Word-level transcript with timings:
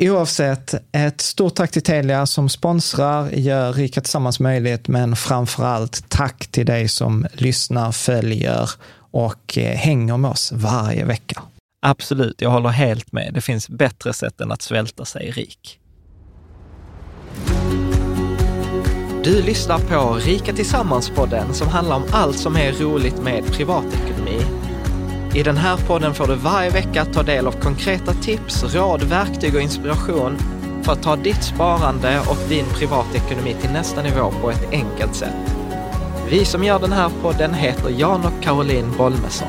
Oavsett, 0.00 0.74
ett 0.92 1.20
stort 1.20 1.54
tack 1.54 1.70
till 1.70 1.82
Telia 1.82 2.26
som 2.26 2.48
sponsrar, 2.48 3.30
gör 3.30 3.72
Rika 3.72 4.00
Tillsammans 4.00 4.40
möjligt, 4.40 4.88
men 4.88 5.16
framför 5.16 5.64
allt 5.64 6.08
tack 6.08 6.46
till 6.46 6.66
dig 6.66 6.88
som 6.88 7.26
lyssnar, 7.32 7.92
följer 7.92 8.70
och 9.10 9.58
eh, 9.58 9.76
hänger 9.76 10.16
med 10.16 10.30
oss 10.30 10.52
varje 10.52 11.04
vecka. 11.04 11.42
Absolut, 11.82 12.40
jag 12.40 12.50
håller 12.50 12.68
helt 12.68 13.12
med. 13.12 13.34
Det 13.34 13.40
finns 13.40 13.68
bättre 13.68 14.12
sätt 14.12 14.40
än 14.40 14.52
att 14.52 14.62
svälta 14.62 15.04
sig 15.04 15.30
rik. 15.30 15.80
Du 19.24 19.42
lyssnar 19.42 19.78
på 19.78 20.14
Rika 20.14 20.52
Tillsammans-podden 20.52 21.52
som 21.52 21.68
handlar 21.68 21.96
om 21.96 22.04
allt 22.10 22.38
som 22.38 22.56
är 22.56 22.72
roligt 22.72 23.22
med 23.22 23.46
privatekonomi. 23.46 24.57
I 25.34 25.42
den 25.42 25.56
här 25.56 25.76
podden 25.76 26.14
får 26.14 26.26
du 26.26 26.34
varje 26.34 26.70
vecka 26.70 27.04
ta 27.04 27.22
del 27.22 27.46
av 27.46 27.52
konkreta 27.52 28.12
tips, 28.12 28.74
råd, 28.74 29.02
verktyg 29.02 29.54
och 29.54 29.60
inspiration 29.60 30.38
för 30.82 30.92
att 30.92 31.02
ta 31.02 31.16
ditt 31.16 31.42
sparande 31.42 32.20
och 32.20 32.48
din 32.48 32.64
privatekonomi 32.64 33.54
till 33.60 33.70
nästa 33.70 34.02
nivå 34.02 34.30
på 34.42 34.50
ett 34.50 34.70
enkelt 34.72 35.14
sätt. 35.14 35.54
Vi 36.30 36.44
som 36.44 36.64
gör 36.64 36.78
den 36.78 36.92
här 36.92 37.10
podden 37.22 37.54
heter 37.54 37.90
Jan 37.90 38.24
och 38.24 38.42
Caroline 38.42 38.92
Bolmesson. 38.98 39.48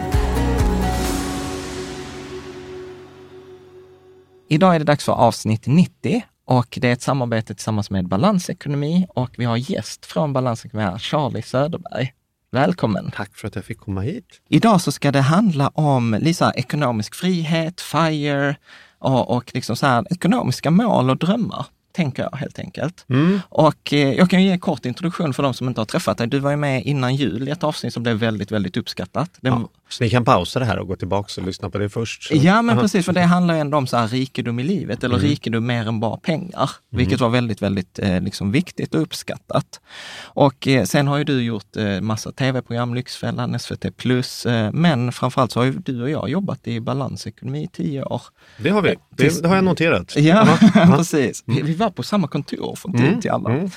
Idag 4.49 4.75
är 4.75 4.79
det 4.79 4.85
dags 4.85 5.05
för 5.05 5.13
avsnitt 5.13 5.67
90 5.67 6.23
och 6.45 6.77
det 6.81 6.87
är 6.87 6.93
ett 6.93 7.01
samarbete 7.01 7.55
tillsammans 7.55 7.89
med 7.89 8.07
Balansekonomi 8.07 9.07
och 9.09 9.35
vi 9.37 9.45
har 9.45 9.57
gäst 9.57 10.05
från 10.05 10.33
Balansekonomi 10.33 10.89
här, 10.89 10.97
Charlie 10.97 11.41
Söderberg. 11.41 12.13
Välkommen! 12.51 13.11
Tack 13.11 13.35
för 13.35 13.47
att 13.47 13.55
jag 13.55 13.65
fick 13.65 13.79
komma 13.79 14.01
hit. 14.01 14.41
Idag 14.47 14.81
så 14.81 14.91
ska 14.91 15.11
det 15.11 15.21
handla 15.21 15.67
om 15.67 16.17
lite 16.21 16.51
ekonomisk 16.55 17.15
frihet, 17.15 17.81
FIRE 17.81 18.55
och, 18.99 19.35
och 19.35 19.51
liksom 19.53 19.75
så 19.75 19.85
här, 19.85 20.05
ekonomiska 20.09 20.71
mål 20.71 21.09
och 21.09 21.17
drömmar 21.17 21.65
tänker 21.91 22.23
jag 22.23 22.37
helt 22.37 22.59
enkelt. 22.59 23.05
Mm. 23.09 23.39
Och 23.49 23.93
eh, 23.93 24.13
jag 24.13 24.29
kan 24.29 24.43
ge 24.43 24.51
en 24.51 24.59
kort 24.59 24.85
introduktion 24.85 25.33
för 25.33 25.43
de 25.43 25.53
som 25.53 25.67
inte 25.67 25.81
har 25.81 25.85
träffat 25.85 26.17
dig. 26.17 26.27
Du 26.27 26.39
var 26.39 26.51
ju 26.51 26.57
med 26.57 26.83
innan 26.85 27.15
jul 27.15 27.47
i 27.47 27.51
ett 27.51 27.63
avsnitt 27.63 27.93
som 27.93 28.03
blev 28.03 28.15
väldigt, 28.15 28.51
väldigt 28.51 28.77
uppskattat. 28.77 29.29
Den, 29.41 29.53
Ja, 29.53 29.69
så 29.89 30.03
ni 30.03 30.09
kan 30.09 30.25
pausa 30.25 30.59
det 30.59 30.65
här 30.65 30.79
och 30.79 30.87
gå 30.87 30.95
tillbaka 30.95 31.41
och 31.41 31.47
lyssna 31.47 31.69
på 31.69 31.77
det 31.77 31.89
först? 31.89 32.23
Så. 32.23 32.33
Ja, 32.35 32.61
men 32.61 32.73
Aha. 32.75 32.81
precis, 32.81 33.05
för 33.05 33.13
det 33.13 33.21
handlar 33.21 33.53
ju 33.55 33.59
ändå 33.61 33.77
om 33.77 33.87
så 33.87 33.97
här, 33.97 34.07
rikedom 34.07 34.59
i 34.59 34.63
livet 34.63 35.03
eller 35.03 35.15
Mm. 35.15 35.27
rikedom 35.29 35.65
mer 35.65 35.87
än 35.87 35.99
bara 35.99 36.17
pengar, 36.17 36.69
vilket 36.89 37.19
var 37.21 37.29
väldigt, 37.29 37.61
väldigt 37.61 37.99
eh, 37.99 38.21
liksom, 38.21 38.51
viktigt 38.51 38.95
och 38.95 39.01
uppskattat. 39.01 39.79
Och 40.23 40.67
eh, 40.67 40.83
sen 40.83 41.07
har 41.07 41.17
ju 41.17 41.23
du 41.23 41.41
gjort 41.43 41.77
eh, 41.77 42.01
massa 42.01 42.31
tv-program, 42.31 42.95
Lyxfällan, 42.95 43.59
SVT 43.59 43.97
plus, 43.97 44.45
eh, 44.45 44.71
men 44.73 45.11
framförallt 45.11 45.51
så 45.51 45.59
har 45.59 45.65
ju 45.65 45.71
du 45.71 46.01
och 46.01 46.09
jag 46.09 46.29
jobbat 46.29 46.67
i 46.67 46.79
balansekonomi 46.79 47.63
i 47.63 47.67
tio 47.67 48.03
år. 48.03 48.21
Det 48.57 48.69
har 48.69 48.81
vi. 48.81 48.95
Det, 49.17 49.41
det 49.41 49.47
har 49.47 49.55
jag 49.55 49.63
noterat. 49.63 50.15
Ja, 50.17 50.57
Ja. 50.75 50.87
precis. 50.97 51.43
Vi, 51.45 51.61
vi 51.61 51.73
var 51.75 51.89
på 51.89 52.03
samma 52.03 52.27
kontor 52.27 52.75
från 52.75 52.91
tid 52.93 53.01
Mm, 53.07 53.21
till 53.21 53.31
annan. 53.31 53.51
mm. 53.51 53.69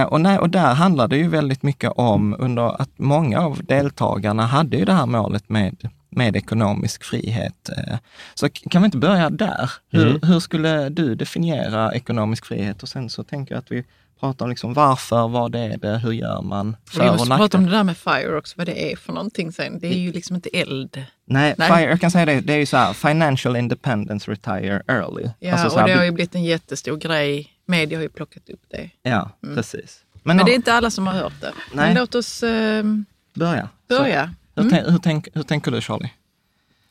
Eh, 0.00 0.02
och, 0.06 0.20
nej, 0.20 0.38
och 0.38 0.50
där 0.50 0.74
handlar 0.74 1.08
det 1.08 1.16
ju 1.16 1.28
väldigt 1.28 1.62
mycket 1.62 1.92
om 1.96 2.36
under 2.38 2.80
att 2.82 2.90
många 2.98 3.40
av 3.40 3.64
deltagarna 3.64 4.46
hade 4.46 4.76
ju 4.76 4.84
det 4.84 4.92
här 4.92 5.06
målet 5.06 5.39
med, 5.48 5.88
med 6.10 6.36
ekonomisk 6.36 7.04
frihet. 7.04 7.68
Eh, 7.76 7.98
så 8.34 8.48
kan 8.48 8.82
vi 8.82 8.86
inte 8.86 8.98
börja 8.98 9.30
där? 9.30 9.70
Hur, 9.90 10.06
Mm. 10.06 10.20
hur 10.22 10.40
skulle 10.40 10.88
du 10.88 11.14
definiera 11.14 11.94
ekonomisk 11.94 12.46
frihet? 12.46 12.82
Och 12.82 12.88
sen 12.88 13.10
så 13.10 13.24
tänker 13.24 13.54
jag 13.54 13.58
att 13.58 13.72
vi 13.72 13.84
pratar 14.20 14.44
om 14.46 14.50
liksom 14.50 14.74
varför, 14.74 15.28
vad 15.28 15.54
är 15.54 15.76
det, 15.76 15.98
hur 15.98 16.12
gör 16.12 16.42
man, 16.42 16.76
för 16.90 17.02
Vi 17.02 17.08
och 17.08 17.12
måste 17.16 17.36
prata 17.36 17.58
om 17.58 17.64
det 17.66 17.70
där 17.70 17.84
med 17.84 17.96
FIRE 17.96 18.36
också, 18.38 18.54
vad 18.58 18.66
det 18.66 18.92
är 18.92 18.96
för 18.96 19.12
någonting 19.12 19.52
sen. 19.52 19.78
Det 19.78 19.86
är 19.86 19.98
ju 19.98 20.12
liksom 20.12 20.36
inte 20.36 20.48
eld. 20.48 21.04
Nej, 21.24 21.54
Nej. 21.58 21.68
FIRE, 21.68 21.90
jag 21.90 22.00
kan 22.00 22.10
säga 22.10 22.24
det, 22.26 22.40
det 22.40 22.52
är 22.52 22.58
ju 22.58 22.66
så 22.66 22.76
här, 22.76 22.92
financial 22.92 23.56
independence 23.56 24.30
retire 24.30 24.82
early. 24.88 25.30
Ja, 25.38 25.52
Alltså 25.52 25.68
så 25.70 25.74
och 25.74 25.80
här, 25.80 25.88
det 25.88 25.94
har 25.94 26.04
ju 26.04 26.10
blivit 26.10 26.34
en 26.34 26.44
jättestor 26.44 26.96
grej. 26.96 27.50
Media 27.66 27.98
har 27.98 28.02
ju 28.02 28.08
plockat 28.08 28.48
upp 28.50 28.62
det. 28.70 28.90
Ja, 29.02 29.30
Mm. 29.42 29.56
precis. 29.56 30.00
Men, 30.22 30.38
ja, 30.38 30.44
det 30.44 30.52
är 30.52 30.54
inte 30.56 30.72
alla 30.74 30.90
som 30.90 31.06
har 31.06 31.14
hört 31.14 31.40
det. 31.40 31.52
Nej. 31.74 31.86
Men 31.86 31.94
låt 31.94 32.14
oss 32.14 32.42
eh, 32.42 32.84
börja. 33.34 33.68
Så, 33.88 33.98
börja. 33.98 34.34
Hur, 34.56 34.62
Mm. 34.62 34.92
hur, 34.92 34.98
tänk, 34.98 35.28
hur 35.34 35.42
tänker 35.42 35.70
du 35.70 35.80
Charlie? 35.80 36.10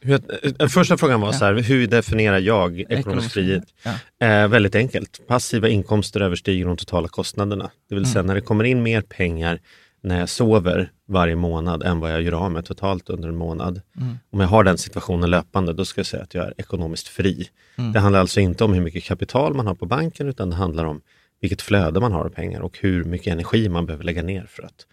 Hur, 0.02 0.20
eh, 0.60 0.68
första 0.68 0.98
frågan 0.98 1.22
var 1.22 1.32
så 1.32 1.46
här, 1.46 1.54
hur 1.54 1.88
definierar 1.88 2.40
jag 2.40 2.80
ekonomisk 2.80 3.32
frihet? 3.32 3.64
Ja. 3.84 4.28
Eh, 4.28 4.48
väldigt 4.48 4.76
enkelt. 4.76 5.22
Passiva 5.28 5.68
inkomster 5.70 6.20
överstiger 6.22 6.66
de 6.66 6.78
totala 6.78 7.08
kostnaderna. 7.08 7.72
Det 7.90 7.96
vill 7.96 8.06
säga 8.12 8.24
när 8.24 8.36
det 8.36 8.42
kommer 8.42 8.64
in 8.64 8.84
mer 8.84 9.02
pengar 9.02 9.60
när 10.02 10.20
jag 10.20 10.30
sover 10.30 10.92
varje 11.08 11.36
månad 11.36 11.84
än 11.84 12.00
vad 12.00 12.12
jag 12.14 12.22
gör 12.22 12.32
av 12.32 12.52
med 12.52 12.66
totalt 12.66 13.10
under 13.10 13.30
en 13.30 13.36
månad. 13.36 13.82
Om 14.32 14.40
jag 14.40 14.48
har 14.48 14.64
den 14.64 14.78
situationen 14.78 15.30
löpande, 15.30 15.74
då 15.74 15.86
ska 15.86 16.00
jag 16.00 16.06
säga 16.06 16.24
att 16.24 16.34
jag 16.34 16.46
är 16.46 16.54
ekonomiskt 16.58 17.08
fri. 17.08 17.50
Det 17.94 18.00
handlar 18.00 18.20
alltså 18.20 18.40
inte 18.40 18.64
om 18.64 18.74
hur 18.74 18.82
mycket 18.82 19.04
kapital 19.04 19.54
man 19.54 19.68
har 19.68 19.76
på 19.76 19.86
banken, 19.86 20.28
utan 20.28 20.50
det 20.50 20.56
handlar 20.56 20.86
om 20.86 21.02
vilket 21.42 21.62
flöde 21.62 22.00
man 22.00 22.12
har 22.12 22.26
av 22.26 22.30
pengar 22.30 22.62
och 22.62 22.78
hur 22.82 23.04
mycket 23.04 23.28
energi 23.34 23.70
man 23.70 23.86
behöver 23.86 24.04
lägga 24.04 24.24
ner 24.24 24.46
för 24.50 24.64
att 24.64 24.86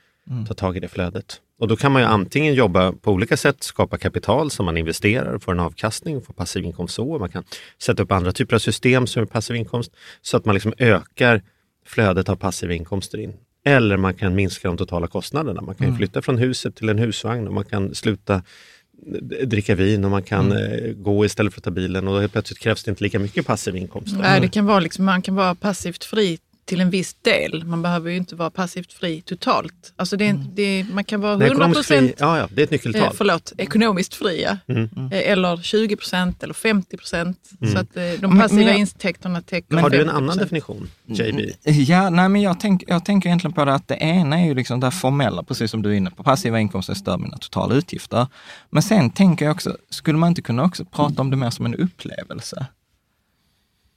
ta 0.49 0.55
tag 0.55 0.77
i 0.77 0.81
det 0.81 0.89
flödet. 0.89 1.41
Och 1.59 1.69
då 1.69 1.77
kan 1.77 1.93
man 1.93 2.03
ju 2.03 2.09
antingen 2.09 2.55
jobba 2.55 2.93
på 2.93 3.13
olika 3.13 3.37
sätt, 3.37 3.63
skapa 3.63 3.99
kapital 3.99 4.51
som 4.51 4.67
man 4.67 4.77
investerar, 4.77 5.39
får 5.39 5.53
en 5.53 5.61
avkastning, 5.61 6.23
får 6.23 6.35
passiv 6.35 6.65
inkomst 6.65 6.95
så. 6.95 7.19
Man 7.19 7.29
kan 7.29 7.45
sätta 7.83 8.03
upp 8.03 8.13
andra 8.13 8.33
typer 8.33 8.55
av 8.55 8.59
system 8.59 9.07
som 9.07 9.23
är 9.23 9.27
passiv 9.27 9.57
inkomst 9.57 9.93
så 10.23 10.37
att 10.37 10.45
man 10.45 10.55
liksom 10.55 10.73
ökar 10.79 11.43
flödet 11.87 12.29
av 12.29 12.37
passiva 12.37 12.73
inkomster 12.73 13.19
in. 13.19 13.33
Eller 13.65 13.97
man 13.97 14.15
kan 14.15 14.35
minska 14.35 14.69
de 14.69 14.77
totala 14.77 15.07
kostnaderna. 15.07 15.61
Man 15.61 15.75
kan 15.75 15.91
ju 15.91 15.97
flytta 15.97 16.23
från 16.23 16.39
huset 16.39 16.77
till 16.77 16.89
en 16.89 16.99
husvagn 16.99 17.47
och 17.47 17.55
man 17.55 17.65
kan 17.65 17.95
sluta 17.95 18.35
eh, 18.35 19.47
dricka 19.47 19.75
vin 19.75 20.05
och 20.05 20.11
man 20.11 20.23
kan 20.23 20.53
eh, 20.53 20.93
gå 20.93 21.25
istället 21.25 21.53
för 21.53 21.61
att 21.61 21.65
ta 21.65 21.71
bilen 21.71 22.09
och 22.09 22.15
då 22.15 22.21
helt 22.21 22.33
plötsligt 22.33 22.59
krävs 22.59 22.85
det 22.85 22.91
inte 22.91 23.05
lika 23.05 23.19
mycket 23.19 23.47
passiv 23.47 23.77
inkomst. 23.77 24.17
Nej, 24.19 24.41
det 24.41 24.49
kan 24.49 24.67
vara 24.67 24.81
liksom, 24.81 25.05
man 25.05 25.23
kan 25.23 25.35
vara 25.35 25.55
passivt 25.55 26.05
fri 26.05 26.39
till 26.67 26.81
en 26.81 26.91
viss 26.91 27.15
del. 27.15 27.65
Man 27.65 27.83
behöver 27.83 28.11
ju 28.11 28.17
inte 28.17 28.37
vara 28.37 28.51
passivt 28.51 28.93
fri 28.93 29.21
totalt. 29.23 29.93
Alltså 29.97 30.17
det, 30.17 30.29
är- 30.29 30.45
det, 30.55 30.63
är- 30.63 30.85
man 30.85 31.05
kan 31.05 31.21
vara 31.21 31.37
Nej, 31.37 31.47
100 31.49 31.65
ekonomiskt 31.65 31.89
fri, 31.89 31.97
procent 31.99 32.17
ja, 32.21 32.39
ja, 32.39 32.49
det 32.51 32.63
är 32.63 32.65
ett 32.65 32.71
nyckeltal. 32.71 33.03
Eh, 33.03 33.11
förlåt, 33.17 33.53
ekonomiskt 33.59 34.15
fria. 34.15 34.59
Mm. 34.69 34.89
Eh, 35.13 35.31
Eller 35.31 35.57
20 35.57 35.97
procent 35.97 36.43
eller 36.43 36.55
50 36.55 36.97
procent. 36.97 37.39
Så 37.73 37.79
att 37.79 37.97
eh, 37.97 38.03
de 38.03 38.19
Men- 38.21 38.39
passiva 38.39 38.65
men 38.65 38.77
intäkterna 38.77 39.41
täcker 39.43 39.77
Har 39.77 39.91
du 39.91 40.01
en 40.01 40.09
50%. 40.09 40.17
annan 40.17 40.37
definition, 40.39 40.89
JB? 41.07 41.41
Ja, 41.65 42.11
nej, 42.11 42.29
men 42.29 42.43
jag, 42.43 42.61
tänk, 42.61 42.85
jag 42.87 43.05
tänker 43.05 43.29
egentligen 43.29 43.53
på 43.55 43.65
det 43.65 43.75
att 43.75 43.89
det 43.89 43.95
ena 43.97 44.41
är 44.41 44.47
ju 44.47 44.55
liksom 44.55 44.81
det 44.81 44.91
formella, 44.91 45.43
precis 45.43 45.71
som 45.71 45.83
du 45.83 45.91
är 45.91 45.95
inne 45.95 46.11
på. 46.11 46.23
Passiva 46.23 46.61
inkomster 46.61 46.95
stör 46.95 47.19
mina 47.19 47.37
totala 47.39 47.75
utgifter. 47.75 48.27
Men 48.71 48.83
sen 48.83 49.11
tänker 49.11 49.45
jag 49.45 49.53
också, 49.55 49.77
skulle 49.91 50.19
man 50.19 50.29
inte 50.29 50.43
kunna 50.43 50.65
också 50.65 50.85
prata 50.85 51.23
om 51.23 51.31
det 51.31 51.37
mer 51.37 51.51
som 51.51 51.67
en 51.67 51.75
upplevelse? 51.75 52.67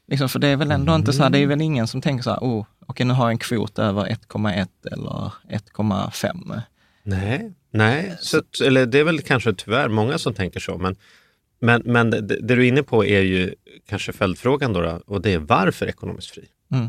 Liksom, 0.09 0.29
för 0.29 0.39
det 0.39 0.47
är 0.47 0.55
väl 0.57 0.71
ändå 0.71 0.95
inte 0.95 1.13
så 1.13 1.23
här, 1.23 1.29
det 1.29 1.39
är 1.39 1.47
väl 1.47 1.61
ingen 1.61 1.87
som 1.87 2.01
tänker 2.01 2.23
så 2.23 2.29
här, 2.29 2.39
oh, 2.39 2.65
okej 2.87 3.05
nu 3.05 3.13
har 3.13 3.25
jag 3.25 3.31
en 3.31 3.37
kvot 3.37 3.79
över 3.79 4.05
1,1 4.05 4.67
eller 4.91 5.31
1,5. 5.49 6.61
Nej, 7.03 7.51
nej. 7.71 8.17
Så, 8.19 8.37
att- 8.37 8.61
eller 8.65 8.85
det 8.85 8.99
är 8.99 9.03
väl 9.03 9.21
kanske 9.21 9.53
tyvärr 9.53 9.89
många 9.89 10.17
som 10.17 10.33
tänker 10.33 10.59
så. 10.59 10.77
Men, 10.77 10.95
men, 11.59 11.81
men 11.85 12.09
det, 12.09 12.21
det 12.21 12.55
du 12.55 12.63
är 12.63 12.67
inne 12.67 12.83
på 12.83 13.05
är 13.05 13.21
ju 13.21 13.55
kanske 13.89 14.13
följdfrågan 14.13 14.73
då, 14.73 14.81
då 14.81 15.01
och 15.05 15.21
det 15.21 15.33
är 15.33 15.37
varför 15.39 15.85
ekonomiskt 15.85 16.29
fri? 16.31 16.45
Mm. 16.71 16.87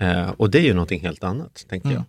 Eh, 0.00 0.30
och 0.30 0.50
det 0.50 0.58
är 0.58 0.62
ju 0.62 0.74
någonting 0.74 1.00
helt 1.00 1.24
annat, 1.24 1.66
tänker 1.68 1.86
Mm. 1.88 1.94
jag. 1.96 2.04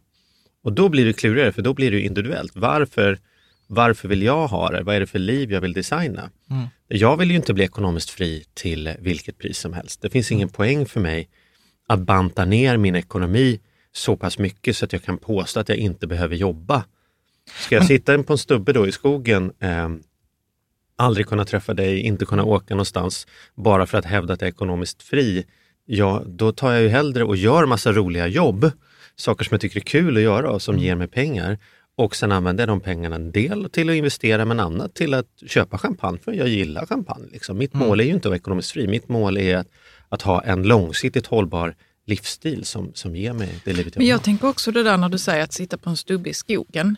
Och 0.64 0.74
då 0.74 0.90
blir 0.90 1.06
det 1.06 1.14
klurigare, 1.14 1.52
för 1.52 1.62
då 1.62 1.74
blir 1.74 1.92
det 1.92 1.98
ju 1.98 2.04
individuellt. 2.04 2.52
Varför, 2.56 3.20
varför 3.68 4.08
vill 4.08 4.24
jag 4.24 4.48
ha 4.48 4.70
det? 4.70 4.84
Vad 4.84 4.96
är 4.96 5.00
det 5.00 5.08
för 5.08 5.20
liv 5.20 5.52
jag 5.52 5.62
vill 5.62 5.74
designa? 5.74 6.30
Mm. 6.50 6.68
Jag 6.88 7.18
vill 7.18 7.30
ju 7.30 7.36
inte 7.36 7.54
bli 7.54 7.64
ekonomiskt 7.64 8.10
fri 8.10 8.46
till 8.54 8.94
vilket 9.00 9.38
pris 9.38 9.58
som 9.60 9.74
helst. 9.74 10.02
Det 10.02 10.10
finns 10.10 10.32
Mm. 10.32 10.38
ingen 10.38 10.50
poäng 10.50 10.86
för 10.86 11.00
mig 11.00 11.30
att 11.88 12.00
banta 12.00 12.46
ner 12.46 12.78
min 12.78 12.96
ekonomi 12.96 13.60
så 13.92 14.18
pass 14.18 14.38
mycket 14.40 14.78
så 14.78 14.86
att 14.86 14.94
jag 14.94 15.04
kan 15.04 15.18
påstå 15.18 15.60
att 15.60 15.70
jag 15.70 15.78
inte 15.78 16.08
behöver 16.08 16.36
jobba. 16.36 16.84
Ska 17.60 17.76
jag 17.76 17.86
sitta 17.86 18.24
på 18.24 18.34
en 18.34 18.38
stubbe 18.38 18.74
då 18.74 18.88
i 18.88 18.92
skogen, 18.92 19.52
eh, 19.60 19.90
aldrig 20.96 21.28
kunna 21.28 21.46
träffa 21.46 21.74
dig, 21.74 22.00
inte 22.00 22.26
kunna 22.26 22.44
åka 22.44 22.74
någonstans 22.74 23.28
bara 23.56 23.86
för 23.86 23.98
att 23.98 24.06
hävda 24.06 24.34
att 24.34 24.42
jag 24.42 24.48
är 24.48 24.52
ekonomiskt 24.52 25.04
fri, 25.04 25.46
ja 25.86 26.24
då 26.26 26.52
tar 26.52 26.72
jag 26.74 26.82
ju 26.82 26.88
hellre 26.88 27.24
och 27.24 27.36
gör 27.36 27.66
massa 27.66 27.92
roliga 27.92 28.28
jobb, 28.28 28.72
saker 29.16 29.46
som 29.46 29.54
jag 29.56 29.62
tycker 29.62 29.78
är 29.80 29.82
kul 29.82 30.18
att 30.18 30.24
göra 30.24 30.52
och 30.52 30.62
som 30.62 30.78
ger 30.80 30.96
mig 30.96 31.08
pengar. 31.08 31.58
Och 31.98 32.16
sen 32.16 32.32
använder 32.32 32.62
jag 32.62 32.70
de 32.70 32.80
pengarna 32.80 33.16
en 33.16 33.32
del 33.32 33.70
till 33.70 33.90
att 33.90 33.96
investera 33.96 34.46
men 34.46 34.60
annat 34.60 34.94
till 34.94 35.14
att 35.14 35.28
köpa 35.48 35.78
champagne 35.78 36.20
för 36.20 36.34
jag 36.34 36.48
gillar 36.48 36.86
champagne. 36.86 37.28
Liksom. 37.32 37.58
Mitt 37.58 37.74
mål 37.74 38.00
är 38.00 38.04
ju 38.04 38.12
inte 38.12 38.28
att 38.28 38.30
vara 38.30 38.38
ekonomiskt 38.38 38.72
fri, 38.72 38.88
mitt 38.88 39.10
mål 39.10 39.38
är 39.38 39.58
att, 39.58 39.68
att 40.10 40.22
ha 40.22 40.44
en 40.44 40.64
långsiktigt 40.64 41.28
hållbar 41.28 41.76
livsstil 42.06 42.66
som, 42.66 42.92
som 42.94 43.16
ger 43.16 43.34
mig 43.34 43.62
det 43.66 43.74
livet 43.74 43.96
jag 43.96 44.02
Men 44.02 44.08
jag 44.08 44.24
tänker 44.24 44.48
också 44.48 44.72
det 44.72 44.84
där 44.84 44.98
när 44.98 45.10
du 45.10 45.18
säger 45.18 45.44
att 45.44 45.54
sitta 45.54 45.78
på 45.78 45.90
en 45.90 45.98
stubbe 45.98 46.30
i 46.30 46.34
skogen. 46.34 46.98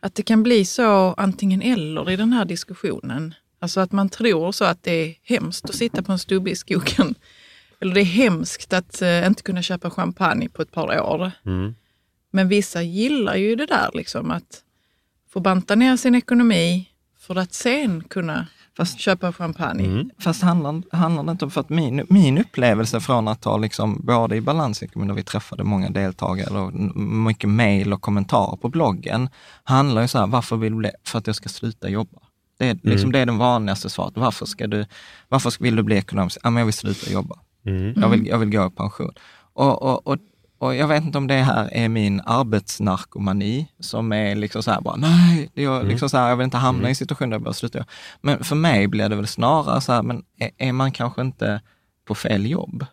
Att 0.00 0.14
det 0.14 0.22
kan 0.22 0.42
bli 0.42 0.64
så 0.64 1.14
antingen 1.16 1.62
eller 1.62 2.10
i 2.10 2.16
den 2.16 2.32
här 2.32 2.44
diskussionen. 2.44 3.34
Alltså 3.58 3.80
att 3.80 3.92
man 3.92 4.08
tror 4.08 4.52
så 4.52 4.64
att 4.64 4.82
det 4.82 4.92
är 4.92 5.14
hemskt 5.22 5.70
att 5.70 5.76
sitta 5.76 6.02
på 6.02 6.12
en 6.12 6.18
stubbe 6.18 6.50
i 6.50 6.56
skogen. 6.56 7.14
Eller 7.80 7.94
det 7.94 8.00
är 8.00 8.04
hemskt 8.04 8.72
att 8.72 9.02
eh, 9.02 9.26
inte 9.26 9.42
kunna 9.42 9.62
köpa 9.62 9.90
champagne 9.90 10.48
på 10.48 10.62
ett 10.62 10.72
par 10.72 11.00
år. 11.00 11.30
Mm. 11.46 11.74
Men 12.38 12.48
vissa 12.48 12.82
gillar 12.82 13.36
ju 13.36 13.56
det 13.56 13.66
där 13.66 13.90
liksom 13.94 14.30
att 14.30 14.62
få 15.30 15.40
banta 15.40 15.74
ner 15.74 15.96
sin 15.96 16.14
ekonomi 16.14 16.88
för 17.18 17.36
att 17.36 17.54
sen 17.54 18.04
kunna 18.04 18.46
Fast- 18.76 18.98
köpa 18.98 19.32
champagne. 19.32 19.84
Mm. 19.84 20.10
Fast 20.18 20.42
handlar, 20.42 20.96
handlar 20.96 21.24
det 21.24 21.30
inte 21.30 21.44
om, 21.44 21.50
för 21.50 21.60
att 21.60 21.68
min, 21.68 22.06
min 22.08 22.38
upplevelse 22.38 23.00
från 23.00 23.28
att 23.28 23.44
ha 23.44 23.56
liksom 23.56 24.00
både 24.04 24.36
i 24.36 24.40
balansekonomi, 24.40 25.08
där 25.08 25.14
vi 25.14 25.22
träffade 25.22 25.64
många 25.64 25.90
deltagare 25.90 26.58
och 26.58 26.74
mycket 27.00 27.50
mejl 27.50 27.92
och 27.92 28.02
kommentarer 28.02 28.56
på 28.56 28.68
bloggen, 28.68 29.28
handlar 29.64 30.02
ju 30.02 30.08
så 30.08 30.18
här, 30.18 30.26
varför 30.26 30.56
vill 30.56 30.72
du 30.72 30.78
bli, 30.78 30.90
för 31.04 31.18
att 31.18 31.26
jag 31.26 31.36
ska 31.36 31.48
sluta 31.48 31.88
jobba. 31.88 32.20
Det 32.58 32.68
är, 32.68 32.78
liksom, 32.82 33.12
det 33.12 33.18
är 33.18 33.26
den 33.26 33.38
vanligaste 33.38 33.90
svaret. 33.90 34.16
Varför, 34.16 34.46
ska 34.46 34.66
du, 34.66 34.86
varför 35.28 35.62
vill 35.62 35.76
du 35.76 35.82
bli 35.82 35.96
ekonomisk? 35.96 36.38
Ja, 36.42 36.50
men 36.50 36.58
jag 36.60 36.64
vill 36.64 36.74
sluta 36.74 37.10
jobba. 37.10 37.38
Mm. 37.66 37.94
Jag, 37.96 38.08
vill, 38.08 38.26
jag 38.26 38.38
vill 38.38 38.50
gå 38.50 38.66
i 38.66 38.70
pension. 38.70 39.12
Och, 39.52 39.82
och, 39.82 40.06
och, 40.06 40.18
och 40.58 40.74
jag 40.74 40.88
vet 40.88 41.04
inte 41.04 41.18
om 41.18 41.26
det 41.26 41.34
här 41.34 41.68
är 41.72 41.88
min 41.88 42.20
arbetsnarkomani 42.26 43.68
som 43.80 44.12
är 44.12 44.34
liksom 44.34 44.62
så 44.62 44.70
här 44.70 44.80
bara, 44.80 44.96
nej, 44.96 45.50
det 45.54 45.64
är 45.64 45.82
liksom 45.82 46.08
så 46.08 46.16
här, 46.16 46.28
jag 46.28 46.36
vill 46.36 46.44
inte 46.44 46.56
hamna 46.56 46.88
i 46.88 46.90
en 46.90 46.96
situation 46.96 47.30
där 47.30 47.34
jag 47.34 47.42
bara 47.42 47.54
slutar. 47.54 47.84
Men 48.20 48.44
för 48.44 48.56
mig 48.56 48.86
blir 48.88 49.08
det 49.08 49.16
väl 49.16 49.26
snarare 49.26 49.80
så 49.80 49.92
här, 49.92 50.02
men 50.02 50.22
är, 50.38 50.50
är 50.58 50.72
man 50.72 50.92
kanske 50.92 51.20
inte 51.22 51.60
på 52.04 52.14
fel 52.14 52.46
jobb? 52.50 52.86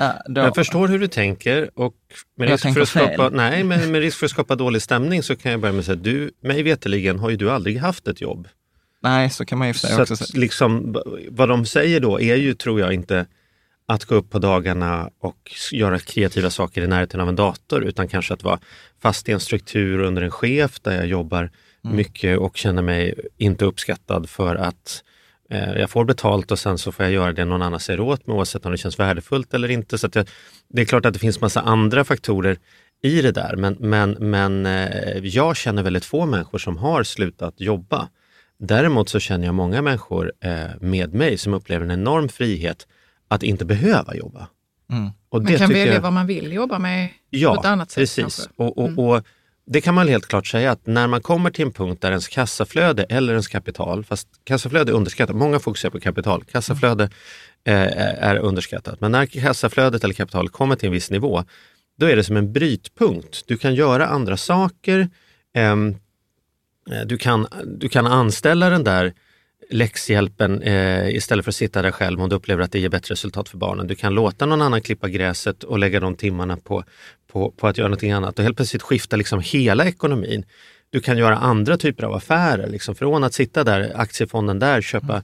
Äh, 0.00 0.06
Jag 0.34 0.54
förstår 0.54 0.88
hur 0.88 0.98
du 0.98 1.06
tänker 1.08 1.70
och 1.78 1.94
med 2.36 2.48
risk, 2.48 2.74
för 2.74 2.80
att 2.80 2.88
skapa, 2.88 3.16
fel. 3.16 3.32
nej, 3.34 3.64
men 3.64 3.90
med 3.92 4.00
risk 4.00 4.18
för 4.18 4.26
att 4.26 4.30
skapa 4.30 4.56
dålig 4.56 4.82
stämning 4.82 5.22
så 5.22 5.36
kan 5.36 5.52
jag 5.52 5.60
börja 5.60 5.72
med 5.72 5.80
att 5.80 5.86
säga 5.86 5.96
du, 5.96 6.30
mig 6.40 6.62
veterligen 6.62 7.18
har 7.18 7.30
ju 7.30 7.36
du 7.36 7.50
aldrig 7.50 7.78
haft 7.78 8.08
ett 8.08 8.20
jobb. 8.20 8.48
Nej, 9.02 9.30
så 9.30 9.44
kan 9.44 9.58
man 9.58 9.68
ju 9.68 9.74
Så 9.74 10.00
också 10.02 10.12
att, 10.12 10.18
säga. 10.18 10.40
liksom, 10.40 10.96
vad 11.30 11.48
de 11.48 11.66
säger 11.66 12.00
då 12.00 12.20
är 12.20 12.36
ju, 12.36 12.54
tror 12.54 12.80
jag, 12.80 12.92
inte 12.92 13.26
att 13.86 14.04
gå 14.04 14.14
upp 14.14 14.30
på 14.30 14.38
dagarna 14.38 15.10
och 15.20 15.52
göra 15.72 15.98
kreativa 15.98 16.50
saker 16.50 16.82
i 16.82 16.86
närheten 16.86 17.20
av 17.20 17.28
en 17.28 17.36
dator, 17.36 17.84
utan 17.84 18.08
kanske 18.08 18.34
att 18.34 18.42
vara 18.42 18.58
fast 19.02 19.28
i 19.28 19.32
en 19.32 19.40
struktur 19.40 20.00
under 20.00 20.22
en 20.22 20.30
chef 20.30 20.80
där 20.80 20.96
jag 20.96 21.06
jobbar 21.06 21.50
Mm. 21.84 21.96
mycket 21.96 22.38
och 22.38 22.56
känner 22.56 22.82
mig 22.82 23.14
inte 23.36 23.64
uppskattad 23.64 24.28
för 24.28 24.56
att 24.56 25.04
eh, 25.50 25.72
jag 25.72 25.90
får 25.90 26.04
betalt 26.04 26.50
och 26.50 26.58
sen 26.58 26.78
så 26.78 26.92
får 26.92 27.04
jag 27.04 27.12
göra 27.12 27.32
det 27.32 27.44
någon 27.44 27.62
annan 27.62 27.80
säger 27.80 28.00
åt 28.00 28.26
mig 28.26 28.36
oavsett 28.36 28.66
om 28.66 28.72
det 28.72 28.78
känns 28.78 28.98
värdefullt 28.98 29.54
eller 29.54 29.70
inte. 29.70 29.98
Så 29.98 30.08
jag, 30.12 30.28
det 30.68 30.80
är 30.80 30.84
klart 30.84 31.06
att 31.06 31.12
det 31.12 31.18
finns 31.18 31.40
massa 31.40 31.60
andra 31.60 32.04
faktorer 32.04 32.58
i 33.02 33.22
det 33.22 33.32
där, 33.32 33.56
men, 33.56 33.76
men, 33.80 34.10
men 34.10 34.66
eh, 34.66 35.18
jag 35.18 35.56
känner 35.56 35.82
väldigt 35.82 36.04
få 36.04 36.26
människor 36.26 36.58
som 36.58 36.76
har 36.76 37.02
slutat 37.02 37.54
jobba. 37.60 38.08
Däremot 38.58 39.08
så 39.08 39.20
känner 39.20 39.46
jag 39.46 39.54
många 39.54 39.82
människor 39.82 40.32
eh, 40.40 40.66
med 40.80 41.14
mig 41.14 41.38
som 41.38 41.54
upplever 41.54 41.84
en 41.84 41.90
enorm 41.90 42.28
frihet 42.28 42.86
att 43.28 43.42
inte 43.42 43.64
behöva 43.64 44.14
jobba. 44.14 44.48
Mm. 44.92 45.10
Och 45.28 45.42
Man 45.42 45.56
kan 45.58 45.68
välja 45.70 45.94
jag- 45.94 46.00
vad 46.00 46.12
man 46.12 46.26
vill 46.26 46.52
jobba 46.52 46.78
med 46.78 47.08
Ja, 47.30 47.54
på 47.54 47.60
ett 47.60 47.66
annat 47.66 47.90
sätt. 47.90 48.00
precis. 48.02 48.20
kanske. 48.22 48.42
Och, 48.56 48.78
och, 48.78 49.08
och 49.16 49.22
det 49.66 49.80
kan 49.80 49.94
man 49.94 50.08
helt 50.08 50.26
klart 50.26 50.46
säga 50.46 50.70
att 50.70 50.86
när 50.86 51.06
man 51.06 51.20
kommer 51.22 51.50
till 51.50 51.64
en 51.64 51.72
punkt 51.72 52.02
där 52.02 52.08
ens 52.10 52.28
kassaflöde 52.28 53.04
eller 53.04 53.32
ens 53.32 53.48
kapital, 53.48 54.04
fast 54.04 54.28
kassaflöde 54.44 54.92
är 54.92 54.96
underskattat, 54.96 55.36
många 55.36 55.58
fokuserar 55.58 55.90
på 55.90 56.00
kapital, 56.00 56.44
kassaflöde 56.44 57.04
eh, 57.64 58.24
är 58.24 58.36
underskattat. 58.36 59.00
Men 59.00 59.12
när 59.12 59.26
kassaflödet 59.26 60.04
eller 60.04 60.14
kapitalet 60.14 60.52
kommer 60.52 60.76
till 60.76 60.86
en 60.86 60.92
viss 60.92 61.10
nivå, 61.10 61.44
då 61.98 62.06
är 62.06 62.16
det 62.16 62.24
som 62.24 62.36
en 62.36 62.52
brytpunkt. 62.52 63.42
Du 63.46 63.56
kan 63.56 63.74
göra 63.74 64.06
andra 64.06 64.36
saker, 64.36 65.08
ehm, 65.54 65.96
eh, 66.90 67.00
du, 67.06 67.18
kan, 67.18 67.46
du 67.78 67.88
kan 67.88 68.06
anställa 68.06 68.70
den 68.70 68.84
där 68.84 69.12
läxhjälpen 69.70 70.62
eh, 70.62 71.14
istället 71.14 71.44
för 71.44 71.50
att 71.50 71.56
sitta 71.56 71.82
där 71.82 71.90
själv 71.90 72.22
om 72.22 72.28
du 72.28 72.36
upplever 72.36 72.62
att 72.62 72.72
det 72.72 72.78
ger 72.78 72.88
bättre 72.88 73.12
resultat 73.12 73.48
för 73.48 73.58
barnen. 73.58 73.86
Du 73.86 73.94
kan 73.94 74.14
låta 74.14 74.46
någon 74.46 74.62
annan 74.62 74.80
klippa 74.80 75.08
gräset 75.08 75.64
och 75.64 75.78
lägga 75.78 76.00
de 76.00 76.14
timmarna 76.16 76.56
på, 76.56 76.84
på, 77.32 77.50
på 77.50 77.66
att 77.66 77.78
göra 77.78 77.88
någonting 77.88 78.12
annat 78.12 78.38
och 78.38 78.44
helt 78.44 78.56
plötsligt 78.56 78.82
skifta 78.82 79.16
liksom 79.16 79.40
hela 79.40 79.86
ekonomin. 79.86 80.44
Du 80.90 81.00
kan 81.00 81.18
göra 81.18 81.36
andra 81.36 81.76
typer 81.76 82.04
av 82.04 82.14
affärer, 82.14 82.66
liksom 82.66 82.94
från 82.94 83.24
att 83.24 83.34
sitta 83.34 83.64
där, 83.64 83.92
aktiefonden 83.94 84.58
där, 84.58 84.80
köpa, 84.82 85.22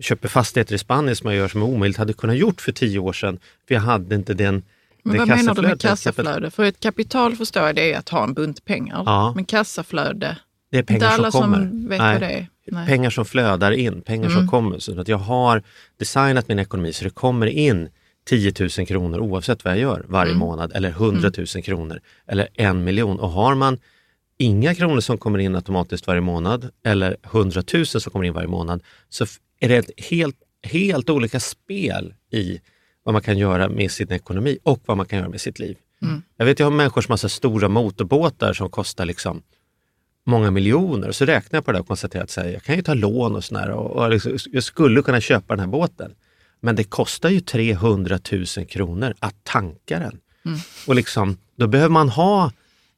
köpa 0.00 0.28
fastigheter 0.28 0.74
i 0.74 0.78
Spanien 0.78 1.16
som 1.16 1.30
jag 1.30 1.36
gör 1.38 1.48
som 1.48 1.62
är 1.62 1.66
omöjligt 1.66 1.98
hade 1.98 2.12
kunnat 2.12 2.36
gjort 2.36 2.60
för 2.60 2.72
tio 2.72 2.98
år 2.98 3.12
sedan. 3.12 3.38
För 3.68 3.74
jag 3.74 3.82
hade 3.82 4.14
inte 4.14 4.34
den 4.34 4.62
Men 5.02 5.18
vad 5.18 5.28
menar 5.28 5.54
du 5.54 5.62
med 5.62 5.80
kassaflöde? 5.80 6.50
För 6.50 6.64
ett 6.64 6.80
kapital 6.80 7.36
förstår 7.36 7.62
jag 7.62 7.74
det 7.74 7.92
är 7.92 7.98
att 7.98 8.08
ha 8.08 8.24
en 8.24 8.34
bunt 8.34 8.64
pengar. 8.64 9.02
Ja. 9.06 9.32
Men 9.36 9.44
kassaflöde, 9.44 10.36
Det 10.70 10.76
är 10.76 10.80
inte 10.80 10.92
pengar 10.92 11.08
alla 11.08 11.30
som 11.30 11.42
kommer. 11.42 11.58
som 11.58 11.88
vet 11.88 11.98
Nej. 11.98 12.12
vad 12.12 12.20
det 12.20 12.34
är. 12.34 12.46
Nej. 12.66 12.86
Pengar 12.86 13.10
som 13.10 13.24
flödar 13.24 13.72
in, 13.72 14.02
pengar 14.02 14.28
som 14.28 14.38
Mm. 14.38 14.48
kommer. 14.50 14.78
Så 14.78 15.00
att 15.00 15.08
jag 15.08 15.18
har 15.18 15.62
designat 15.98 16.48
min 16.48 16.58
ekonomi 16.58 16.92
så 16.92 17.04
det 17.04 17.10
kommer 17.10 17.46
in 17.46 17.88
10 18.28 18.52
000 18.78 18.86
kronor 18.86 19.18
oavsett 19.18 19.64
vad 19.64 19.72
jag 19.74 19.80
gör 19.80 20.04
varje 20.08 20.30
Mm. 20.32 20.38
månad 20.38 20.72
eller 20.74 20.90
100 20.90 21.30
000 21.54 21.62
kronor 21.62 22.00
eller 22.26 22.48
en 22.54 22.84
miljon. 22.84 23.20
Och 23.20 23.30
har 23.30 23.54
man 23.54 23.78
inga 24.38 24.74
kronor 24.74 25.00
som 25.00 25.18
kommer 25.18 25.38
in 25.38 25.54
automatiskt 25.56 26.06
varje 26.06 26.20
månad 26.20 26.70
eller 26.84 27.16
100 27.22 27.62
000 27.74 27.86
som 27.86 28.12
kommer 28.12 28.24
in 28.24 28.32
varje 28.32 28.48
månad 28.48 28.82
så 29.08 29.26
är 29.60 29.68
det 29.68 29.76
ett 29.76 29.90
helt, 29.96 30.36
helt 30.62 31.10
olika 31.10 31.40
spel 31.40 32.14
i 32.32 32.60
vad 33.02 33.12
man 33.12 33.22
kan 33.22 33.38
göra 33.38 33.68
med 33.68 33.90
sin 33.90 34.12
ekonomi 34.12 34.58
och 34.62 34.80
vad 34.86 34.96
man 34.96 35.06
kan 35.06 35.18
göra 35.18 35.28
med 35.28 35.40
sitt 35.40 35.58
liv. 35.58 35.76
Jag 36.36 36.44
vet, 36.46 36.58
jag 36.58 36.66
har 36.66 36.70
människor 36.70 37.00
som 37.02 37.12
har 37.12 37.16
så 37.16 37.28
stora 37.28 37.68
motorbåtar 37.68 38.52
som 38.52 38.70
kostar 38.70 39.04
liksom 39.04 39.42
många 40.26 40.50
miljoner. 40.50 41.12
Så 41.12 41.24
räknar 41.24 41.56
jag 41.56 41.64
på 41.64 41.72
det 41.72 41.80
och 41.80 41.86
konstaterar 41.86 42.24
att 42.24 42.36
här, 42.36 42.46
jag 42.46 42.62
kan 42.62 42.76
ju 42.76 42.82
ta 42.82 42.94
lån 42.94 43.36
och 43.36 43.44
sådär 43.44 43.70
och, 43.70 43.90
och 43.96 44.10
liksom, 44.10 44.38
jag 44.52 44.62
skulle 44.62 45.02
kunna 45.02 45.20
köpa 45.20 45.54
den 45.54 45.60
här 45.60 45.66
båten. 45.66 46.14
Men 46.60 46.76
det 46.76 46.84
kostar 46.84 47.28
ju 47.28 47.40
300 47.40 48.18
000 48.32 48.46
kronor 48.46 49.14
att 49.18 49.34
tanka 49.44 49.98
den. 49.98 50.18
Och 50.86 50.94
liksom, 50.94 51.36
då 51.56 51.66
behöver 51.66 51.92
man 51.92 52.08
ha 52.08 52.52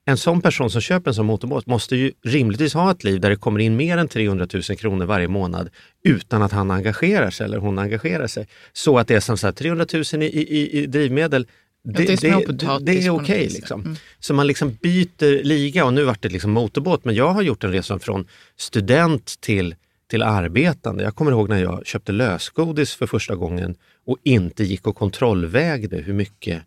en 0.05 0.17
sån 0.17 0.41
person 0.41 0.71
som 0.71 0.81
köper 0.81 1.11
en 1.11 1.15
sån 1.15 1.27
motorbåt 1.27 1.67
måste 1.67 1.97
ju 1.97 2.13
rimligtvis 2.23 2.75
ha 2.75 2.91
ett 2.91 3.05
liv 3.05 3.21
där 3.21 3.31
det 3.31 3.37
kommer 3.37 3.61
in 3.61 3.77
mer 3.77 3.99
än 3.99 4.09
300 4.09 4.47
000 4.53 4.63
kronor 4.63 5.07
varje 5.07 5.29
månad 5.29 5.71
utan 6.05 6.43
att 6.43 6.53
han 6.53 6.71
engagerar 6.71 7.31
sig 7.31 7.45
eller 7.45 7.59
hon 7.59 7.79
engagerar 7.79 8.27
sig. 8.27 8.47
Så 8.73 8.99
att 8.99 9.09
det 9.09 9.15
är 9.15 9.21
som 9.21 9.39
så 9.39 9.47
här, 9.47 9.53
300 9.53 9.87
000 9.93 10.23
i, 10.23 10.27
i, 10.27 10.83
i 10.83 10.87
drivmedel, 10.87 11.47
det, 11.85 11.93
det 11.93 12.25
är 12.25 12.79
det, 12.79 12.93
det, 12.93 13.07
är 13.07 13.11
okej. 13.11 13.49
liksom. 13.49 13.81
Mm. 13.81 13.97
Så 14.21 14.35
man 14.35 14.47
liksom 14.47 14.79
byter 14.83 15.45
liga 15.45 15.85
och 15.85 15.95
nu 15.95 16.05
vart 16.05 16.23
det 16.23 16.29
liksom 16.29 16.51
motorbåt. 16.51 17.05
Men 17.05 17.15
jag 17.15 17.29
har 17.29 17.43
gjort 17.43 17.65
en 17.65 17.73
resa 17.73 17.99
från 17.99 18.27
student 18.57 19.41
till, 19.41 19.75
till 20.11 20.23
arbetande. 20.23 21.05
Jag 21.05 21.15
kommer 21.15 21.31
ihåg 21.33 21.49
när 21.49 21.63
jag 21.63 21.87
köpte 21.87 22.13
lösgodis 22.13 22.95
för 22.95 23.07
första 23.07 23.35
gången 23.35 23.75
och 24.07 24.19
inte 24.23 24.65
gick 24.65 24.87
och 24.87 24.97
kontrollvägde 24.97 25.97
hur 25.97 26.13
mycket, 26.13 26.63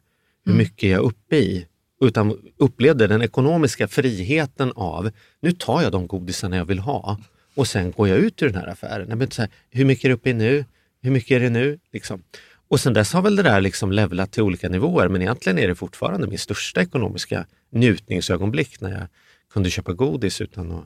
hur 0.46 0.54
mycket 0.54 0.90
jag 0.90 1.00
är 1.00 1.06
uppe 1.06 1.38
i. 1.38 1.66
Utan 2.02 2.38
upplevde 2.58 3.08
den 3.08 3.22
ekonomiska 3.22 3.88
friheten 3.88 4.72
av, 4.76 5.12
nu 5.42 5.52
tar 5.52 5.82
jag 5.82 5.92
de 5.92 6.08
godisarna 6.08 6.58
jag 6.58 6.66
vill 6.66 6.80
ha 6.80 7.20
och 7.56 7.68
sen 7.68 7.92
går 7.92 8.08
jag 8.08 8.18
ut 8.18 8.42
ur 8.42 8.50
den 8.50 8.62
här 8.62 8.68
affären. 8.68 9.10
Jag 9.10 9.24
inte 9.24 9.36
säga, 9.36 9.50
hur 9.70 9.86
mycket 9.86 10.06
är 10.06 10.10
det 10.10 10.16
uppe 10.16 10.30
i 10.30 10.34
nu? 10.34 10.66
Hur 11.02 11.12
mycket 11.12 11.32
är 11.32 11.40
det 11.40 11.50
nu? 11.50 11.80
Liksom. 11.94 12.24
Och 12.68 12.80
sen 12.80 12.94
dess 12.94 13.14
har 13.14 13.22
väl 13.22 13.36
det 13.36 13.44
där 13.44 13.62
liksom 13.62 13.92
levlat 13.92 14.32
till 14.32 14.44
olika 14.44 14.70
nivåer 14.70 15.08
men 15.08 15.22
egentligen 15.22 15.60
är 15.60 15.68
det 15.68 15.76
fortfarande 15.76 16.28
min 16.28 16.40
största 16.40 16.82
ekonomiska 16.82 17.46
njutningsögonblick 17.72 18.82
när 18.82 18.92
jag 18.92 19.08
kunde 19.54 19.70
köpa 19.70 19.94
godis 19.94 20.42
utan 20.42 20.72
att, 20.72 20.84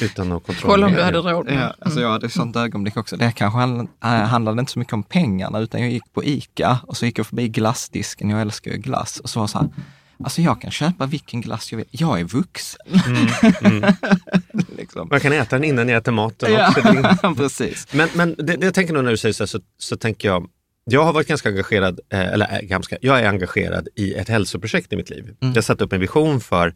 utan 0.00 0.32
att 0.32 0.46
kontrollera. 0.46 0.72
Kolla 0.74 0.86
om 0.86 0.92
du 0.92 1.02
hade 1.02 1.18
råd. 1.18 1.46
Ja, 1.50 1.74
alltså 1.78 2.00
jag 2.00 2.10
hade 2.10 2.26
ett 2.26 2.32
sånt 2.32 2.56
ögonblick 2.56 2.96
också. 2.96 3.16
Det 3.16 3.32
kanske 3.36 3.58
handlade, 3.58 3.88
äh, 4.04 4.08
handlade 4.10 4.60
inte 4.60 4.72
så 4.72 4.78
mycket 4.78 4.94
om 4.94 5.02
pengarna, 5.02 5.58
utan 5.58 5.80
jag 5.80 5.90
gick 5.90 6.12
på 6.12 6.24
ICA 6.24 6.78
och 6.86 6.96
så 6.96 7.06
gick 7.06 7.18
jag 7.18 7.26
förbi 7.26 7.48
glassdisken. 7.48 8.30
Jag 8.30 8.40
älskar 8.40 8.70
ju 8.70 8.76
glass. 8.78 9.20
Och 9.20 9.30
så 9.30 9.40
var 9.40 9.46
så 9.46 9.58
här, 9.58 9.68
alltså 10.24 10.42
jag 10.42 10.60
kan 10.60 10.70
köpa 10.70 11.06
vilken 11.06 11.40
glass 11.40 11.72
jag 11.72 11.76
vill. 11.76 11.86
Jag 11.90 12.20
är 12.20 12.24
vuxen. 12.24 12.80
liksom. 14.76 15.08
Man 15.10 15.20
kan 15.20 15.32
äta 15.32 15.56
den 15.56 15.64
innan 15.64 15.88
jag 15.88 15.98
äter 15.98 16.12
maten 16.12 16.52
Ja, 16.52 16.68
också. 16.68 16.88
Inte- 16.88 17.34
precis. 17.36 17.86
Men, 17.92 18.08
men 18.14 18.34
det, 18.38 18.56
det 18.56 18.64
jag 18.66 18.74
tänker 18.74 18.94
nog 18.94 19.04
när 19.04 19.10
du 19.10 19.16
säger 19.16 19.32
så, 19.32 19.42
här, 19.42 19.46
så, 19.46 19.60
så 19.78 19.96
tänker 19.96 20.28
jag, 20.28 20.46
jag 20.90 21.04
har 21.04 21.12
varit 21.12 21.28
ganska 21.28 21.48
engagerad, 21.48 22.00
eh, 22.12 22.20
eller 22.20 22.52
äh, 22.52 22.60
ganska, 22.60 22.96
jag 23.00 23.20
är 23.20 23.28
engagerad 23.28 23.88
i 23.94 24.14
ett 24.14 24.28
hälsoprojekt 24.28 24.92
i 24.92 24.96
mitt 24.96 25.10
liv. 25.10 25.36
Jag 25.54 25.64
satte 25.64 25.84
upp 25.84 25.92
en 25.92 26.00
vision 26.00 26.40
för 26.40 26.74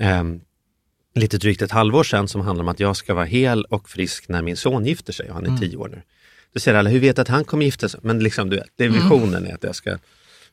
ehm, 0.00 0.40
lite 1.14 1.38
drygt 1.38 1.62
ett 1.62 1.70
halvår 1.70 2.04
sedan 2.04 2.28
som 2.28 2.40
handlar 2.40 2.62
om 2.64 2.68
att 2.68 2.80
jag 2.80 2.96
ska 2.96 3.14
vara 3.14 3.24
hel 3.24 3.64
och 3.64 3.88
frisk 3.88 4.28
när 4.28 4.42
min 4.42 4.56
son 4.56 4.86
gifter 4.86 5.12
sig 5.12 5.28
och 5.28 5.34
han 5.34 5.46
är 5.46 5.58
tio 5.58 5.76
år 5.76 5.88
nu. 5.88 6.02
Då 6.54 6.60
säger 6.60 6.78
alla, 6.78 6.90
hur 6.90 7.00
vet 7.00 7.16
du 7.16 7.22
att 7.22 7.28
han 7.28 7.44
kommer 7.44 7.64
gifta 7.64 7.88
sig? 7.88 8.00
Men 8.02 8.18
liksom, 8.18 8.50
du 8.50 8.56
vet, 8.56 8.66
det 8.76 8.84
är 8.84 8.88
visionen 8.88 9.46
är 9.46 9.54
att 9.54 9.62
jag 9.64 9.74
ska 9.74 9.98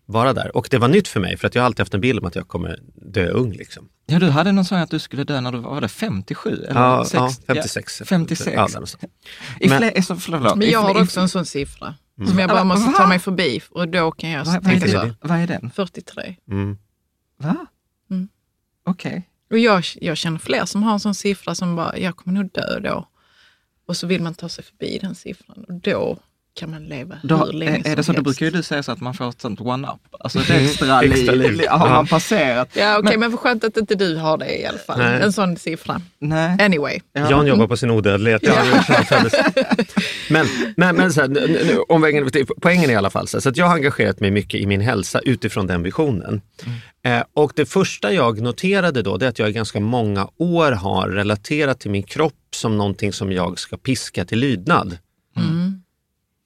vara 0.05 0.33
där. 0.33 0.57
Och 0.57 0.67
det 0.71 0.77
var 0.77 0.87
nytt 0.87 1.07
för 1.07 1.19
mig 1.19 1.37
för 1.37 1.47
att 1.47 1.55
jag 1.55 1.61
har 1.61 1.65
alltid 1.65 1.79
haft 1.79 1.93
en 1.93 2.01
bild 2.01 2.19
om 2.19 2.25
att 2.25 2.35
jag 2.35 2.47
kommer 2.47 2.79
dö 2.95 3.29
ung. 3.29 3.51
Liksom. 3.51 3.89
Ja, 4.05 4.19
du 4.19 4.29
hade 4.29 4.51
någon 4.51 4.65
sån 4.65 4.77
att 4.77 4.91
du 4.91 4.99
skulle 4.99 5.23
dö 5.23 5.41
när 5.41 5.51
du 5.51 5.57
var, 5.57 5.69
var 5.73 5.81
det 5.81 5.87
57? 5.87 6.49
Eller 6.69 6.79
Ja, 6.81 7.05
sex- 7.05 7.13
ja, 7.47 7.53
56. 7.55 8.01
56. 8.05 8.51
Ja, 8.55 8.67
Men- 9.59 9.77
fler, 9.77 10.01
så, 10.01 10.15
förlåt, 10.15 10.55
Men 10.57 10.63
i 10.67 10.71
jag 10.71 10.85
fler- 10.85 10.93
har 10.93 11.03
också 11.03 11.19
en 11.19 11.29
sån 11.29 11.45
siffra 11.45 11.95
som 12.17 12.39
jag 12.39 12.47
Va? 12.47 12.53
bara 12.53 12.63
måste 12.63 12.91
ta 12.91 13.03
Va? 13.03 13.07
mig 13.09 13.19
förbi 13.19 13.61
och 13.69 13.87
då 13.87 14.11
kan 14.11 14.29
jag 14.29 14.45
Vad, 14.45 14.53
vad, 14.63 14.65
är 14.65 14.79
tänka 14.79 14.85
det, 14.85 14.91
så. 15.21 15.27
vad 15.27 15.37
är 15.39 15.47
den? 15.47 15.71
43. 15.75 16.35
Mm. 16.47 16.77
Va? 17.37 17.65
Mm. 18.09 18.29
Okej. 18.85 19.29
Och 19.51 19.57
jag, 19.59 19.83
jag 20.01 20.17
känner 20.17 20.37
fler 20.39 20.65
som 20.65 20.83
har 20.83 20.93
en 20.93 20.99
sån 20.99 21.15
siffra 21.15 21.55
som 21.55 21.75
bara, 21.75 21.97
jag 21.97 22.15
kommer 22.15 22.39
nog 22.41 22.51
dö 22.51 22.79
då. 22.79 23.07
Och 23.85 23.97
så 23.97 24.07
vill 24.07 24.21
man 24.21 24.33
ta 24.33 24.49
sig 24.49 24.63
förbi 24.63 24.99
den 25.01 25.15
siffran 25.15 25.65
och 25.67 25.73
då 25.73 26.17
kan 26.53 26.71
man 26.71 26.83
leva 26.85 27.15
Då, 27.23 27.37
hur 27.37 27.53
länge 27.53 27.81
är, 27.85 27.91
är 27.91 27.95
det 27.95 28.03
så, 28.03 28.05
som 28.05 28.15
då 28.15 28.17
helst. 28.17 28.39
brukar 28.39 28.45
ju 28.45 28.57
du 28.59 28.63
säga 28.63 28.83
så 28.83 28.91
att 28.91 29.01
man 29.01 29.13
får 29.13 29.29
ett 29.29 29.41
sånt 29.41 29.61
one-up. 29.61 29.99
Alltså 30.19 30.39
ett 30.39 30.49
extra, 30.49 31.01
Extra 31.01 31.35
liv. 31.35 31.51
liv. 31.51 31.67
Har 31.69 31.89
man 31.89 32.07
passerat? 32.07 32.69
Ja, 32.73 32.99
okej, 32.99 33.17
men 33.17 33.31
vad 33.31 33.39
skönt 33.39 33.63
att 33.63 33.77
inte 33.77 33.95
du 33.95 34.15
har 34.15 34.37
det 34.37 34.61
i 34.61 34.65
alla 34.65 34.77
fall. 34.77 34.99
Nej. 34.99 35.21
En 35.21 35.33
sån 35.33 35.57
siffra. 35.57 36.01
Nej. 36.19 36.57
Anyway. 36.61 36.99
Ja. 37.13 37.29
Jan 37.29 37.47
jobbar 37.47 37.67
på 37.67 37.77
sin 37.77 37.91
odödlighet. 37.91 38.41
Ja. 38.43 38.53
men 40.29 40.47
men, 40.77 40.95
men 40.95 41.13
så 41.13 41.21
här, 41.21 41.27
nu, 41.27 41.77
omvägen, 41.89 42.29
poängen 42.61 42.89
är 42.89 42.93
i 42.93 42.95
alla 42.95 43.09
fall 43.09 43.27
så, 43.27 43.37
här, 43.37 43.41
så 43.41 43.49
att 43.49 43.57
jag 43.57 43.65
har 43.65 43.75
engagerat 43.75 44.19
mig 44.19 44.31
mycket 44.31 44.59
i 44.59 44.65
min 44.65 44.81
hälsa 44.81 45.19
utifrån 45.19 45.67
den 45.67 45.83
visionen. 45.83 46.41
Eh, 47.05 47.23
och 47.33 47.51
det 47.55 47.65
första 47.65 48.13
jag 48.13 48.41
noterade 48.41 49.01
då 49.01 49.17
det 49.17 49.25
är 49.25 49.29
att 49.29 49.39
jag 49.39 49.49
i 49.49 49.53
ganska 49.53 49.79
många 49.79 50.27
år 50.37 50.71
har 50.71 51.09
relaterat 51.09 51.79
till 51.79 51.91
min 51.91 52.03
kropp 52.03 52.33
som 52.55 52.77
någonting 52.77 53.13
som 53.13 53.31
jag 53.31 53.59
ska 53.59 53.77
piska 53.77 54.25
till 54.25 54.39
lydnad. 54.39 54.97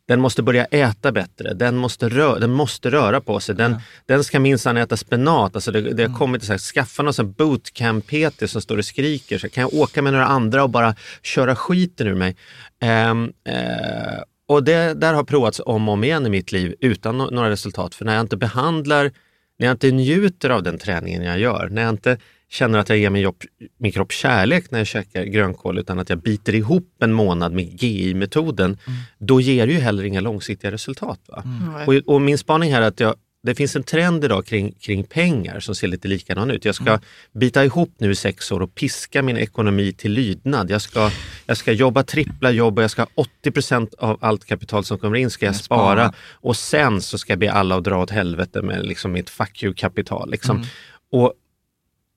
Den 0.08 0.20
måste 0.22 0.44
börja 0.44 0.66
äta 0.66 1.12
bättre, 1.12 1.54
den 1.54 1.78
måste, 1.78 2.10
rö- 2.10 2.40
den 2.40 2.52
måste 2.52 2.90
röra 2.90 3.22
på 3.22 3.40
sig, 3.40 3.56
den, 3.56 3.76
den 4.06 4.24
ska 4.24 4.40
minsann 4.40 4.78
äta 4.78 4.98
spenat. 4.98 5.56
Alltså 5.56 5.72
det, 5.72 5.82
det 5.82 6.06
har 6.08 6.18
kommit 6.18 6.42
till 6.42 6.60
så 6.60 6.74
skaffa 6.74 7.04
någon 7.04 7.34
bootcamp-PT 7.34 8.48
som 8.48 8.62
står 8.62 8.78
och 8.78 8.86
skriker. 8.86 9.38
Så 9.38 9.50
kan 9.50 9.62
jag 9.62 9.74
åka 9.74 10.02
med 10.02 10.14
några 10.14 10.26
andra 10.26 10.64
och 10.64 10.70
bara 10.70 10.96
köra 11.22 11.56
skiten 11.56 12.08
ur 12.08 12.16
mig? 12.16 12.36
Ehm, 12.82 13.32
eh, 13.48 14.22
och 14.48 14.64
det 14.64 14.94
där 14.94 15.14
har 15.14 15.24
provats 15.24 15.62
om 15.66 15.88
och 15.88 15.94
om 15.94 16.04
igen 16.04 16.26
i 16.26 16.30
mitt 16.30 16.52
liv 16.52 16.76
utan 16.80 17.22
no- 17.22 17.32
några 17.32 17.50
resultat. 17.50 17.96
För 17.96 18.06
när 18.06 18.14
jag 18.14 18.22
inte 18.22 18.38
behandlar, 18.38 19.12
när 19.60 19.68
jag 19.68 19.74
inte 19.74 19.92
njuter 19.92 20.50
av 20.50 20.64
den 20.64 20.78
träningen 20.78 21.24
jag 21.24 21.40
gör, 21.40 21.70
när 21.72 21.82
jag 21.82 21.90
inte 21.90 22.18
känner 22.50 22.80
att 22.80 22.90
jag 22.90 22.98
ger 22.98 23.10
min, 23.10 23.22
jobb, 23.22 23.44
min 23.78 23.92
kropp 23.92 24.12
kärlek 24.12 24.72
när 24.72 24.80
jag 24.80 24.88
käkar 24.88 25.24
grönkål 25.24 25.80
utan 25.80 26.00
att 26.00 26.10
jag 26.10 26.20
biter 26.20 26.56
ihop 26.56 26.96
en 27.00 27.14
månad 27.14 27.54
med 27.54 27.82
GI-metoden, 27.84 28.78
då 29.18 29.42
ger 29.42 29.68
det 29.68 29.74
ju 29.74 29.80
heller 29.80 30.04
inga 30.04 30.22
långsiktiga 30.22 30.72
resultat. 30.72 31.20
Va? 31.28 31.44
Nej. 31.76 31.88
Och, 31.88 32.14
och 32.14 32.22
min 32.22 32.38
spaning 32.38 32.74
här 32.74 32.82
är 32.82 32.88
att 32.88 33.00
jag, 33.00 33.16
det 33.44 33.56
finns 33.56 33.76
en 33.76 33.84
trend 33.84 34.26
idag 34.26 34.46
kring, 34.46 34.72
kring 34.72 35.04
pengar 35.04 35.60
som 35.60 35.76
ser 35.76 35.88
lite 35.88 36.08
likadan 36.08 36.52
ut. 36.52 36.66
Jag 36.66 36.76
ska 36.76 37.00
bita 37.32 37.66
ihop 37.66 37.94
nu 37.98 38.12
i 38.12 38.16
sex 38.16 38.52
år 38.52 38.62
och 38.62 38.76
piska 38.76 39.22
min 39.22 39.38
ekonomi 39.38 39.94
till 39.94 40.12
lydnad. 40.12 40.70
Jag 40.70 40.82
ska, 40.82 41.12
jag 41.46 41.58
ska 41.58 41.72
jobba 41.72 42.04
trippla 42.04 42.52
jobb 42.52 42.78
och 42.78 42.84
jag 42.84 42.92
ska 42.92 43.02
ha 43.02 43.26
80% 43.44 43.94
av 43.98 44.18
allt 44.22 44.46
kapital 44.46 44.84
som 44.84 44.98
kommer 44.98 45.18
in 45.18 45.30
ska 45.30 45.46
jag 45.46 45.56
spara 45.56 45.94
spara. 45.94 46.14
och 46.34 46.58
sen 46.58 47.02
så 47.02 47.18
ska 47.18 47.32
jag 47.32 47.40
be 47.40 47.52
alla 47.52 47.76
att 47.78 47.84
dra 47.84 48.02
åt 48.02 48.12
helvete 48.12 48.62
med 48.62 48.86
liksom 48.86 49.12
mitt 49.12 49.30
fuck 49.30 49.64
you-kapital. 49.64 50.32
Liksom. 50.32 50.66
Och 51.12 51.34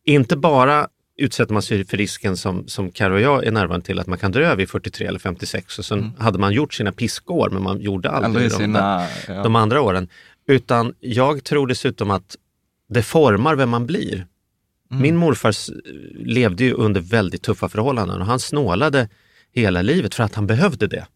inte 0.09 0.37
bara 0.37 0.89
utsätter 1.17 1.53
man 1.53 1.63
sig 1.63 1.85
för 1.85 1.97
risken 1.97 2.37
som, 2.37 2.69
som 2.69 2.91
Karo 2.91 3.15
och 3.15 3.21
jag 3.21 3.45
är 3.45 3.51
närvarande 3.51 3.87
till 3.87 3.99
att 3.99 4.07
man 4.07 4.19
kan 4.19 4.33
dö 4.33 4.55
vid 4.55 4.71
43 4.71 5.07
eller 5.07 5.19
56 5.19 5.79
och 5.79 5.85
sen 5.85 6.13
hade 6.19 6.39
man 6.39 6.53
gjort 6.53 6.75
sina 6.75 6.93
piskår 6.93 7.51
men 7.51 7.63
man 7.63 7.81
gjorde 7.81 8.11
aldrig 8.11 8.47
i 8.47 8.49
de, 8.49 8.55
sina... 8.55 9.07
Ja. 9.29 9.43
de 9.43 9.57
andra 9.57 9.81
åren. 9.81 10.09
Utan 10.47 10.95
jag 11.01 11.45
tror 11.45 11.67
dessutom 11.67 12.11
att 12.11 12.37
det 12.89 13.03
formar 13.03 13.55
vem 13.55 13.71
man 13.71 13.87
blir. 13.87 14.27
Min 14.91 15.17
morfar 15.17 15.55
levde 16.25 16.65
ju 16.65 16.73
under 16.73 17.01
väldigt 17.01 17.43
tuffa 17.43 17.69
förhållanden 17.69 18.21
och 18.21 18.27
han 18.27 18.41
snålade 18.41 19.09
hela 19.55 19.83
livet 19.83 20.15
för 20.15 20.25
att 20.25 20.35
han 20.35 20.47
behövde 20.47 20.87
det. 20.87 21.07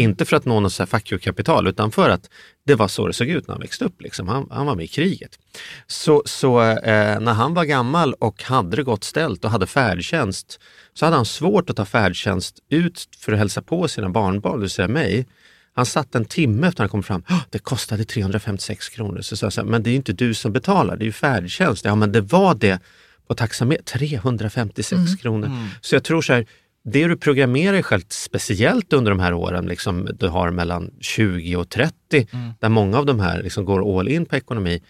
Inte 0.00 0.24
för 0.24 0.36
att 0.36 0.44
nå 0.44 0.60
något 0.60 0.72
fuck 0.88 1.12
you-kapital 1.12 1.68
utan 1.68 1.90
för 1.92 2.10
att 2.10 2.30
det 2.66 2.74
var 2.74 2.88
så 2.88 3.06
det 3.06 3.12
såg 3.12 3.28
ut 3.28 3.46
när 3.48 3.54
han 3.54 3.60
växte 3.60 3.84
upp. 3.84 4.02
Liksom. 4.02 4.28
Han, 4.28 4.46
han 4.50 4.66
var 4.66 4.74
med 4.74 4.84
i 4.84 4.88
kriget. 4.88 5.38
Så, 5.86 6.22
så 6.26 6.60
eh, 6.60 7.20
när 7.20 7.32
han 7.32 7.54
var 7.54 7.64
gammal 7.64 8.14
och 8.14 8.42
hade 8.42 8.76
det 8.76 8.82
gott 8.82 9.04
ställt 9.04 9.44
och 9.44 9.50
hade 9.50 9.66
färdtjänst 9.66 10.60
så 10.94 11.04
hade 11.04 11.16
han 11.16 11.24
svårt 11.26 11.70
att 11.70 11.76
ta 11.76 11.84
färdtjänst 11.84 12.58
ut 12.70 13.08
för 13.18 13.32
att 13.32 13.38
hälsa 13.38 13.62
på 13.62 13.88
sina 13.88 14.08
barnbarn, 14.08 14.54
det 14.54 14.60
vill 14.60 14.70
säga 14.70 14.88
mig. 14.88 15.26
Han 15.74 15.86
satt 15.86 16.14
en 16.14 16.24
timme 16.24 16.66
efter 16.68 16.82
han 16.82 16.88
kom 16.88 17.02
fram. 17.02 17.22
"Åh, 17.30 17.38
Det 17.50 17.58
kostade 17.58 18.04
356 18.04 18.88
kronor. 18.88 19.20
Så 19.20 19.36
sa 19.36 19.46
jag 19.46 19.52
så 19.52 19.60
här, 19.60 19.68
men 19.68 19.82
det 19.82 19.88
är 19.90 19.92
ju 19.92 19.96
inte 19.96 20.12
du 20.12 20.34
som 20.34 20.52
betalar, 20.52 20.96
det 20.96 21.02
är 21.04 21.06
ju 21.06 21.12
färdtjänst. 21.12 21.84
Ja, 21.84 21.94
men 21.94 22.12
det 22.12 22.20
var 22.20 22.54
det 22.54 22.80
på 23.26 23.34
taxameter. 23.34 23.84
356 23.84 25.14
kronor. 25.22 25.46
Så 25.80 25.94
jag 25.94 26.04
tror 26.04 26.22
så 26.22 26.32
här, 26.32 26.46
det 26.84 27.06
du 27.06 27.16
programmerar 27.16 27.72
dig 27.72 27.82
själv 27.82 28.02
speciellt 28.08 28.92
under 28.92 29.10
de 29.10 29.20
här 29.20 29.34
åren, 29.34 29.66
liksom, 29.66 30.08
du 30.18 30.28
har 30.28 30.50
mellan 30.50 30.90
20 31.00 31.56
och 31.56 31.68
30, 31.68 32.26
där 32.60 32.68
många 32.68 32.98
av 32.98 33.06
de 33.06 33.20
här 33.20 33.42
liksom 33.42 33.64
går 33.64 33.98
all 33.98 34.08
in 34.08 34.26
på 34.26 34.36
ekonomi, 34.36 34.82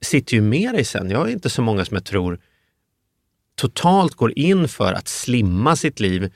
sitter 0.00 0.34
ju 0.34 0.42
med 0.42 0.74
dig 0.74 0.84
sen. 0.84 1.10
Jag 1.10 1.28
är 1.28 1.32
inte 1.32 1.50
så 1.50 1.62
många 1.62 1.84
som 1.84 1.94
jag 1.94 2.04
tror 2.04 2.38
totalt 3.54 4.14
går 4.14 4.38
in 4.38 4.68
för 4.68 4.92
att 4.92 5.08
slimma 5.08 5.76
sitt 5.76 6.00
liv, 6.00 6.32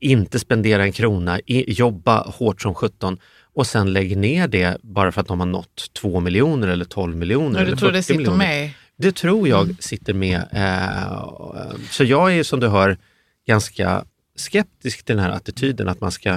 inte 0.00 0.38
spendera 0.38 0.82
en 0.82 0.92
krona, 0.92 1.40
jobba 1.46 2.22
hårt 2.22 2.62
som 2.62 2.74
17 2.74 3.18
och 3.54 3.66
sen 3.66 3.92
lägger 3.92 4.16
ner 4.16 4.48
det 4.48 4.78
bara 4.82 5.12
för 5.12 5.20
att 5.20 5.26
de 5.26 5.40
har 5.40 5.46
nått 5.46 5.92
2 5.92 6.20
miljoner 6.20 6.68
eller 6.68 6.84
12 6.84 7.16
miljoner 7.16 7.60
eller 7.60 7.70
du 7.70 7.76
tror 7.76 7.88
40 7.88 7.96
det 7.96 8.02
sitter 8.02 8.18
miljoner. 8.18 8.38
med? 8.38 8.70
Det 8.96 9.12
tror 9.12 9.48
jag 9.48 9.76
sitter 9.80 10.14
med. 10.14 10.42
Eh, 10.52 11.72
så 11.90 12.04
jag 12.04 12.38
är 12.38 12.42
som 12.42 12.60
du 12.60 12.68
hör 12.68 12.98
ganska 13.46 14.04
skeptisk 14.36 15.04
till 15.04 15.16
den 15.16 15.24
här 15.24 15.30
attityden 15.32 15.88
att 15.88 16.00
man 16.00 16.12
ska, 16.12 16.30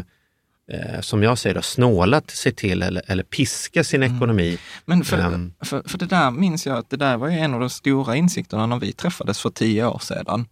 eh, 0.71 1.01
som 1.01 1.23
jag 1.23 1.37
säger, 1.37 1.55
då, 1.55 1.61
snåla 1.61 2.21
sig 2.27 2.51
till 2.51 2.83
eller, 2.83 3.01
eller 3.07 3.23
piska 3.23 3.83
sin 3.83 4.03
ekonomi. 4.03 4.57
Men 4.85 5.03
för, 5.03 5.17
Ehm. 5.19 5.53
för, 5.61 5.83
för 5.89 5.97
det 5.97 6.05
där 6.05 6.31
minns 6.31 6.65
jag 6.65 6.77
att 6.77 6.89
det 6.89 6.97
där 6.97 7.17
var 7.17 7.27
ju 7.29 7.37
en 7.37 7.53
av 7.53 7.59
de 7.59 7.69
stora 7.69 8.15
insikterna 8.15 8.65
när 8.65 8.79
vi 8.79 8.91
träffades 8.93 9.39
för 9.39 9.49
tio 9.49 9.85
år 9.85 9.99
sedan. 9.99 10.45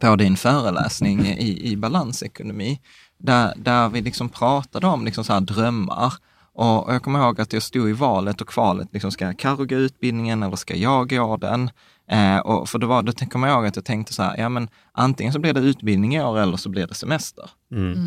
På 0.00 0.16
din 0.16 0.36
föreläsning 0.36 1.26
i, 1.26 1.72
i 1.72 1.76
balansekonomi. 1.76 2.80
Där, 3.18 3.52
där 3.56 3.88
vi 3.88 4.00
liksom 4.00 4.28
pratade 4.28 4.86
om 4.86 5.04
liksom 5.04 5.24
så 5.24 5.32
här 5.32 5.40
drömmar. 5.40 6.12
Och, 6.52 6.86
och 6.86 6.94
jag 6.94 7.02
kommer 7.02 7.18
ihåg 7.18 7.40
att 7.40 7.52
jag 7.52 7.62
stod 7.62 7.88
i 7.88 7.92
valet 7.92 8.40
och 8.40 8.48
kvalet. 8.48 8.88
Liksom, 8.92 9.10
ska 9.10 9.34
Carro 9.34 9.64
gå 9.64 9.74
utbildningen 9.74 10.42
eller 10.42 10.56
ska 10.56 10.76
jag 10.76 11.08
gå 11.10 11.36
den? 11.36 11.70
Eh, 12.10 12.38
och 12.38 12.68
för 12.68 12.78
det 12.78 12.86
var, 12.86 13.02
då 13.02 13.12
kommer 13.12 13.48
jag 13.48 13.56
ihåg 13.56 13.66
att 13.66 13.76
jag 13.76 13.84
tänkte 13.84 14.14
så 14.14 14.22
här, 14.22 14.36
ja 14.38 14.48
men 14.48 14.68
antingen 14.92 15.32
så 15.32 15.38
blir 15.38 15.52
det 15.52 15.60
utbildning 15.60 16.16
i 16.16 16.22
år 16.22 16.38
eller 16.38 16.56
så 16.56 16.68
blir 16.68 16.86
det 16.86 16.94
semester. 16.94 17.50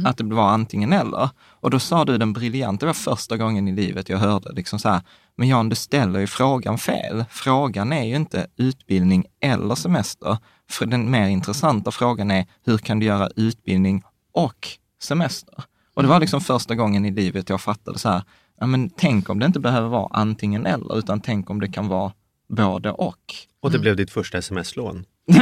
Att 0.05 0.17
det 0.17 0.23
var 0.23 0.49
antingen 0.49 0.93
eller. 0.93 1.29
Och 1.39 1.69
då 1.69 1.79
sa 1.79 2.05
du 2.05 2.17
den 2.17 2.33
briljanta, 2.33 2.85
det 2.85 2.87
var 2.87 2.93
första 2.93 3.37
gången 3.37 3.67
i 3.67 3.71
livet 3.71 4.09
jag 4.09 4.17
hörde 4.17 4.51
liksom 4.53 4.79
så 4.79 4.89
här, 4.89 5.01
men 5.35 5.47
Jan 5.47 5.69
du 5.69 5.75
ställer 5.75 6.19
ju 6.19 6.27
frågan 6.27 6.77
fel. 6.77 7.25
Frågan 7.29 7.93
är 7.93 8.03
ju 8.03 8.15
inte 8.15 8.47
utbildning 8.57 9.25
eller 9.39 9.75
semester. 9.75 10.37
För 10.69 10.85
den 10.85 11.11
mer 11.11 11.27
intressanta 11.27 11.91
frågan 11.91 12.31
är, 12.31 12.45
hur 12.65 12.77
kan 12.77 12.99
du 12.99 13.05
göra 13.05 13.29
utbildning 13.35 14.03
och 14.31 14.67
semester? 15.03 15.63
Och 15.93 16.03
det 16.03 16.09
var 16.09 16.19
liksom 16.19 16.41
första 16.41 16.75
gången 16.75 17.05
i 17.05 17.11
livet 17.11 17.49
jag 17.49 17.61
fattade 17.61 17.99
så 17.99 18.09
här, 18.09 18.23
ja 18.59 18.65
men 18.65 18.89
tänk 18.89 19.29
om 19.29 19.39
det 19.39 19.45
inte 19.45 19.59
behöver 19.59 19.87
vara 19.87 20.07
antingen 20.11 20.65
eller, 20.65 20.97
utan 20.97 21.21
tänk 21.21 21.49
om 21.49 21.59
det 21.59 21.67
kan 21.67 21.87
vara 21.87 22.11
både 22.49 22.91
och. 22.91 23.33
Och 23.61 23.71
det 23.71 23.79
blev 23.79 23.95
ditt 23.95 24.11
första 24.11 24.37
sms-lån. 24.37 25.05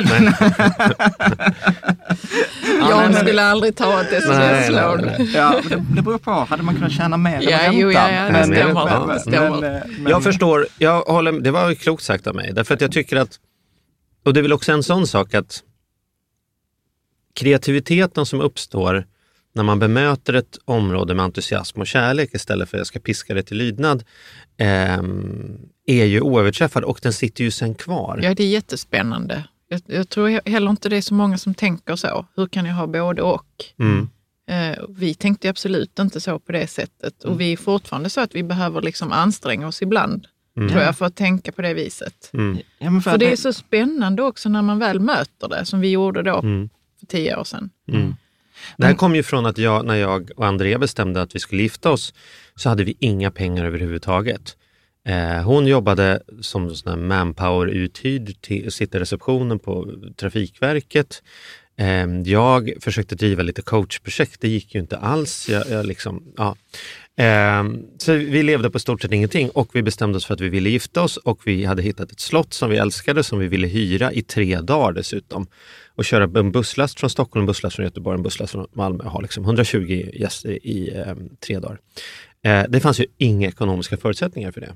Jag 2.89 3.15
skulle 3.21 3.43
aldrig 3.43 3.75
ta 3.75 4.01
ett 4.01 4.11
sms-lån. 4.13 5.09
Ja, 5.33 5.61
det, 5.69 5.83
det 5.95 6.01
beror 6.01 6.17
på. 6.17 6.31
Hade 6.31 6.63
man 6.63 6.75
kunnat 6.75 6.91
tjäna 6.91 7.17
mer 7.17 7.41
Ja, 7.41 7.57
än 7.59 7.77
jo, 7.77 7.91
ja, 7.91 8.11
ja, 8.11 8.23
det 8.31 8.43
stämmer. 8.43 8.73
men- 8.85 9.07
Det 9.07 9.19
stämmer. 9.19 9.61
men- 9.61 9.93
men- 10.03 10.11
Jag 10.11 10.23
förstår, 10.23 10.67
jag 10.77 11.01
håller, 11.01 11.31
det 11.31 11.51
var 11.51 11.73
klokt 11.73 12.03
sagt 12.03 12.27
av 12.27 12.35
mig. 12.35 12.53
Därför 12.53 12.73
att 12.73 12.81
jag 12.81 12.91
tycker 12.91 13.15
att, 13.17 13.39
och 14.25 14.33
det 14.33 14.39
är 14.39 14.41
väl 14.41 14.53
också 14.53 14.71
en 14.71 14.83
sån 14.83 15.07
sak 15.07 15.33
att 15.33 15.63
kreativiteten 17.35 18.25
som 18.25 18.41
uppstår 18.41 19.05
när 19.59 19.63
man 19.63 19.79
bemöter 19.79 20.33
ett 20.33 20.57
område 20.65 21.13
med 21.13 21.25
entusiasm 21.25 21.79
och 21.81 21.87
kärlek 21.87 22.29
istället 22.33 22.69
för 22.69 22.77
att 22.77 22.79
jag 22.79 22.87
ska 22.87 22.99
piska 22.99 23.33
det 23.33 23.43
till 23.43 23.57
lydnad, 23.57 24.03
ehm, 24.57 25.57
är 25.85 26.05
ju 26.05 26.21
oöverträffad 26.21 26.83
och 26.83 26.99
den 27.03 27.13
sitter 27.13 27.43
ju 27.43 27.51
sen 27.51 27.75
kvar. 27.75 28.19
Ja, 28.23 28.33
det 28.35 28.43
är 28.43 28.47
jättespännande. 28.47 29.43
Jag, 29.67 29.81
jag 29.85 30.09
tror 30.09 30.29
he- 30.29 30.49
heller 30.49 30.69
inte 30.71 30.89
det 30.89 30.97
är 30.97 31.01
så 31.01 31.13
många 31.13 31.37
som 31.37 31.53
tänker 31.53 31.95
så. 31.95 32.25
Hur 32.35 32.47
kan 32.47 32.65
jag 32.65 32.73
ha 32.73 32.87
både 32.87 33.21
och? 33.21 33.45
Mm. 33.79 34.09
Eh, 34.49 34.77
vi 34.89 35.13
tänkte 35.13 35.49
absolut 35.49 35.99
inte 35.99 36.21
så 36.21 36.39
på 36.39 36.51
det 36.51 36.67
sättet. 36.67 37.23
Och 37.23 37.41
vi 37.41 37.53
är 37.53 37.57
fortfarande 37.57 38.09
så 38.09 38.21
att 38.21 38.35
vi 38.35 38.43
behöver 38.43 38.81
liksom 38.81 39.11
anstränga 39.11 39.67
oss 39.67 39.81
ibland, 39.81 40.27
tror 40.55 40.81
jag, 40.81 40.97
för 40.97 41.05
att 41.05 41.15
tänka 41.15 41.51
på 41.51 41.61
det 41.61 41.73
viset. 41.73 42.29
Mm. 42.33 42.57
Ja, 42.79 42.89
men 42.91 43.01
för 43.01 43.11
För 43.11 43.17
det 43.17 43.31
är 43.31 43.35
så 43.35 43.53
spännande 43.53 44.21
också 44.23 44.49
när 44.49 44.61
man 44.61 44.79
väl 44.79 44.99
möter 44.99 45.47
det, 45.49 45.65
som 45.65 45.79
vi 45.79 45.89
gjorde 45.89 46.21
då 46.23 46.39
Mm. 46.39 46.69
för 46.99 47.05
tio 47.05 47.35
år 47.35 47.43
sedan. 47.43 47.69
Det 48.77 48.85
här 48.85 48.93
kom 48.93 49.15
ju 49.15 49.23
från 49.23 49.45
att 49.45 49.57
jag, 49.57 49.85
när 49.85 49.95
jag 49.95 50.31
och 50.35 50.45
Andrea 50.47 50.79
bestämde 50.79 51.21
att 51.21 51.35
vi 51.35 51.39
skulle 51.39 51.61
gifta 51.61 51.91
oss, 51.91 52.13
så 52.55 52.69
hade 52.69 52.83
vi 52.83 52.97
inga 52.99 53.31
pengar 53.31 53.65
överhuvudtaget. 53.65 54.55
Eh, 55.07 55.43
hon 55.43 55.67
jobbade 55.67 56.21
som 56.41 56.75
manpower-uthyrd, 56.97 58.41
till- 58.41 58.71
sitter 58.71 58.99
i 58.99 59.01
receptionen 59.01 59.59
på 59.59 59.93
Trafikverket. 60.17 61.23
Eh, 61.77 62.07
jag 62.25 62.71
försökte 62.81 63.15
driva 63.15 63.43
lite 63.43 63.61
coachprojekt, 63.61 64.41
det 64.41 64.47
gick 64.47 64.75
ju 64.75 64.81
inte 64.81 64.97
alls. 64.97 65.49
Jag, 65.49 65.69
jag 65.69 65.85
liksom, 65.85 66.23
ja. 66.37 66.55
eh, 67.17 67.63
så 67.97 68.13
vi 68.13 68.43
levde 68.43 68.69
på 68.69 68.79
stort 68.79 69.01
sett 69.01 69.11
ingenting 69.11 69.49
och 69.49 69.69
vi 69.75 69.81
bestämde 69.83 70.17
oss 70.17 70.25
för 70.25 70.33
att 70.33 70.41
vi 70.41 70.49
ville 70.49 70.69
gifta 70.69 71.01
oss 71.01 71.17
och 71.17 71.41
vi 71.47 71.65
hade 71.65 71.81
hittat 71.81 72.11
ett 72.11 72.19
slott 72.19 72.53
som 72.53 72.69
vi 72.69 72.77
älskade 72.77 73.23
som 73.23 73.39
vi 73.39 73.47
ville 73.47 73.67
hyra 73.67 74.13
i 74.13 74.21
tre 74.21 74.61
dagar 74.61 74.91
dessutom 74.91 75.47
och 75.99 76.05
köra 76.05 76.39
en 76.39 76.51
busslast 76.51 76.99
från 76.99 77.09
Stockholm, 77.09 77.41
en 77.41 77.45
busslast 77.47 77.75
från 77.75 77.85
Göteborg, 77.85 78.17
en 78.17 78.23
busslast 78.23 78.51
från 78.51 78.67
Malmö 78.73 79.03
och 79.03 79.11
ha 79.11 79.21
liksom 79.21 79.43
120 79.43 80.09
gäster 80.13 80.67
i 80.67 80.93
eh, 80.95 81.15
tre 81.39 81.59
dagar. 81.59 81.79
Eh, 82.43 82.63
det 82.69 82.79
fanns 82.79 82.99
ju 82.99 83.05
inga 83.17 83.47
ekonomiska 83.47 83.97
förutsättningar 83.97 84.51
för 84.51 84.61
det. 84.61 84.75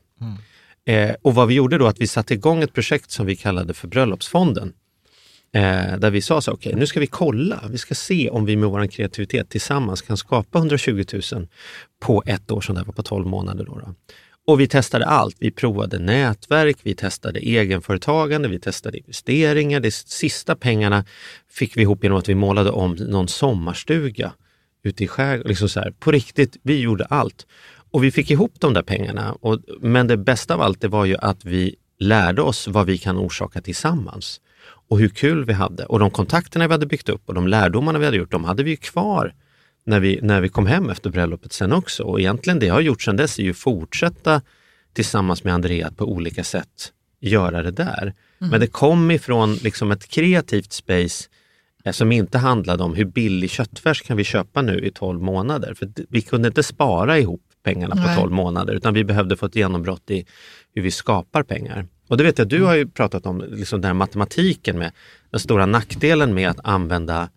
Eh, 0.94 1.16
och 1.22 1.36
vad 1.36 1.48
vi 1.48 1.54
gjorde 1.54 1.78
då 1.78 1.88
att 1.88 2.02
vi 2.02 2.08
satte 2.08 2.34
igång 2.34 2.64
ett 2.64 2.74
projekt 2.74 3.12
som 3.12 3.26
vi 3.26 3.36
kallade 3.36 3.74
för 3.74 3.88
Bröllopsfonden. 3.88 4.74
Eh, 5.54 5.98
där 5.98 6.12
vi 6.12 6.22
sa 6.22 6.42
så 6.42 6.52
okej 6.52 6.76
nu 6.76 6.88
ska 6.88 7.00
vi 7.00 7.08
kolla, 7.08 7.64
vi 7.70 7.78
ska 7.78 7.96
se 7.96 8.30
om 8.30 8.46
vi 8.46 8.56
med 8.56 8.70
vår 8.70 8.88
kreativitet 8.88 9.50
tillsammans 9.50 10.02
kan 10.02 10.18
skapa 10.18 10.58
120 10.58 11.04
000 11.34 11.48
på 12.00 12.24
ett 12.26 12.52
år 12.52 12.62
som 12.62 12.76
det 12.76 12.84
var 12.84 12.94
på 12.94 13.04
12 13.04 13.28
månader. 13.28 13.66
Då, 13.66 13.80
då. 13.80 13.96
Och 14.46 14.60
vi 14.60 14.68
testade 14.68 15.06
allt. 15.06 15.36
Vi 15.40 15.52
provade 15.52 16.00
nätverk, 16.00 16.78
vi 16.84 16.96
testade 16.96 17.40
egenföretagande, 17.40 18.48
vi 18.48 18.60
testade 18.60 18.98
investeringar. 18.98 19.80
De 19.80 19.92
sista 19.92 20.56
pengarna 20.56 21.06
fick 21.50 21.78
vi 21.78 21.82
ihop 21.82 22.04
genom 22.04 22.18
att 22.18 22.30
vi 22.30 22.36
målade 22.36 22.72
om 22.72 22.92
någon 22.94 23.28
sommarstuga 23.28 24.34
ute 24.84 25.04
i 25.04 25.08
skärgården. 25.08 25.50
Liksom 25.50 25.70
så 25.70 25.80
här, 25.80 25.92
på 25.92 26.12
riktigt, 26.12 26.58
vi 26.64 26.80
gjorde 26.80 27.06
allt. 27.06 27.48
Och 27.92 28.04
vi 28.04 28.12
fick 28.12 28.32
ihop 28.32 28.54
de 28.60 28.74
där 28.74 28.82
pengarna. 28.82 29.34
Och, 29.34 29.60
men 29.82 30.08
det 30.08 30.18
bästa 30.18 30.54
av 30.54 30.62
allt 30.62 30.82
det 30.82 30.88
var 30.88 31.06
ju 31.06 31.18
att 31.18 31.46
vi 31.46 31.76
lärde 32.00 32.42
oss 32.42 32.68
vad 32.68 32.86
vi 32.86 32.98
kan 32.98 33.18
orsaka 33.18 33.62
tillsammans. 33.62 34.42
Och 34.90 35.00
hur 35.00 35.10
kul 35.10 35.46
vi 35.46 35.54
hade. 35.54 35.86
Och 35.86 36.00
de 36.00 36.12
kontakterna 36.12 36.68
vi 36.68 36.72
hade 36.72 36.86
byggt 36.86 37.10
upp 37.10 37.22
och 37.26 37.34
de 37.34 37.48
lärdomarna 37.48 38.00
vi 38.00 38.06
hade 38.06 38.18
gjort, 38.18 38.32
de 38.32 38.44
hade 38.44 38.64
vi 38.64 38.72
ju 38.72 38.78
kvar 38.78 39.34
när 39.86 40.00
vi, 40.00 40.20
när 40.22 40.42
vi 40.42 40.50
kom 40.50 40.66
hem 40.66 40.90
efter 40.90 41.10
bröllopet 41.10 41.54
sen 41.54 41.74
också. 41.74 42.04
Och 42.04 42.20
egentligen 42.20 42.60
det 42.60 42.66
jag 42.66 42.74
har 42.74 42.82
gjort 42.82 43.02
sen 43.02 43.18
dess 43.18 43.40
är 43.40 43.44
ju 43.44 43.54
fortsätta 43.54 44.42
tillsammans 44.94 45.44
med 45.44 45.54
Andrea 45.54 45.92
på 45.92 46.06
olika 46.06 46.44
sätt 46.44 46.92
göra 47.20 47.64
det 47.64 47.72
där. 47.72 48.14
Men 48.38 48.60
det 48.60 48.68
kom 48.68 49.12
ifrån 49.12 49.56
liksom 49.56 49.92
ett 49.92 50.08
kreativt 50.08 50.74
space 50.74 51.30
eh, 51.86 51.92
som 51.92 52.12
inte 52.12 52.38
handlade 52.38 52.84
om 52.84 52.96
hur 52.96 53.06
billig 53.06 53.50
köttfärs 53.50 54.02
kan 54.02 54.18
vi 54.18 54.24
köpa 54.24 54.62
nu 54.62 54.80
i 54.80 54.92
12 54.92 55.22
månader. 55.22 55.74
För 55.74 55.90
vi 56.10 56.22
kunde 56.22 56.48
inte 56.48 56.64
spara 56.64 57.20
ihop 57.20 57.42
pengarna 57.64 57.96
på 57.96 58.02
Nej. 58.02 58.18
12 58.18 58.32
månader 58.32 58.74
utan 58.74 58.94
vi 58.94 59.04
behövde 59.04 59.38
få 59.38 59.46
ett 59.46 59.56
genombrott 59.56 60.12
i 60.12 60.26
hur 60.76 60.82
vi 60.82 60.92
skapar 60.92 61.44
pengar. 61.44 61.88
Och 62.08 62.18
det 62.18 62.24
vet 62.24 62.38
jag, 62.38 62.48
du 62.48 62.64
har 62.64 62.76
ju 62.76 62.88
pratat 62.88 63.26
om 63.26 63.46
liksom 63.50 63.82
den 63.82 63.98
matematiken 63.98 64.80
med 64.80 64.92
den 65.32 65.40
stora 65.40 65.66
nackdelen 65.66 66.34
med 66.34 66.50
att 66.50 66.60
använda 66.64 67.30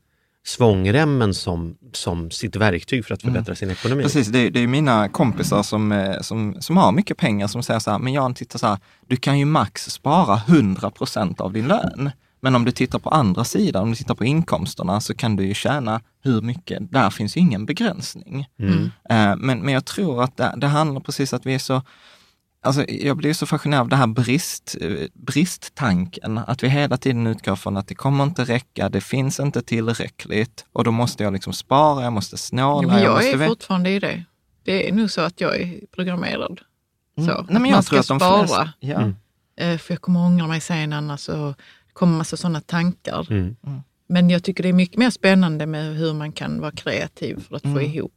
svångremmen 0.46 1.34
som, 1.34 1.76
som 1.92 2.30
sitt 2.30 2.56
verktyg 2.56 3.04
för 3.06 3.14
att 3.14 3.22
förbättra 3.22 3.54
sin 3.54 3.70
ekonomi. 3.70 4.02
Precis, 4.02 4.28
det 4.28 4.38
är, 4.38 4.50
det 4.50 4.60
är 4.60 4.66
mina 4.66 5.08
kompisar 5.08 5.62
som, 5.62 5.92
eh, 5.92 6.20
som, 6.20 6.56
som 6.60 6.76
har 6.76 6.92
mycket 6.92 7.16
pengar 7.16 7.46
som 7.46 7.62
säger 7.62 7.80
så 7.80 7.90
här, 7.90 7.98
men 7.98 8.12
Jan, 8.12 8.34
titta 8.34 8.58
så 8.58 8.66
här, 8.66 8.78
du 9.06 9.16
kan 9.16 9.38
ju 9.38 9.44
max 9.44 9.84
spara 9.84 10.40
100 10.48 10.90
procent 10.90 11.40
av 11.40 11.52
din 11.52 11.68
lön. 11.68 12.10
Men 12.40 12.54
om 12.54 12.64
du 12.64 12.72
tittar 12.72 12.98
på 12.98 13.10
andra 13.10 13.44
sidan, 13.44 13.82
om 13.82 13.90
du 13.90 13.96
tittar 13.96 14.14
på 14.14 14.24
inkomsterna, 14.24 15.00
så 15.00 15.14
kan 15.14 15.36
du 15.36 15.44
ju 15.46 15.54
tjäna 15.54 16.00
hur 16.22 16.40
mycket. 16.42 16.92
Där 16.92 17.10
finns 17.10 17.36
ju 17.36 17.40
ingen 17.40 17.66
begränsning. 17.66 18.46
Eh, 19.10 19.36
Men, 19.36 19.60
men 19.60 19.68
jag 19.68 19.84
tror 19.84 20.22
att 20.22 20.36
det, 20.36 20.54
det 20.56 20.66
handlar 20.66 21.00
precis 21.00 21.34
att 21.34 21.46
vi 21.46 21.54
är 21.54 21.58
så, 21.58 21.82
Alltså, 22.66 22.84
jag 22.90 23.16
blir 23.16 23.32
så 23.34 23.46
fascinerad 23.46 23.80
av 23.80 23.88
det 23.88 23.96
här 23.96 24.06
brist, 24.06 24.76
eh, 24.80 24.90
bristtanken, 25.14 26.38
att 26.38 26.62
vi 26.62 26.68
hela 26.68 26.96
tiden 26.96 27.26
utgår 27.26 27.56
från 27.56 27.76
att 27.76 27.88
det 27.88 27.94
kommer 27.94 28.24
inte 28.24 28.44
räcka, 28.44 28.88
det 28.88 29.00
finns 29.00 29.40
inte 29.40 29.62
tillräckligt 29.62 30.64
och 30.72 30.84
då 30.84 30.90
måste 30.90 31.22
jag 31.24 31.32
liksom 31.32 31.52
spara, 31.52 32.04
jag 32.04 32.12
måste 32.12 32.36
snåla. 32.36 32.82
Jo, 32.82 32.88
men 32.88 33.02
jag 33.02 33.12
måste 33.14 33.44
är 33.44 33.46
fortfarande 33.48 33.90
i 33.90 33.98
det. 33.98 34.24
Det 34.64 34.88
är 34.88 34.92
nog 34.92 35.10
så 35.10 35.20
att 35.20 35.40
jag 35.40 35.60
är 35.60 35.80
programmerad. 35.94 36.60
Så, 37.16 37.22
Mm. 37.22 37.36
att 37.36 37.46
Nej, 37.46 37.52
men 37.52 37.62
man 37.62 37.70
jag 37.70 37.84
ska 37.84 37.90
tror 37.90 38.00
att 38.00 38.08
de 38.08 38.20
spara. 38.20 38.38
flesta- 38.46 38.72
ja. 38.80 38.96
Mm. 38.96 39.14
Eh, 39.60 39.78
För 39.78 39.94
jag 39.94 40.00
kommer 40.00 40.20
ångra 40.20 40.46
mig 40.46 40.60
sen 40.60 40.92
annars 40.92 41.28
och 41.28 41.48
det 41.86 41.92
kommer 41.92 42.18
massa 42.18 42.36
sådana 42.36 42.60
tankar. 42.60 43.26
Mm. 43.30 43.56
Men 44.08 44.30
jag 44.30 44.42
tycker 44.44 44.62
det 44.62 44.68
är 44.68 44.72
mycket 44.72 44.98
mer 44.98 45.10
spännande 45.10 45.66
med 45.66 45.96
hur 45.96 46.14
man 46.14 46.32
kan 46.32 46.60
vara 46.60 46.70
kreativ 46.72 47.44
för 47.48 47.56
att 47.56 47.62
få 47.62 47.80
ihop 47.82 48.12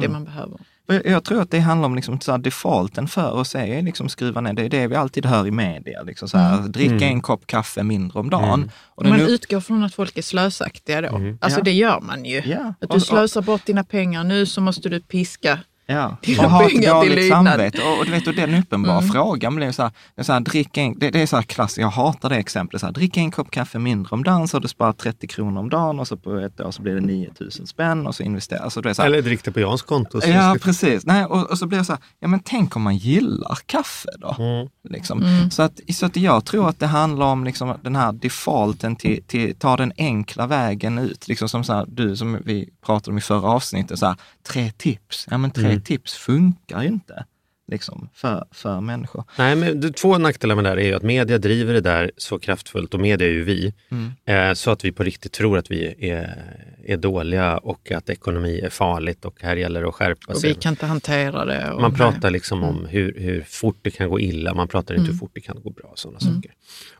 det 0.00 0.08
man 0.08 0.24
behöver. 0.24 0.58
Och 0.88 0.94
Jag 1.04 1.24
tror 1.24 1.42
att 1.42 1.50
det 1.50 1.58
handlar 1.60 1.86
om 1.86 1.94
liksom 1.94 2.20
så 2.20 2.30
här 2.32 2.38
defaulten 2.38 3.08
för 3.08 3.32
oss 3.32 3.54
är 3.54 3.82
liksom 3.82 4.08
skruva 4.08 4.40
ner, 4.40 4.52
det 4.52 4.62
är 4.64 4.68
det 4.68 4.86
vi 4.86 4.96
alltid 4.96 5.26
hör 5.26 5.46
i 5.46 5.50
media. 5.50 6.02
Liksom 6.02 6.28
så 6.28 6.38
här, 6.38 6.68
Dricka 6.68 7.06
en 7.06 7.20
kopp 7.20 7.46
kaffe 7.46 7.82
mindre 7.82 8.18
om 8.20 8.30
dagen. 8.30 8.70
Och 8.84 9.02
den 9.04 9.12
Man 9.12 9.20
upp- 9.20 9.28
utgår 9.28 9.60
från 9.60 9.84
att 9.84 9.94
folk 9.94 10.18
är 10.18 10.22
slösaktiga 10.22 11.00
då. 11.00 11.36
Alltså 11.40 11.60
Ja. 11.60 11.64
det 11.64 11.72
gör 11.72 12.00
man 12.00 12.24
ju. 12.24 12.42
Ja. 12.46 12.74
Att 12.80 12.88
Och- 12.90 12.94
du 12.96 13.00
slösar 13.00 13.42
bort 13.42 13.66
dina 13.66 13.84
pengar. 13.84 14.24
Nu 14.24 14.46
så 14.46 14.60
måste 14.60 14.88
du 14.88 15.00
piska 15.00 15.58
Ja, 15.88 16.16
och 16.38 16.50
ha 16.50 16.66
ett 16.66 16.86
dåligt 16.86 17.28
samvete. 17.32 17.82
Och, 17.82 17.98
och 17.98 18.04
du 18.04 18.10
vet, 18.10 18.26
och 18.26 18.34
den 18.34 18.54
uppenbara 18.54 18.98
Mm. 18.98 19.10
frågan 19.10 19.56
blir 19.56 19.72
så 19.72 19.82
här, 19.82 19.92
så 20.22 20.32
här 20.32 20.40
drick 20.40 20.76
en, 20.76 20.98
det, 20.98 21.10
det 21.10 21.22
är 21.22 21.26
så 21.26 21.36
här 21.36 21.42
klassiskt, 21.42 21.78
jag 21.78 21.88
hatar 21.90 22.28
det 22.28 22.36
exemplet, 22.36 22.80
så 22.80 22.86
här, 22.86 22.92
drick 22.92 23.16
en 23.16 23.30
kopp 23.30 23.50
kaffe 23.50 23.78
mindre 23.78 24.10
om 24.10 24.24
dagen 24.24 24.48
så 24.48 24.56
har 24.56 24.60
du 24.62 24.68
sparat 24.68 24.98
30 24.98 25.26
kronor 25.26 25.60
om 25.60 25.68
dagen 25.68 26.00
och 26.00 26.08
så 26.08 26.16
på 26.16 26.38
ett 26.38 26.60
år 26.60 26.70
så 26.70 26.82
blir 26.82 26.94
det 26.94 27.00
9000 27.00 27.66
spänn 27.66 28.06
och 28.06 28.14
så 28.14 28.22
investerar, 28.22 28.60
alltså 28.64 28.80
det 28.80 28.90
är 28.90 28.94
så 28.94 29.02
här, 29.02 29.08
Eller 29.08 29.22
drick 29.22 29.44
det 29.44 29.52
på 29.52 29.60
Jans 29.60 29.82
konto. 29.82 30.20
så 30.20 30.28
Ja, 30.28 30.50
ska- 30.54 30.64
precis. 30.64 31.06
Nej, 31.06 31.24
och, 31.24 31.50
och 31.50 31.58
så 31.58 31.66
blir 31.66 31.78
det 31.78 31.84
så 31.84 31.92
här, 31.92 32.02
ja 32.20 32.28
men 32.28 32.40
tänk 32.40 32.76
om 32.76 32.82
man 32.82 32.96
gillar 32.96 33.58
kaffe 33.66 34.08
då? 34.18 34.36
Mm. 34.38 34.68
Liksom. 34.90 35.48
Så, 35.50 35.62
att, 35.62 35.80
så 35.94 36.06
att 36.06 36.16
jag 36.16 36.44
tror 36.44 36.68
att 36.68 36.78
det 36.78 36.86
handlar 36.86 37.26
om 37.26 37.44
liksom 37.44 37.74
den 37.82 37.96
här 37.96 38.12
defaulten 38.12 38.96
till, 38.96 39.22
till 39.26 39.54
ta 39.58 39.76
den 39.76 39.92
enkla 39.98 40.46
vägen 40.46 40.98
ut. 40.98 41.28
Liksom 41.28 41.48
som 41.48 41.64
så 41.64 41.72
här, 41.72 41.84
du 41.88 42.16
som 42.16 42.38
vi 42.44 42.68
pratade 42.86 43.10
om 43.10 43.18
i 43.18 43.20
förra 43.20 43.48
avsnittet, 43.50 43.98
så 43.98 44.06
här, 44.06 44.16
tre 44.48 44.72
tips. 44.76 45.26
Ja 45.30 45.38
men 45.38 45.50
tre 45.50 45.75
Mm. 45.76 45.84
tips 45.84 46.14
funkar 46.14 46.82
ju 46.82 46.88
inte 46.88 47.24
liksom, 47.72 48.08
för, 48.14 48.44
för 48.52 48.80
människor. 48.80 49.24
Nej, 49.38 49.56
men 49.56 49.80
det, 49.80 49.92
två 49.92 50.18
nackdelar 50.18 50.54
med 50.54 50.64
det 50.64 50.68
här 50.70 50.76
är 50.76 50.86
ju 50.86 50.94
att 50.94 51.02
media 51.02 51.38
driver 51.38 51.74
det 51.74 51.80
där 51.80 52.10
så 52.16 52.38
kraftfullt 52.38 52.94
och 52.94 53.00
media 53.00 53.26
är 53.28 53.32
ju 53.32 53.44
vi. 53.44 53.74
Mm. 53.90 54.12
Eh, 54.50 54.54
så 54.54 54.70
att 54.70 54.84
vi 54.84 54.92
på 54.92 55.02
riktigt 55.02 55.32
tror 55.32 55.58
att 55.58 55.70
vi 55.70 56.10
är, 56.10 56.44
är 56.84 56.96
dåliga 56.96 57.58
och 57.58 57.92
att 57.92 58.10
ekonomi 58.10 58.60
är 58.60 58.70
farligt 58.70 59.24
och 59.24 59.42
här 59.42 59.56
gäller 59.56 59.82
det 59.82 59.88
att 59.88 59.94
skärpa 59.94 60.32
Och 60.32 60.38
sig. 60.40 60.48
vi 60.48 60.54
kan 60.54 60.72
inte 60.72 60.86
hantera 60.86 61.44
det. 61.44 61.70
Och 61.70 61.80
Man 61.80 61.90
nej. 61.90 61.98
pratar 61.98 62.30
liksom 62.30 62.62
om 62.62 62.86
hur, 62.86 63.14
hur 63.18 63.42
fort 63.42 63.76
det 63.82 63.90
kan 63.90 64.08
gå 64.08 64.20
illa, 64.20 64.54
man 64.54 64.68
pratar 64.68 64.94
inte 64.94 65.02
Mm. 65.04 65.12
hur 65.12 65.18
fort 65.18 65.30
det 65.34 65.40
kan 65.40 65.60
gå 65.62 65.70
bra. 65.70 65.92
Sådana 65.94 66.20
saker. 66.20 66.50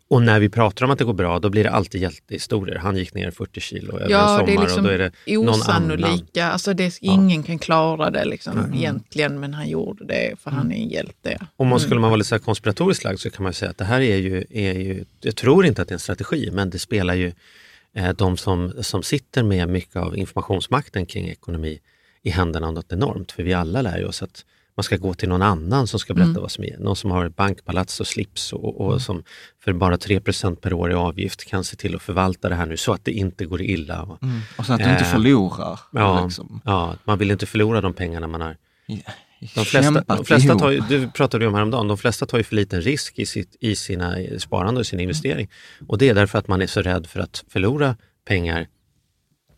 Och 0.08 0.22
när 0.22 0.40
vi 0.40 0.48
pratar 0.48 0.84
om 0.84 0.90
att 0.90 0.98
det 0.98 1.04
går 1.04 1.12
bra, 1.12 1.38
då 1.38 1.50
blir 1.50 1.64
det 1.64 1.70
alltid 1.70 2.00
hjältehistorier. 2.00 2.76
Han 2.78 2.96
gick 2.96 3.14
ner 3.14 3.30
40 3.30 3.60
kilo 3.60 3.92
över 3.94 4.04
en 4.04 4.10
Ja, 4.10 4.26
sommar 4.26 4.46
det 4.46 4.54
är 4.54 4.58
liksom 4.60 4.78
och 4.78 4.84
då 4.84 4.90
är 4.94 4.98
det 4.98 5.12
någon 5.36 5.48
annan. 5.48 5.60
osannolika. 5.60 6.46
Alltså 6.46 6.74
det, 6.74 6.98
ingen 7.00 7.42
kan 7.42 7.58
klara 7.58 8.10
det 8.10 8.24
liksom, 8.24 8.74
egentligen, 8.74 9.40
men 9.40 9.54
han 9.54 9.68
gjorde 9.68 10.04
det 10.04 10.34
för 10.42 10.50
han 10.50 10.72
är 10.72 10.76
en 10.76 10.88
hjälte. 10.88 11.46
Om 11.56 11.68
man 11.68 11.80
skulle 11.80 12.00
man 12.00 12.10
vara 12.10 12.16
lite 12.16 12.28
så 12.28 12.34
här 12.34 12.42
konspiratoriskt 12.42 13.04
lagd 13.04 13.20
så 13.20 13.30
kan 13.30 13.42
man 13.42 13.52
säga 13.52 13.70
att 13.70 13.78
det 13.78 13.84
här 13.84 14.00
är 14.00 14.16
ju, 14.16 14.44
är 14.50 14.72
ju, 14.74 15.04
jag 15.20 15.36
tror 15.36 15.66
inte 15.66 15.82
att 15.82 15.88
det 15.88 15.92
är 15.92 15.96
en 15.96 16.00
strategi, 16.00 16.50
men 16.52 16.70
det 16.70 16.78
spelar 16.78 17.14
ju 17.14 17.32
eh, 17.96 18.12
de 18.12 18.36
som, 18.36 18.72
som 18.82 19.02
sitter 19.02 19.42
med 19.42 19.68
mycket 19.68 19.96
av 19.96 20.16
informationsmakten 20.16 21.06
kring 21.06 21.28
ekonomi 21.28 21.80
i 22.22 22.30
händerna 22.30 22.70
något 22.70 22.92
enormt. 22.92 23.32
För 23.32 23.42
vi 23.42 23.54
alla 23.54 23.82
lär 23.82 23.98
ju 23.98 24.04
oss 24.04 24.22
att 24.22 24.44
man 24.76 24.84
ska 24.84 24.96
gå 24.96 25.14
till 25.14 25.28
någon 25.28 25.42
annan 25.42 25.86
som 25.86 26.00
ska 26.00 26.14
berätta 26.14 26.40
vad 26.40 26.50
som 26.50 26.64
är. 26.64 26.78
Någon 26.78 26.96
som 26.96 27.10
har 27.10 27.28
bankpalats 27.28 28.00
och 28.00 28.06
slips 28.06 28.52
och, 28.52 28.80
och 28.80 29.02
som 29.02 29.22
för 29.64 29.72
bara 29.72 29.96
3% 29.96 30.56
per 30.56 30.72
år 30.72 30.90
i 30.90 30.94
avgift 30.94 31.44
kan 31.44 31.64
se 31.64 31.76
till 31.76 31.94
att 31.96 32.02
förvalta 32.02 32.48
det 32.48 32.54
här 32.54 32.66
nu 32.66 32.76
så 32.76 32.92
att 32.92 33.04
det 33.04 33.12
inte 33.12 33.46
går 33.46 33.62
illa. 33.62 34.02
Och, 34.02 34.18
Och 34.58 34.66
så 34.66 34.72
att 34.72 34.78
du 34.78 34.84
inte 34.90 35.04
Eh, 35.04 35.12
förlorar. 35.12 35.80
ja, 35.92 36.24
Liksom. 36.24 36.60
ja, 36.64 36.94
man 37.04 37.18
vill 37.18 37.30
inte 37.30 37.46
förlora 37.46 37.80
de 37.80 37.92
pengarna 37.94 38.26
man 38.26 38.40
har 38.40 38.56
de 39.54 39.64
flesta, 39.64 40.04
de 40.06 40.24
flesta 40.24 40.58
tar 40.58 40.70
ju, 40.70 40.80
du 40.88 41.10
pratade 41.10 41.44
ju 41.44 41.48
om 41.48 41.54
häromdagen, 41.54 41.88
de 41.88 41.98
flesta 41.98 42.26
tar 42.26 42.38
ju 42.38 42.44
för 42.44 42.56
liten 42.56 42.80
risk 42.82 43.18
i, 43.18 43.26
sitt, 43.26 43.56
i 43.60 43.76
sina 43.76 44.16
sparande 44.38 44.80
och 44.80 44.86
sin 44.86 45.00
investering. 45.00 45.48
Och 45.86 45.98
det 45.98 46.08
är 46.08 46.14
därför 46.14 46.38
att 46.38 46.48
man 46.48 46.62
är 46.62 46.66
så 46.66 46.82
rädd 46.82 47.06
för 47.06 47.20
att 47.20 47.44
förlora 47.48 47.96
pengar 48.28 48.66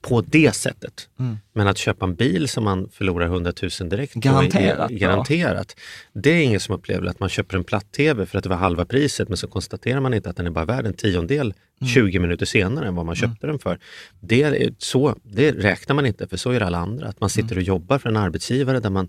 på 0.00 0.20
det 0.20 0.54
sättet. 0.54 1.08
Mm. 1.18 1.38
Men 1.52 1.66
att 1.68 1.78
köpa 1.78 2.04
en 2.04 2.14
bil 2.14 2.48
som 2.48 2.64
man 2.64 2.88
förlorar 2.92 3.26
100 3.26 3.52
000 3.80 3.88
direkt 3.88 4.14
Garanterat, 4.14 4.90
är, 4.90 4.94
ja. 4.94 4.98
garanterat. 5.08 5.76
Det 6.12 6.30
är 6.30 6.42
ingen 6.42 6.60
som 6.60 6.74
upplever 6.74 7.06
att 7.06 7.20
man 7.20 7.28
köper 7.28 7.56
en 7.56 7.64
platt-tv 7.64 8.26
för 8.26 8.38
att 8.38 8.44
det 8.44 8.50
var 8.50 8.56
halva 8.56 8.84
priset 8.84 9.28
men 9.28 9.36
så 9.36 9.46
konstaterar 9.46 10.00
man 10.00 10.14
inte 10.14 10.30
att 10.30 10.36
den 10.36 10.46
är 10.46 10.50
bara 10.50 10.64
värd 10.64 10.86
en 10.86 10.94
tiondel 10.94 11.54
Mm. 11.80 11.88
20 11.88 12.18
minuter 12.18 12.46
senare 12.46 12.88
än 12.88 12.94
vad 12.94 13.06
man 13.06 13.14
köpte 13.14 13.46
den 13.46 13.58
för. 13.58 13.78
Det, 14.20 14.42
är 14.42 14.74
så, 14.78 15.16
det 15.22 15.52
räknar 15.52 15.94
man 15.94 16.06
inte 16.06 16.26
för 16.26 16.36
så 16.36 16.50
är 16.50 16.60
det 16.60 16.66
alla 16.66 16.78
andra. 16.78 17.08
Att 17.08 17.20
man 17.20 17.30
sitter 17.30 17.52
Mm. 17.52 17.58
och 17.58 17.62
jobbar 17.62 17.98
för 17.98 18.08
en 18.08 18.16
arbetsgivare 18.16 18.80
där 18.80 18.90
man 18.90 19.08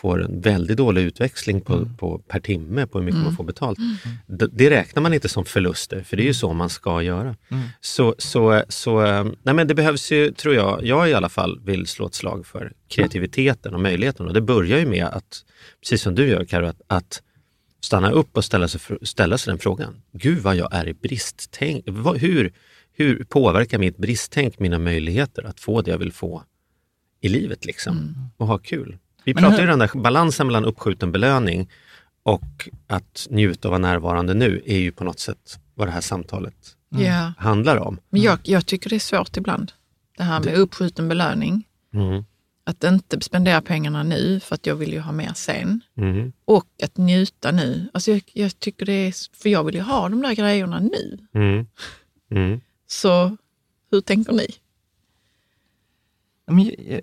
får 0.00 0.24
en 0.24 0.40
väldigt 0.40 0.76
dålig 0.76 1.02
utväxling 1.02 1.60
på, 1.60 1.74
Mm. 1.74 1.96
på, 1.96 2.18
per 2.18 2.40
timme 2.40 2.86
på 2.86 2.98
hur 2.98 3.04
mycket 3.06 3.20
man 3.22 3.36
får 3.36 3.44
betalt. 3.44 3.78
Det, 4.26 4.46
det 4.52 4.70
räknar 4.70 5.02
man 5.02 5.14
inte 5.14 5.28
som 5.28 5.44
förluster 5.44 6.02
för 6.02 6.16
det 6.16 6.20
är 6.20 6.24
Mm. 6.24 6.30
ju 6.30 6.34
så 6.34 6.52
man 6.52 6.68
ska 6.70 7.02
göra. 7.02 7.36
Så, 7.80 8.14
så, 8.18 8.62
så 8.68 9.04
eh, 9.04 9.24
nej 9.42 9.54
men 9.54 9.66
det 9.68 9.74
behövs 9.74 10.12
ju, 10.12 10.30
tror 10.32 10.54
jag, 10.54 10.84
jag 10.86 11.10
i 11.10 11.14
alla 11.14 11.28
fall 11.28 11.60
vill 11.64 11.86
slå 11.86 12.06
ett 12.06 12.14
slag 12.14 12.46
för 12.46 12.72
kreativiteten 12.88 13.74
och 13.74 13.80
möjligheten. 13.80 14.26
Och 14.26 14.34
det 14.34 14.40
börjar 14.40 14.78
ju 14.78 14.86
med 14.86 15.06
att, 15.06 15.44
precis 15.80 16.02
som 16.02 16.14
du 16.14 16.26
gör 16.28 16.44
Karo, 16.44 16.66
att, 16.66 16.80
att 16.86 17.22
stanna 17.80 18.10
upp 18.10 18.36
och 18.36 18.44
ställa 18.44 18.68
sig, 18.68 18.80
ställa 19.02 19.38
sig 19.38 19.50
den 19.50 19.58
frågan. 19.58 20.02
Gud 20.12 20.38
vad 20.38 20.56
jag 20.56 20.68
är 20.74 20.88
i 20.88 20.94
bristtänk. 20.94 21.84
Hur, 22.16 22.52
hur 22.92 23.24
påverkar 23.24 23.78
mitt 23.78 23.96
bristtänk 23.96 24.58
mina 24.58 24.78
möjligheter 24.78 25.42
att 25.42 25.60
få 25.60 25.82
det 25.82 25.90
jag 25.90 25.98
vill 25.98 26.12
få 26.12 26.42
i 27.20 27.28
livet 27.28 27.64
liksom? 27.64 28.14
Och 28.36 28.46
ha 28.46 28.58
kul. 28.58 28.98
Vi 29.28 29.34
pratar 29.34 29.50
hur- 29.50 29.60
ju 29.60 29.66
den 29.66 29.78
där 29.78 29.90
balansen 29.94 30.46
mellan 30.46 30.64
uppskjuten 30.64 31.12
belöning 31.12 31.70
och 32.22 32.68
att 32.86 33.26
njuta 33.30 33.68
och 33.68 33.72
vara 33.72 33.78
närvarande 33.78 34.34
nu 34.34 34.62
är 34.66 34.78
ju 34.78 34.92
på 34.92 35.04
något 35.04 35.18
sätt 35.20 35.58
vad 35.74 35.88
det 35.88 35.92
här 35.92 36.00
samtalet 36.00 36.76
Ja. 36.88 37.32
handlar 37.38 37.76
om. 37.76 37.98
Men 38.10 38.20
jag, 38.22 38.38
jag 38.42 38.66
tycker 38.66 38.90
det 38.90 38.96
är 38.96 39.00
svårt 39.00 39.36
ibland. 39.36 39.72
Det 40.16 40.22
här 40.22 40.40
med 40.40 40.54
uppskjuten 40.54 41.08
belöning. 41.08 41.64
Mm. 41.94 42.24
Att 42.64 42.84
inte 42.84 43.20
spendera 43.20 43.62
pengarna 43.62 44.02
nu 44.02 44.40
för 44.40 44.54
att 44.54 44.66
jag 44.66 44.74
vill 44.76 44.92
ju 44.92 45.00
ha 45.00 45.12
mer 45.12 45.32
sen. 45.34 45.80
Mm. 45.96 46.32
Och 46.44 46.66
att 46.82 46.96
njuta 46.96 47.50
nu. 47.52 47.88
Alltså 47.94 48.10
jag, 48.10 48.22
jag 48.32 48.58
tycker 48.58 48.86
det 48.86 48.92
är, 48.92 49.36
för 49.36 49.48
jag 49.48 49.64
vill 49.64 49.74
ju 49.74 49.80
ha 49.80 50.08
de 50.08 50.22
där 50.22 50.34
grejerna 50.34 50.78
nu. 50.80 51.18
Mm. 51.34 51.66
Mm. 52.30 52.60
Så 52.86 53.36
hur 53.90 54.00
tänker 54.00 54.32
ni? 54.32 54.46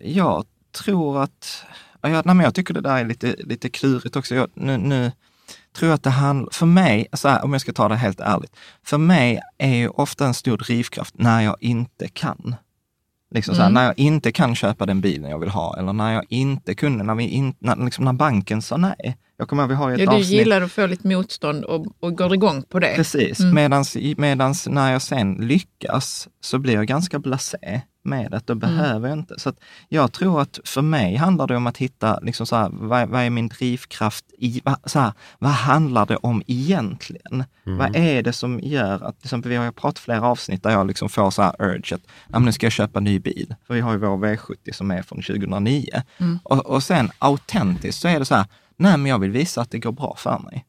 Jag 0.02 0.46
tror 0.72 1.24
att, 1.24 1.64
ja, 2.10 2.16
jag, 2.16 2.26
nej, 2.26 2.36
men 2.36 2.44
jag 2.44 2.56
tycker 2.56 2.74
det 2.74 2.82
där 2.82 2.98
är 2.98 3.06
lite, 3.06 3.36
lite 3.40 3.70
klurigt 3.70 4.16
också. 4.16 4.36
Jag, 4.36 4.48
nu, 4.54 4.78
nu 4.78 5.12
tror 5.78 5.90
jag 5.90 5.96
att 5.96 6.04
det 6.04 6.10
handlar, 6.10 6.50
för 6.54 6.66
mig, 6.66 7.08
så 7.14 7.28
här, 7.30 7.44
om 7.46 7.52
jag 7.54 7.62
ska 7.62 7.74
ta 7.74 7.88
det 7.90 7.96
helt 7.96 8.20
ärligt, 8.20 8.56
för 8.84 8.98
mig 8.98 9.40
är 9.58 9.76
ju 9.76 9.88
ofta 9.90 10.26
en 10.26 10.34
stor 10.34 10.58
drivkraft 10.58 11.16
när 11.18 11.42
jag 11.42 11.56
inte 11.60 12.08
kan. 12.08 12.56
Liksom 13.32 13.56
så 13.56 13.62
här, 13.62 13.70
Mm. 13.70 13.74
när 13.74 13.86
jag 13.86 14.00
inte 14.00 14.32
kan 14.32 14.56
köpa 14.56 14.86
den 14.86 15.02
bilen 15.02 15.32
jag 15.32 15.40
vill 15.40 15.50
ha 15.50 15.78
eller 15.80 15.94
när 15.94 16.14
jag 16.14 16.24
inte 16.30 16.76
kunde, 16.76 17.04
när, 17.04 17.16
vi 17.16 17.24
in, 17.28 17.56
när, 17.60 17.86
liksom 17.86 18.06
när 18.06 18.14
banken 18.14 18.62
sa 18.62 18.78
nej. 18.78 19.18
Jag 19.38 19.48
kommer 19.50 19.64
ihåg, 19.64 19.70
vi 19.70 19.76
har 19.76 19.92
ett 19.92 20.00
Ja, 20.00 20.06
du 20.06 20.12
avsnitt 20.12 20.30
gillar 20.32 20.62
att 20.62 20.72
få 20.72 20.86
lite 20.88 21.08
motstånd 21.08 21.64
och, 21.64 21.86
och 22.00 22.18
går 22.18 22.34
igång 22.34 22.64
på 22.64 22.80
det. 22.80 22.94
Precis, 22.96 23.40
Mm. 23.40 23.56
medans, 23.56 23.98
medans 24.18 24.68
när 24.68 24.92
jag 24.92 25.02
sen 25.02 25.34
lyckas 25.34 26.28
så 26.42 26.60
blir 26.60 26.74
jag 26.74 26.88
ganska 26.88 27.20
blasé 27.20 27.82
med 28.06 28.32
det. 28.32 28.42
Då 28.46 28.54
Mm. 28.54 28.60
behöver 28.60 29.10
jag 29.10 29.18
inte. 29.18 29.40
Så 29.40 29.54
jag 29.90 30.12
tror 30.12 30.42
att 30.42 30.60
för 30.64 30.82
mig 30.82 31.16
handlar 31.16 31.48
det 31.48 31.56
om 31.56 31.68
att 31.68 31.78
hitta, 31.78 32.20
liksom 32.20 32.46
så 32.46 32.56
här, 32.56 32.70
vad, 32.74 33.10
vad 33.10 33.22
är 33.22 33.30
min 33.30 33.48
drivkraft 33.48 34.26
i, 34.38 34.62
vad, 34.64 34.76
så 34.86 35.00
här, 35.00 35.14
vad 35.40 35.52
handlar 35.52 36.06
det 36.06 36.16
om 36.18 36.44
egentligen? 36.48 37.44
Vad 37.64 37.96
är 37.96 38.24
det 38.24 38.34
som 38.34 38.60
gör 38.60 39.04
att, 39.04 39.24
exempel 39.26 39.50
vi 39.50 39.56
har 39.56 39.66
ju 39.66 39.72
pratat 39.72 40.00
flera 40.00 40.22
avsnitt 40.28 40.64
där 40.64 40.72
jag 40.72 40.88
liksom 40.88 41.10
får 41.10 41.32
så 41.32 41.42
här 41.42 41.56
urge 41.60 41.96
att, 41.96 42.02
ja, 42.34 42.40
nu 42.40 42.52
ska 42.52 42.66
jag 42.66 42.74
köpa 42.74 43.00
ny 43.00 43.20
bil. 43.20 43.56
För 43.68 43.74
vi 43.74 43.82
har 43.82 43.92
ju 43.92 43.98
vår 43.98 44.18
V70 44.18 44.72
som 44.74 44.92
är 44.92 45.02
från 45.02 45.22
2009. 45.22 45.86
Mm. 46.18 46.40
Och, 46.44 46.66
och 46.66 46.84
sen 46.84 47.12
autentiskt 47.20 48.02
så 48.02 48.08
är 48.08 48.20
det 48.20 48.26
så 48.26 48.36
här, 48.36 48.46
nej 48.78 48.98
men 48.98 49.06
jag 49.06 49.20
vill 49.20 49.32
visa 49.32 49.62
att 49.62 49.72
det 49.72 49.80
går 49.80 49.92
bra 49.92 50.16
för 50.18 50.40
mig. 50.40 50.66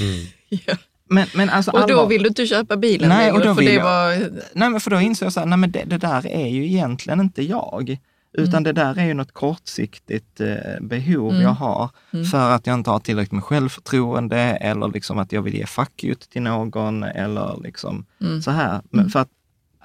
Ja. 0.66 0.74
Men, 1.10 1.26
men 1.34 1.50
alltså 1.50 1.70
Och 1.70 1.78
då 1.80 1.84
allvar- 1.84 2.06
vill 2.06 2.22
du 2.22 2.28
inte 2.28 2.46
köpa 2.46 2.76
bilen 2.76 3.08
Nej, 3.08 3.18
längre, 3.18 3.32
och 3.32 3.46
då 3.46 3.54
för 3.54 3.62
det 3.62 3.72
jag- 3.74 3.84
var... 3.84 4.30
Nej, 4.54 4.70
men 4.70 4.80
för 4.80 4.90
då 4.90 5.00
inser 5.00 5.26
jag 5.26 5.32
så 5.32 5.40
här, 5.40 5.46
nej 5.46 5.58
men 5.58 5.70
det, 5.70 5.84
det 5.84 5.98
där 5.98 6.26
är 6.26 6.46
ju 6.48 6.66
egentligen 6.66 7.20
inte 7.20 7.42
jag. 7.42 7.98
Utan 8.32 8.54
Mm. 8.54 8.62
det 8.64 8.72
där 8.72 8.98
är 8.98 9.04
ju 9.06 9.14
något 9.14 9.32
kortsiktigt 9.32 10.40
eh, 10.40 10.56
behov 10.80 11.30
Mm. 11.30 11.42
jag 11.42 11.50
har 11.50 11.90
för 12.30 12.50
att 12.50 12.66
jag 12.66 12.74
inte 12.74 12.90
har 12.90 12.98
tillräckligt 12.98 13.32
med 13.32 13.44
självförtroende 13.44 14.36
eller 14.38 14.88
liksom 14.88 15.18
att 15.18 15.32
jag 15.32 15.42
vill 15.42 15.54
ge 15.54 15.66
fuck 15.66 16.04
you 16.04 16.14
till 16.14 16.42
någon 16.42 17.02
eller 17.02 17.60
liksom 17.62 18.06
Mm. 18.20 18.42
så 18.42 18.50
här. 18.50 18.80
Men 18.90 19.10
för 19.10 19.20
att 19.20 19.28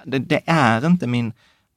det, 0.04 0.18
det 0.18 0.40
är 0.46 0.86
inte 0.86 1.06
min, 1.06 1.32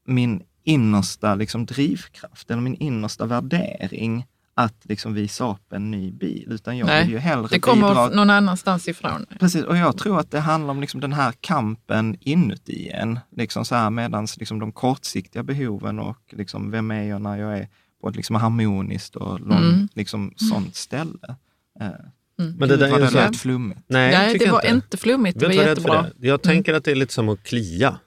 min 0.06 0.44
innersta 0.64 1.36
liksom 1.36 1.66
drivkraft 1.66 2.52
eller 2.52 2.62
min 2.62 2.76
innersta 2.76 3.26
värdering 3.26 4.26
att 4.60 4.86
liksom 4.86 5.14
visa 5.14 5.52
upp 5.52 5.74
en 5.74 5.92
ny 5.92 6.12
bil. 6.12 6.48
Utan 6.52 6.78
jag 6.78 6.86
Nej, 6.88 7.04
vill 7.04 7.12
ju 7.14 7.18
hellre 7.20 7.48
Det 7.52 7.60
kommer 7.60 7.90
bidra 7.90 8.08
någon 8.10 8.30
annanstans 8.30 8.88
ifrån. 8.88 9.26
Precis, 9.40 9.64
och 9.64 9.78
jag 9.78 9.98
tror 9.98 10.20
att 10.20 10.32
det 10.32 10.40
handlar 10.40 10.72
om 10.72 10.82
liksom 10.82 11.00
den 11.02 11.14
här 11.14 11.34
kampen 11.42 12.18
inuti 12.20 12.90
en. 12.90 13.20
Liksom 13.36 13.66
så 13.66 13.76
här, 13.76 13.90
medans 13.90 14.38
liksom 14.38 14.60
de 14.60 14.72
kortsiktiga 14.72 15.44
behoven 15.44 16.00
och 16.00 16.18
liksom 16.32 16.72
vem 16.72 16.92
är 16.92 17.04
jag 17.04 17.22
när 17.22 17.38
jag 17.38 17.58
är 17.58 17.68
på 18.02 18.10
ett 18.10 18.16
liksom 18.16 18.36
harmoniskt 18.36 19.16
och 19.16 19.40
lång, 19.40 19.58
Mm. 19.58 19.88
liksom 19.94 20.34
sånt 20.36 20.76
ställe. 20.76 21.36
Eh, 21.80 21.88
Men 22.38 22.70
det 22.70 22.78
där 22.78 22.88
ju 22.88 23.06
det 23.06 23.12
lät 23.12 23.38
flummigt. 23.38 23.80
Nej, 23.88 24.12
Nej, 24.12 24.38
det 24.38 24.52
var 24.52 24.66
inte, 24.66 24.98
flummigt, 24.98 25.40
det 25.40 25.46
var 25.48 25.54
jättebra. 25.54 26.02
det? 26.16 26.28
Jag 26.28 26.42
tänker 26.42 26.74
att 26.74 26.84
det 26.84 26.92
är 26.92 26.96
lite 26.96 27.14
som 27.14 27.30
att 27.30 27.44
klia. 27.44 28.00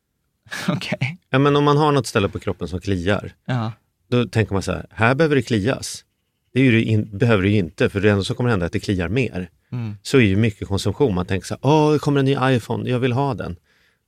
Okej. 0.68 1.18
Ja, 1.30 1.38
men 1.38 1.56
om 1.56 1.64
man 1.64 1.76
har 1.76 1.92
något 1.92 2.06
ställe 2.06 2.28
på 2.28 2.38
kroppen 2.38 2.68
som 2.68 2.80
kliar, 2.80 3.32
Ja. 3.44 3.72
Då 4.10 4.24
tänker 4.24 4.52
man 4.52 4.62
så 4.62 4.72
här, 4.72 4.86
här 4.90 5.14
behöver 5.14 5.36
det 5.36 5.42
klias. 5.42 6.04
Det 6.52 6.60
är 6.60 6.64
ju 6.64 6.70
det 6.72 6.82
in, 6.82 7.18
behöver 7.18 7.42
det 7.42 7.48
ju 7.48 7.56
inte, 7.56 7.88
för 7.88 8.00
det 8.00 8.10
enda 8.10 8.24
som 8.24 8.36
kommer 8.36 8.50
hända 8.50 8.64
är 8.64 8.66
att 8.66 8.72
det 8.72 8.80
kliar 8.80 9.08
mer. 9.08 9.48
Mm. 9.72 9.96
Så 10.02 10.16
är 10.16 10.20
ju 10.22 10.36
mycket 10.36 10.68
konsumtion. 10.68 11.14
Man 11.14 11.26
tänker 11.26 11.46
så 11.46 11.54
här, 11.54 11.60
åh, 11.62 11.92
det 11.92 11.98
kommer 11.98 12.18
en 12.18 12.24
ny 12.24 12.36
iPhone, 12.56 12.90
jag 12.90 12.98
vill 12.98 13.12
ha 13.12 13.34
den. 13.34 13.56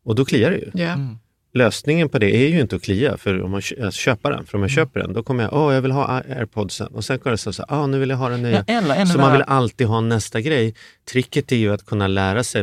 Och 0.04 0.14
då 0.14 0.24
kliar 0.24 0.50
det 0.50 0.56
ju. 0.56 0.70
Ja. 0.74 0.92
Mm. 0.92 1.18
lösningen 1.54 2.08
på 2.08 2.18
det 2.18 2.36
är 2.36 2.48
ju 2.48 2.60
inte 2.60 2.76
att 2.76 2.82
klia 2.82 3.16
för 3.16 3.42
om 3.42 3.50
man 3.50 3.62
kö- 3.62 3.86
att 3.86 3.94
köpa 3.94 4.30
den. 4.30 4.46
För 4.46 4.58
om 4.58 4.62
jag 4.62 4.70
Mm. 4.70 4.74
köper 4.86 5.00
den, 5.00 5.12
då 5.12 5.22
kommer 5.22 5.44
jag, 5.44 5.52
åh 5.54 5.74
jag 5.74 5.82
vill 5.82 5.90
ha 5.90 6.06
airpodsen. 6.06 6.86
Och 6.86 7.04
sen 7.04 7.18
går 7.18 7.30
det 7.30 7.38
så, 7.38 7.52
så 7.52 7.64
ah, 7.68 7.86
nu 7.86 7.98
vill 7.98 8.10
jag 8.10 8.16
ha 8.16 8.28
den 8.28 8.42
nya. 8.42 8.64
Ja, 8.66 8.78
eller 8.78 8.94
ännu 8.94 9.06
så 9.06 9.18
man 9.18 9.32
vill 9.32 9.42
alltid 9.42 9.86
ha 9.86 10.00
nästa 10.00 10.40
grej. 10.40 10.74
Tricket 11.12 11.52
är 11.52 11.56
ju 11.56 11.72
att 11.72 11.86
kunna 11.86 12.06
lära 12.06 12.44
sig, 12.44 12.62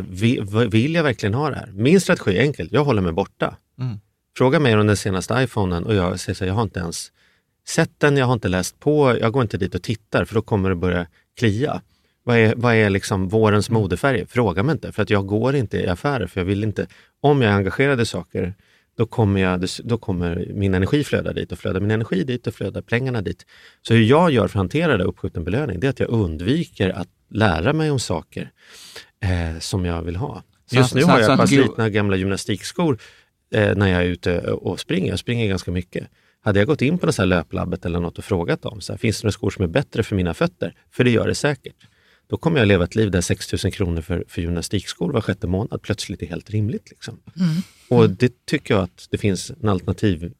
vill 0.70 0.94
jag 0.94 1.02
verkligen 1.02 1.34
ha 1.34 1.50
det 1.50 1.56
här? 1.56 1.68
Min 1.72 2.00
strategi 2.00 2.38
är 2.38 2.42
enkel, 2.42 2.68
jag 2.72 2.84
håller 2.84 3.02
mig 3.02 3.12
borta. 3.12 3.56
Mm. 3.78 3.96
Fråga 4.36 4.60
mig 4.60 4.76
om 4.76 4.86
den 4.86 4.96
senaste 4.96 5.34
iPhonen 5.42 5.84
och 5.84 5.94
jag 5.94 6.20
säger 6.20 6.34
så 6.34 6.44
här, 6.44 6.48
jag 6.48 6.54
har 6.54 6.62
inte 6.62 6.80
ens 6.80 7.12
sett 7.70 8.00
den, 8.00 8.16
jag 8.16 8.26
har 8.26 8.32
inte 8.32 8.48
läst 8.48 8.80
på, 8.80 9.18
jag 9.20 9.32
går 9.32 9.42
inte 9.42 9.58
dit 9.58 9.74
och 9.74 9.82
tittar 9.82 10.24
för 10.24 10.34
då 10.34 10.42
kommer 10.42 10.68
det 10.68 10.74
börja 10.74 11.06
klia. 11.38 11.82
Vad 12.22 12.36
är, 12.36 12.54
vad 12.56 12.74
är 12.74 12.90
liksom 12.90 13.28
vårens 13.28 13.70
modefärger? 13.70 14.26
Fråga 14.26 14.62
mig 14.62 14.72
inte, 14.72 14.92
för 14.92 15.02
att 15.02 15.10
jag 15.10 15.26
går 15.26 15.56
inte 15.56 15.78
i 15.78 15.86
affärer. 15.86 16.26
För 16.26 16.40
jag 16.40 16.44
vill 16.44 16.64
inte, 16.64 16.86
om 17.20 17.42
jag 17.42 17.52
är 17.52 17.56
engagerad 17.56 18.00
i 18.00 18.06
saker, 18.06 18.54
då 18.96 19.06
kommer, 19.06 19.40
jag, 19.40 19.66
då 19.84 19.98
kommer 19.98 20.46
min 20.54 20.74
energi 20.74 21.04
flöda 21.04 21.32
dit 21.32 21.52
och 21.52 21.58
flödar 21.58 21.80
min 21.80 21.90
energi 21.90 22.24
dit 22.24 22.46
och 22.46 22.54
flödar 22.54 22.82
pengarna 22.82 23.22
dit. 23.22 23.46
Så 23.82 23.94
hur 23.94 24.02
jag 24.02 24.30
gör 24.30 24.48
för 24.48 24.58
att 24.58 24.62
hantera 24.62 24.96
det 24.96 25.04
uppskjuten 25.04 25.44
belöning, 25.44 25.80
det 25.80 25.86
är 25.86 25.90
att 25.90 26.00
jag 26.00 26.10
undviker 26.10 26.90
att 26.90 27.08
lära 27.30 27.72
mig 27.72 27.90
om 27.90 28.00
saker 28.00 28.50
eh, 29.22 29.58
som 29.58 29.84
jag 29.84 30.02
vill 30.02 30.16
ha. 30.16 30.42
Just 30.70 30.94
nu 30.94 31.02
har 31.02 31.20
jag 31.20 31.32
ett 31.32 31.38
par 31.38 31.46
slitna 31.46 31.88
gamla 31.88 32.16
gymnastikskor 32.16 32.98
eh, 33.54 33.76
när 33.76 33.88
jag 33.88 34.02
är 34.02 34.06
ute 34.06 34.40
och 34.40 34.80
springer. 34.80 35.10
Jag 35.10 35.18
springer 35.18 35.48
ganska 35.48 35.70
mycket. 35.70 36.08
Hade 36.42 36.58
jag 36.58 36.66
gått 36.66 36.82
in 36.82 36.98
på 36.98 37.06
något 37.06 37.18
löplabbet 37.18 37.86
eller 37.86 38.00
något 38.00 38.18
och 38.18 38.24
frågat 38.24 38.62
dem, 38.62 38.80
så 38.80 38.92
här, 38.92 38.98
finns 38.98 39.20
det 39.20 39.24
några 39.24 39.32
skor 39.32 39.50
som 39.50 39.64
är 39.64 39.68
bättre 39.68 40.02
för 40.02 40.16
mina 40.16 40.34
fötter? 40.34 40.74
För 40.90 41.04
det 41.04 41.10
gör 41.10 41.26
det 41.26 41.34
säkert. 41.34 41.86
Då 42.28 42.36
kommer 42.36 42.58
jag 42.58 42.68
leva 42.68 42.84
ett 42.84 42.94
liv 42.94 43.10
där 43.10 43.20
6 43.20 43.64
000 43.64 43.72
kronor 43.72 44.00
för, 44.00 44.24
för 44.28 44.42
gymnastikskor 44.42 45.12
var 45.12 45.20
sjätte 45.20 45.46
månad 45.46 45.82
plötsligt 45.82 46.22
är 46.22 46.26
helt 46.26 46.50
rimligt. 46.50 46.90
Liksom. 46.90 47.20
Och 47.88 48.10
det 48.10 48.46
tycker 48.46 48.74
jag 48.74 48.82
att 48.82 49.06
det 49.10 49.18
finns 49.18 49.50
en 49.50 49.68
alternativ 49.68 50.32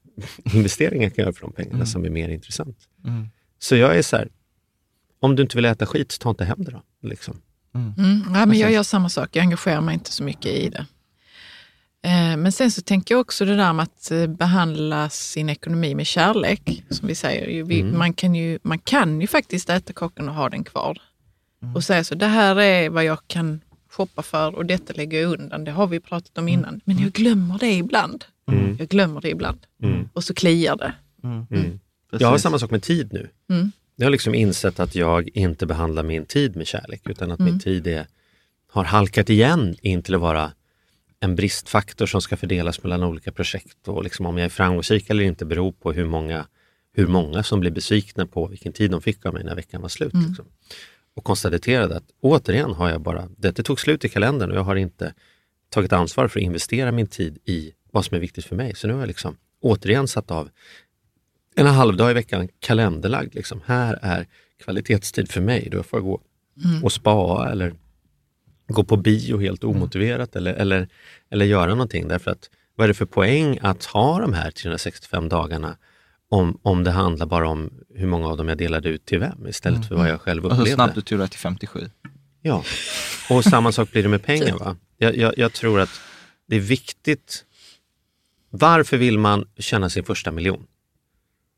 investering 0.55 1.03
jag 1.03 1.15
kan 1.15 1.23
göra 1.23 1.33
för 1.33 1.41
de 1.41 1.53
pengarna 1.53 1.87
som 1.87 2.05
är 2.05 2.11
mer 2.11 2.29
intressant. 2.29 2.77
Så 3.59 3.77
jag 3.77 3.97
är 3.99 4.03
så 4.03 4.17
här, 4.17 4.29
om 5.21 5.37
du 5.37 5.43
inte 5.43 5.57
vill 5.57 5.65
äta 5.65 5.87
skit, 5.87 6.19
ta 6.21 6.31
inte 6.31 6.45
hem 6.45 6.65
det 6.65 6.71
då. 6.71 6.83
Liksom. 7.03 7.41
Mm. 7.75 8.25
Ja, 8.35 8.47
men 8.47 8.59
jag 8.59 8.73
gör 8.73 8.83
samma 8.83 9.09
sak, 9.09 9.37
jag 9.37 9.43
engagerar 9.43 9.81
mig 9.81 9.95
inte 9.95 10.13
så 10.13 10.23
mycket 10.23 10.53
i 10.53 10.69
det. 10.69 10.87
Eh, 12.03 12.37
Men 12.37 12.53
sen 12.53 12.71
så 12.71 12.83
tänker 12.83 13.15
jag 13.15 13.21
också 13.21 13.45
det 13.45 13.57
där 13.57 13.73
med 13.73 13.83
att 13.83 14.11
eh, 14.11 14.27
behandla 14.27 15.09
sin 15.09 15.49
ekonomi 15.49 15.95
med 15.95 16.07
kärlek, 16.07 16.85
som 16.91 17.09
vi 17.09 17.15
säger. 17.15 17.65
Vi, 17.65 17.83
man, 17.83 18.13
kan 18.13 18.35
ju, 18.35 18.59
man 18.63 18.79
kan 18.79 19.21
ju 19.21 19.27
faktiskt 19.27 19.71
äta 19.71 19.93
kakan 19.93 20.29
och 20.29 20.35
ha 20.35 20.49
den 20.49 20.65
kvar. 20.65 20.99
Och 21.75 21.85
säga 21.85 22.05
så, 22.05 22.15
det 22.15 22.27
här 22.27 22.57
är 22.61 22.91
vad 22.91 23.05
jag 23.05 23.19
kan 23.27 23.61
shoppa 23.91 24.23
för 24.23 24.55
och 24.55 24.67
detta 24.67 24.93
lägger 24.93 25.21
jag 25.23 25.33
undan. 25.33 25.65
Det 25.65 25.71
har 25.71 25.87
vi 25.87 26.01
pratat 26.01 26.39
om 26.39 26.49
innan. 26.49 26.81
Men 26.85 26.99
jag 26.99 27.13
glömmer 27.13 27.59
det 27.59 27.73
ibland. 27.73 28.25
Jag 28.79 28.89
glömmer 28.89 29.21
det 29.21 29.31
ibland. 29.31 29.59
Och 30.13 30.25
så 30.25 30.35
kliar 30.35 30.77
det. 30.77 30.95
Jag 32.19 32.29
har 32.29 32.39
samma 32.39 32.59
sak 32.59 32.71
med 32.71 32.83
tid 32.83 33.13
nu. 33.13 33.29
Mm. 33.51 33.73
Jag 33.97 34.07
har 34.07 34.11
liksom 34.11 34.35
insett 34.35 34.81
att 34.81 34.95
jag 34.95 35.29
inte 35.35 35.67
behandlar 35.67 36.03
min 36.03 36.27
tid 36.27 36.57
med 36.57 36.67
kärlek 36.67 37.01
utan 37.05 37.31
att 37.33 37.39
min 37.41 37.61
tid 37.61 37.87
är, 37.87 38.07
har 38.73 38.85
halkat 38.85 39.31
igen 39.31 39.77
in 39.83 40.03
till 40.03 40.15
att 40.15 40.21
vara 40.21 40.53
en 41.21 41.37
bristfaktor 41.37 42.07
som 42.07 42.23
ska 42.23 42.37
fördelas 42.37 42.83
mellan 42.83 43.03
olika 43.03 43.33
projekt 43.33 43.89
och 43.89 44.05
liksom 44.05 44.27
om 44.27 44.39
jag 44.39 44.45
är 44.45 44.49
framgångsrik 44.49 45.11
eller 45.11 45.25
inte 45.25 45.45
beror 45.45 45.73
på 45.73 45.93
hur 45.93 46.07
många, 46.07 46.47
hur 46.93 47.07
många 47.07 47.43
som 47.43 47.61
blir 47.61 47.71
besvikna 47.71 48.27
på 48.27 48.47
vilken 48.47 48.73
tid 48.73 48.91
de 48.91 49.03
fick 49.03 49.27
av 49.27 49.35
mig 49.35 49.45
när 49.45 49.55
veckan 49.55 49.83
var 49.83 49.89
slut. 49.89 50.13
Liksom. 50.29 50.45
Och 51.15 51.25
konstaterade 51.25 51.97
att 51.97 52.11
återigen 52.21 52.75
har 52.75 52.91
jag 52.91 53.01
bara, 53.01 53.29
det, 53.37 53.51
det 53.51 53.63
tog 53.63 53.81
slut 53.81 54.05
i 54.05 54.09
kalendern 54.09 54.51
och 54.51 54.57
jag 54.57 54.65
har 54.65 54.77
inte 54.77 55.15
tagit 55.69 55.93
ansvar 55.93 56.29
för 56.29 56.41
att 56.41 56.45
investera 56.45 56.93
min 56.93 57.07
tid 57.07 57.39
i 57.45 57.73
vad 57.91 58.05
som 58.05 58.17
är 58.17 58.21
viktigt 58.21 58.45
för 58.45 58.57
mig. 58.57 58.75
Så 58.75 58.87
nu 58.87 58.93
har 58.93 59.01
jag 59.01 59.07
liksom 59.07 59.37
återigen 59.61 60.09
satt 60.09 60.31
av 60.31 60.51
en 61.55 61.67
halvdag 61.67 62.11
i 62.11 62.15
veckan 62.15 62.49
kalenderlagd. 62.61 63.35
Liksom. 63.35 63.61
Här 63.65 63.99
är 64.03 64.27
kvalitetstid 64.65 65.31
för 65.31 65.41
mig. 65.41 65.69
Då 65.73 65.83
får 65.83 65.99
jag 65.99 66.05
gå 66.05 66.21
och 66.83 66.93
spa 66.93 67.49
eller 67.51 67.75
gå 68.73 68.85
på 68.85 68.97
bio 68.97 69.39
helt 69.39 69.65
omotiverat 69.65 70.37
eller, 70.37 70.55
eller, 70.55 70.89
eller 71.31 71.45
göra 71.45 71.71
någonting. 71.71 72.09
Därför 72.09 72.31
att 72.31 72.51
vad 72.75 72.85
är 72.85 72.89
det 72.89 72.95
för 72.95 73.07
poäng 73.07 73.59
att 73.63 73.85
ha 73.85 74.21
de 74.21 74.33
här 74.33 74.51
365 74.51 75.29
dagarna 75.29 75.77
om, 76.29 76.59
om 76.63 76.85
det 76.85 76.91
handlar 76.91 77.27
bara 77.27 77.49
om 77.49 77.71
hur 77.95 78.07
många 78.07 78.29
av 78.29 78.37
dem 78.37 78.49
jag 78.49 78.59
delade 78.59 78.89
ut 78.89 79.07
till 79.07 79.19
vem 79.19 79.47
istället 79.47 79.89
för 79.89 79.95
vad 79.95 80.09
jag 80.09 80.21
själv 80.21 80.45
Och 80.45 80.51
hur 80.51 80.61
upplevde. 80.63 80.75
snabbt 80.75 81.07
du 81.07 81.17
dig 81.17 81.29
till 81.29 81.39
57. 81.39 81.91
Ja, 82.43 82.65
och 83.31 83.45
samma 83.45 83.73
sak 83.73 83.93
blir 83.93 84.03
det 84.03 84.09
med 84.09 84.23
pengar. 84.23 84.59
Va? 84.59 84.77
Jag, 84.99 85.17
jag, 85.17 85.39
jag 85.39 85.53
tror 85.53 85.81
att 85.81 86.01
det 86.47 86.57
är 86.57 86.61
viktigt. 86.61 87.45
Varför 88.51 88.97
vill 88.97 89.19
man 89.19 89.49
tjäna 89.59 89.91
sin 89.91 90.05
första 90.05 90.31
miljon? 90.31 90.67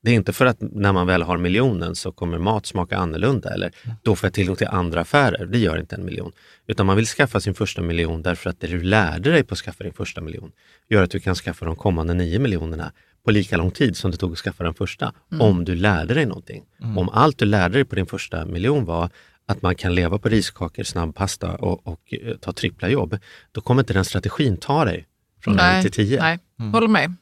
Det 0.03 0.11
är 0.11 0.15
inte 0.15 0.33
för 0.33 0.47
att 0.47 0.57
när 0.61 0.93
man 0.93 1.07
väl 1.07 1.23
har 1.23 1.38
miljonen 1.38 1.95
så 1.95 2.12
kommer 2.12 2.38
mat 2.38 2.67
smaka 2.67 2.97
annorlunda 2.97 3.55
eller 3.55 3.73
då 4.03 4.17
får 4.17 4.27
jag 4.27 4.35
tillgång 4.35 4.57
till 4.57 4.67
andra 4.67 5.01
affärer. 5.01 5.47
Det 5.47 5.59
gör 5.59 5.79
inte 5.79 5.97
en 5.97 6.05
miljon. 6.05 6.33
Utan 6.67 6.87
man 6.87 6.97
vill 6.97 7.07
skaffa 7.07 7.41
sin 7.41 7.55
första 7.55 7.83
miljon 7.83 8.23
därför 8.23 8.51
att 8.51 8.61
det 8.61 8.67
du 8.67 8.83
lärde 8.83 9.31
dig 9.31 9.45
på 9.45 9.53
att 9.53 9.59
skaffa 9.59 9.85
din 9.85 9.93
första 9.93 10.21
miljon 10.21 10.53
gör 10.88 11.03
att 11.03 11.11
du 11.11 11.21
kan 11.21 11.35
skaffa 11.35 11.65
de 11.65 11.77
kommande 11.77 12.15
nio 12.15 12.38
miljonerna 12.38 12.93
på 13.25 13.31
lika 13.31 13.57
lång 13.57 13.71
tid 13.71 13.97
som 13.97 14.11
det 14.11 14.17
tog 14.17 14.33
att 14.33 14.38
skaffa 14.38 14.65
den 14.65 14.75
första. 14.75 15.12
Om 15.41 15.65
du 15.65 15.75
lärde 15.75 16.15
dig 16.15 16.27
någonting. 16.27 16.62
Om 16.97 17.09
allt 17.09 17.38
du 17.38 17.45
lärde 17.45 17.75
dig 17.75 17.85
på 17.85 17.95
din 17.95 18.07
första 18.07 18.47
miljon 18.47 18.85
var 18.85 19.11
att 19.47 19.62
man 19.62 19.75
kan 19.75 19.95
leva 19.95 20.19
på 20.19 20.29
riskakor, 20.29 20.83
snabbpasta 20.83 21.55
och, 21.55 21.87
och 21.87 22.15
eh, 22.15 22.37
ta 22.37 22.53
trippla 22.53 22.88
jobb, 22.88 23.19
då 23.53 23.61
kommer 23.61 23.83
inte 23.83 23.93
den 23.93 24.05
strategin 24.05 24.57
ta 24.57 24.85
dig 24.85 25.07
från 25.45 25.59
1 25.59 25.83
till 25.83 25.93
10. 25.93 26.21
nej. 26.21 26.38
håller 26.73 26.88
med. 26.88 27.15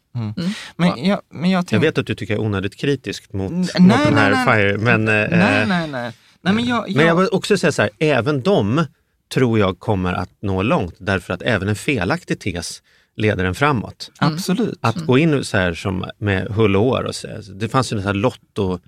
Men 0.76 1.04
jag, 1.04 1.20
men 1.30 1.50
jag 1.50 1.58
Jag 1.58 1.66
tänker... 1.66 1.86
vet 1.86 1.98
att 1.98 2.06
du 2.06 2.14
tycker 2.14 2.34
jag 2.34 2.42
är 2.42 2.46
onödigt 2.46 2.76
kritisk 2.76 3.32
mot, 3.32 3.52
Nej, 3.52 3.60
mot 3.60 3.72
nej, 3.78 4.04
den 4.04 4.14
här 4.14 4.30
nej, 4.30 4.44
FIRE, 4.44 4.78
men, 4.78 5.08
eh, 5.08 5.38
Nej, 5.38 5.66
nej, 5.66 5.88
nej. 5.88 6.12
nej 6.42 6.54
men 6.54 6.64
jag, 6.64 6.96
men 6.96 7.06
jag 7.06 7.16
vill 7.16 7.28
också 7.32 7.58
säga 7.58 7.72
så 7.72 7.82
här, 7.82 7.90
även 7.98 8.42
de 8.42 8.84
tror 9.32 9.58
jag 9.58 9.78
kommer 9.78 10.12
att 10.12 10.30
nå 10.42 10.62
långt 10.62 10.94
därför 10.98 11.34
att 11.34 11.42
även 11.42 11.68
en 11.68 11.76
felaktig 11.76 12.40
tes 12.40 12.82
leder 13.16 13.44
en 13.44 13.54
framåt. 13.54 14.10
Absolut. 14.18 14.78
Att 14.80 14.96
gå 14.96 15.18
in 15.18 15.44
så 15.44 15.56
här 15.56 15.74
som 15.74 16.04
med 16.18 16.48
hull 16.48 16.76
och 16.76 16.82
hår 16.82 17.04
och 17.04 17.14
så, 17.14 17.28
det 17.54 17.68
fanns 17.68 17.92
ju 17.92 17.96
den 17.96 18.06
här 18.06 18.14
Lotto 18.14 18.78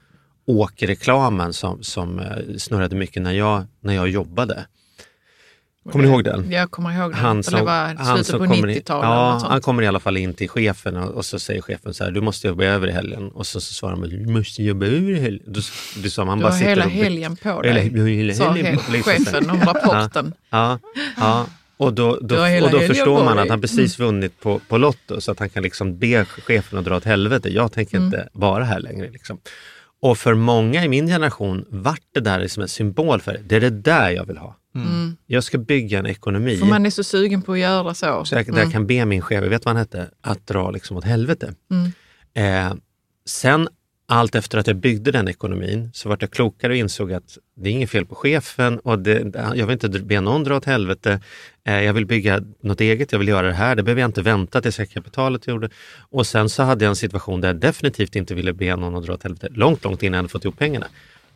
åkreklamen 0.47 1.53
som, 1.53 1.83
som 1.83 2.19
eh, 2.19 2.57
snurrade 2.59 2.97
mycket 2.97 3.23
när 3.23 3.33
jag, 3.33 3.65
när 3.81 3.95
jag 3.95 4.09
jobbade. 4.09 4.67
Kommer 5.91 6.05
ni 6.05 6.11
ihåg 6.11 6.25
den? 6.25 6.51
Jag 6.51 6.71
kommer 6.71 6.93
ihåg 7.01 7.11
det. 7.11 7.17
Han 7.17 7.31
Eller 7.37 7.43
som, 7.43 7.65
var 7.67 7.95
han 7.95 8.25
som 8.25 8.39
på 8.39 8.47
kommer 8.47 8.69
in, 8.69 8.77
90-talet. 8.77 9.05
eller 9.05 9.15
ja, 9.15 9.47
han 9.49 9.61
kommer 9.61 9.83
i 9.83 9.87
alla 9.87 10.01
fall 10.01 10.17
in 10.17 10.35
till 10.35 10.49
chefen 10.49 10.97
och, 10.97 11.11
och 11.15 11.25
så 11.25 11.39
säger 11.39 11.63
chefen 11.63 11.95
så 11.95 12.05
här, 12.05 12.11
du 12.11 12.21
måste 12.21 12.47
jobba 12.49 12.65
över 12.65 12.89
i 12.89 12.93
helgen. 12.93 13.29
Och 13.31 13.47
så, 13.47 13.61
så 13.61 13.75
svarar 13.75 13.97
han, 13.97 14.09
du 14.09 14.27
måste 14.27 14.63
jobba 14.63 14.87
över 14.87 15.11
i 15.11 15.21
helgen. 15.21 15.43
Du, 15.47 15.61
du 16.03 16.11
sa, 16.11 16.25
man 16.25 16.39
Du 16.39 16.43
bara 16.43 16.53
har 16.53 16.59
hela 16.61 16.85
och- 16.85 16.91
helgen 16.91 17.37
på 17.37 17.49
Hela- 17.49 17.63
dig, 17.81 18.15
hela 18.17 18.35
sa 18.35 18.53
helgen 18.53 18.75
he- 18.79 18.87
på- 18.87 18.93
liksom 18.93 19.25
så 19.25 19.31
här. 19.31 19.41
chefen 19.41 19.51
om 19.51 19.61
rapporten. 19.61 20.33
Ja, 20.51 20.79
ja. 21.17 21.47
Och 21.77 21.93
då, 21.95 22.19
då, 22.23 22.45
hela 22.45 22.67
och 22.67 22.73
då 22.73 22.81
förstår 22.81 23.25
man 23.25 23.39
att 23.39 23.49
han 23.49 23.61
precis 23.61 23.99
vunnit 23.99 24.41
på, 24.41 24.61
på 24.69 24.79
Lotto 24.79 25.21
så 25.21 25.33
att 25.33 25.39
han 25.39 25.49
kan 25.49 25.63
liksom 25.63 25.99
be 25.99 26.25
chefen 26.25 26.79
att 26.79 26.85
dra 26.85 26.97
åt 26.97 27.05
helvete. 27.05 27.49
Jag 27.49 27.73
tänker 27.73 27.97
Mm. 27.97 28.07
inte 28.07 28.29
vara 28.33 28.65
här 28.65 28.81
längre. 28.81 29.11
Liksom. 29.11 29.39
Och 30.03 30.19
för 30.19 30.35
många 30.35 30.85
i 30.85 30.89
min 30.89 31.07
generation 31.07 31.65
vart 31.69 32.03
det 32.15 32.21
där 32.21 32.41
liksom 32.41 32.63
en 32.63 32.69
symbol 32.69 33.21
för 33.21 33.33
det. 33.33 33.39
Det 33.39 33.57
är 33.57 33.61
det 33.61 33.71
där 33.71 34.11
jag 34.11 34.27
vill 34.27 34.39
ha. 34.39 34.57
Mm. 34.75 35.17
Jag 35.27 35.45
ska 35.45 35.59
bygga 35.59 35.99
en 35.99 36.07
ekonomi 36.07 36.57
För 36.57 36.67
man 36.67 36.87
är 36.87 36.91
så 36.91 37.05
sugen 37.05 37.43
på 37.43 37.53
att 37.53 37.59
göra 37.59 37.95
så. 37.95 38.25
så 38.25 38.35
jag, 38.35 38.47
där 38.47 38.63
jag 38.63 38.73
kan 38.73 38.87
be 38.87 39.05
min 39.05 39.23
chef, 39.23 39.43
jag 39.43 39.51
vet 39.51 39.65
vad 39.65 39.75
han 39.75 39.77
hette, 39.77 40.11
att 40.21 40.47
dra 40.47 40.71
liksom 40.71 40.97
åt 40.97 41.05
helvete. 41.05 41.55
Mm. 41.71 41.93
Eh, 42.35 42.75
sen 43.27 43.69
allt 44.13 44.35
efter 44.35 44.59
att 44.59 44.67
jag 44.67 44.77
byggde 44.77 45.11
den 45.11 45.29
ekonomin 45.29 45.91
så 45.95 46.09
vart 46.09 46.23
jag 46.23 46.31
klokare 46.31 46.73
och 46.73 46.77
insåg 46.77 47.13
att 47.13 47.39
det 47.55 47.69
är 47.69 47.73
inget 47.73 47.91
fel 47.91 48.07
på 48.07 48.15
chefen 48.15 48.79
och 48.79 48.99
det, 48.99 49.35
jag 49.55 49.67
vill 49.67 49.71
inte 49.71 49.89
be 49.89 50.21
någon 50.21 50.45
dra 50.45 50.57
åt 50.57 50.65
helvete. 50.65 51.21
Eh, 51.65 51.83
jag 51.83 51.93
vill 51.93 52.07
bygga 52.07 52.43
något 52.61 52.81
eget, 52.81 53.13
jag 53.13 53.19
vill 53.19 53.29
göra 53.29 53.47
det 53.47 53.53
här. 53.53 53.77
Det 53.77 53.83
behöver 53.83 54.01
jag 54.01 54.09
inte 54.09 54.23
vänta 54.23 54.61
tills 54.61 54.79
jag 54.79 54.91
kapitalet 54.91 55.47
gjorde. 55.47 55.69
Och 56.11 56.27
sen 56.27 56.49
så 56.49 56.63
hade 56.63 56.85
jag 56.85 56.91
en 56.91 56.97
situation 56.97 57.41
där 57.41 57.49
jag 57.49 57.57
definitivt 57.57 58.17
inte 58.17 58.35
ville 58.35 58.53
be 58.53 58.77
någon 58.77 58.97
att 58.97 59.07
dra 59.07 59.13
åt 59.13 59.23
helvete, 59.23 59.49
långt, 59.51 59.85
långt 59.85 60.03
innan 60.03 60.13
jag 60.13 60.19
hade 60.19 60.29
fått 60.29 60.45
ihop 60.45 60.59
pengarna. 60.59 60.87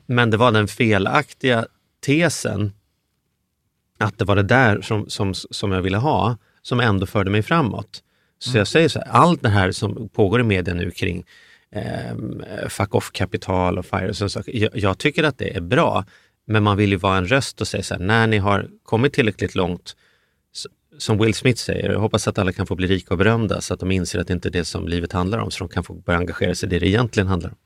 Men 0.07 0.31
det 0.31 0.37
var 0.37 0.53
den 0.53 0.69
felaktiga 0.69 1.67
tesen 2.07 2.73
att 3.99 4.19
det 4.19 4.25
var 4.25 4.37
det 4.37 4.43
där 4.43 4.81
som, 4.81 5.09
som, 5.09 5.35
som 5.35 5.73
jag 5.73 5.83
ville 5.83 5.99
ha, 5.99 6.37
som 6.63 6.81
ändå 6.81 7.07
förde 7.07 7.31
mig 7.31 7.43
framåt. 7.43 8.03
Så 8.39 8.59
jag 8.59 8.69
säger 8.69 8.89
så 8.89 8.99
här, 8.99 9.09
allt 9.09 9.43
det 9.43 9.49
här 9.49 9.73
som 9.73 10.09
pågår 10.09 10.41
i 10.41 10.45
media 10.45 10.75
nu 10.75 10.91
kring 10.91 11.25
eh, 11.77 12.69
fuck 12.69 12.95
off-kapital 12.95 13.79
och 13.79 13.87
fire 13.87 14.09
och 14.09 14.17
sådana 14.17 14.29
saker, 14.29 14.53
jag, 14.57 14.71
jag 14.75 14.99
tycker 14.99 15.25
att 15.25 15.39
det 15.39 15.57
är 15.57 15.61
bra. 15.61 16.05
Men 16.49 16.63
man 16.63 16.77
vill 16.77 16.91
ju 16.91 16.97
vara 16.97 17.17
en 17.19 17.27
röst 17.29 17.61
och 17.61 17.69
säga 17.69 17.83
så 17.83 17.95
här, 17.95 18.01
när 18.01 18.27
ni 18.27 18.39
har 18.39 18.69
kommit 18.83 19.13
tillräckligt 19.13 19.55
långt, 19.55 19.97
som 20.99 21.19
Will 21.19 21.35
Smith 21.35 21.61
säger, 21.63 21.91
jag 21.93 22.01
hoppas 22.01 22.29
att 22.29 22.39
alla 22.39 22.53
kan 22.53 22.67
få 22.67 22.75
bli 22.77 22.87
rika 22.87 23.15
och 23.15 23.19
berömda 23.19 23.61
så 23.61 23.75
att 23.75 23.81
de 23.81 23.91
inser 23.91 24.19
att 24.19 24.27
det 24.27 24.33
inte 24.33 24.49
är 24.49 24.51
det 24.51 24.65
som 24.65 24.89
livet 24.89 25.13
handlar 25.13 25.39
om, 25.39 25.51
så 25.51 25.59
de 25.59 25.69
kan 25.69 25.85
få 25.85 25.95
börja 25.95 26.19
engagera 26.19 26.55
sig 26.55 26.67
i 26.67 26.71
det 26.71 26.79
det 26.79 26.89
egentligen 26.89 27.27
handlar 27.27 27.51
om. 27.51 27.57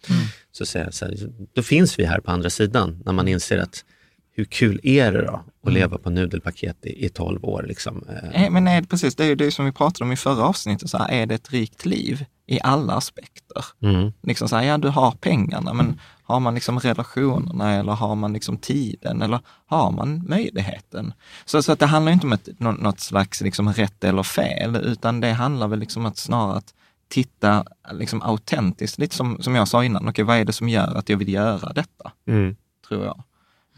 Så 0.52 0.66
säger 0.66 0.84
jag 0.86 0.94
så 0.94 1.04
här, 1.04 1.14
då 1.52 1.62
finns 1.62 1.98
vi 1.98 2.04
här 2.04 2.20
på 2.20 2.30
andra 2.30 2.50
sidan, 2.50 3.02
när 3.04 3.12
man 3.12 3.28
inser 3.28 3.58
att 3.58 3.84
hur 4.32 4.44
kul 4.44 4.80
är 4.82 5.12
det 5.12 5.22
då 5.22 5.32
att 5.34 5.44
Mm. 5.68 5.74
leva 5.74 5.98
på 5.98 6.10
nudelpaket 6.10 6.76
i, 6.86 7.04
i 7.04 7.08
12 7.08 7.44
år? 7.44 7.64
Liksom? 7.68 8.04
Eh, 8.34 8.44
Eh, 8.44 8.50
Men 8.50 8.64
det 8.64 8.86
precis, 8.90 9.14
det 9.14 9.24
är 9.24 9.28
ju 9.28 9.34
det 9.34 9.50
som 9.50 9.64
vi 9.64 9.72
pratade 9.72 10.04
om 10.04 10.12
i 10.12 10.16
förra 10.16 10.42
avsnittet, 10.44 10.90
så 10.90 10.98
här, 10.98 11.08
är 11.22 11.26
det 11.26 11.34
ett 11.34 11.50
rikt 11.52 11.86
liv 11.86 12.24
i 12.50 12.60
alla 12.62 12.92
aspekter? 12.92 13.64
Mm. 13.82 14.12
Liksom 14.22 14.48
så 14.48 14.56
här, 14.56 14.62
ja 14.62 14.78
du 14.78 14.88
har 14.88 15.10
pengarna, 15.10 15.72
men 15.74 16.00
har 16.22 16.40
man 16.40 16.54
liksom 16.54 16.80
relationerna 16.80 17.72
eller 17.72 17.92
har 17.92 18.14
man 18.14 18.32
liksom 18.32 18.56
tiden 18.56 19.22
eller 19.22 19.40
har 19.66 19.90
man 19.90 20.24
möjligheten? 20.28 21.12
Så, 21.44 21.62
så 21.62 21.72
att 21.72 21.78
det 21.78 21.86
handlar 21.86 22.12
inte 22.12 22.26
om 22.26 22.32
ett, 22.32 22.48
nå- 22.58 22.72
något 22.72 23.00
slags 23.00 23.40
liksom 23.40 23.72
rätt 23.72 24.04
eller 24.04 24.22
fel, 24.22 24.76
utan 24.76 25.20
det 25.20 25.32
handlar 25.32 25.68
väl 25.68 25.78
liksom 25.78 26.06
att 26.06 26.18
snarare 26.18 26.56
att 26.56 26.74
titta 27.08 27.64
liksom 27.92 28.22
autentiskt, 28.22 28.98
lite 28.98 29.16
som, 29.16 29.42
som 29.42 29.54
jag 29.54 29.68
sa 29.68 29.84
innan, 29.84 30.08
okej 30.08 30.24
vad 30.24 30.36
är 30.36 30.44
det 30.44 30.52
som 30.52 30.68
gör 30.68 30.94
att 30.94 31.08
jag 31.08 31.16
vill 31.16 31.32
göra 31.32 31.72
detta? 31.72 32.12
Mm. 32.26 32.56
tror 32.88 33.04
jag. 33.04 33.22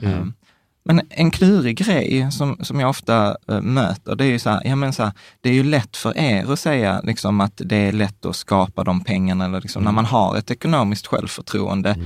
Mm. 0.03 0.19
Um, 0.21 0.35
Men 0.85 1.01
en 1.11 1.31
klurig 1.31 1.77
grej 1.77 2.33
som, 2.33 2.57
som 2.61 2.81
jag 2.81 2.91
ofta 2.91 3.37
eh, 3.49 3.61
möter, 3.61 4.17
det 4.17 4.25
är 4.25 4.29
ju 4.29 4.39
så 4.39 4.51
här, 4.51 4.63
ja 4.65 4.77
men 4.77 4.93
så 4.93 5.03
här, 5.03 5.13
det 5.41 5.49
är 5.49 5.55
ju 5.55 5.63
lätt 5.65 5.97
för 5.97 6.19
er 6.19 6.53
att 6.53 6.59
säga 6.59 7.01
liksom 7.05 7.41
att 7.41 7.61
det 7.65 7.77
är 7.77 7.93
lätt 7.93 8.25
att 8.25 8.37
skapa 8.37 8.85
de 8.85 9.05
pengarna, 9.05 9.45
eller 9.45 9.61
liksom 9.61 9.85
när 9.85 9.93
man 9.93 10.05
har 10.05 10.37
ett 10.37 10.51
ekonomiskt 10.51 11.07
självförtroende, 11.07 11.97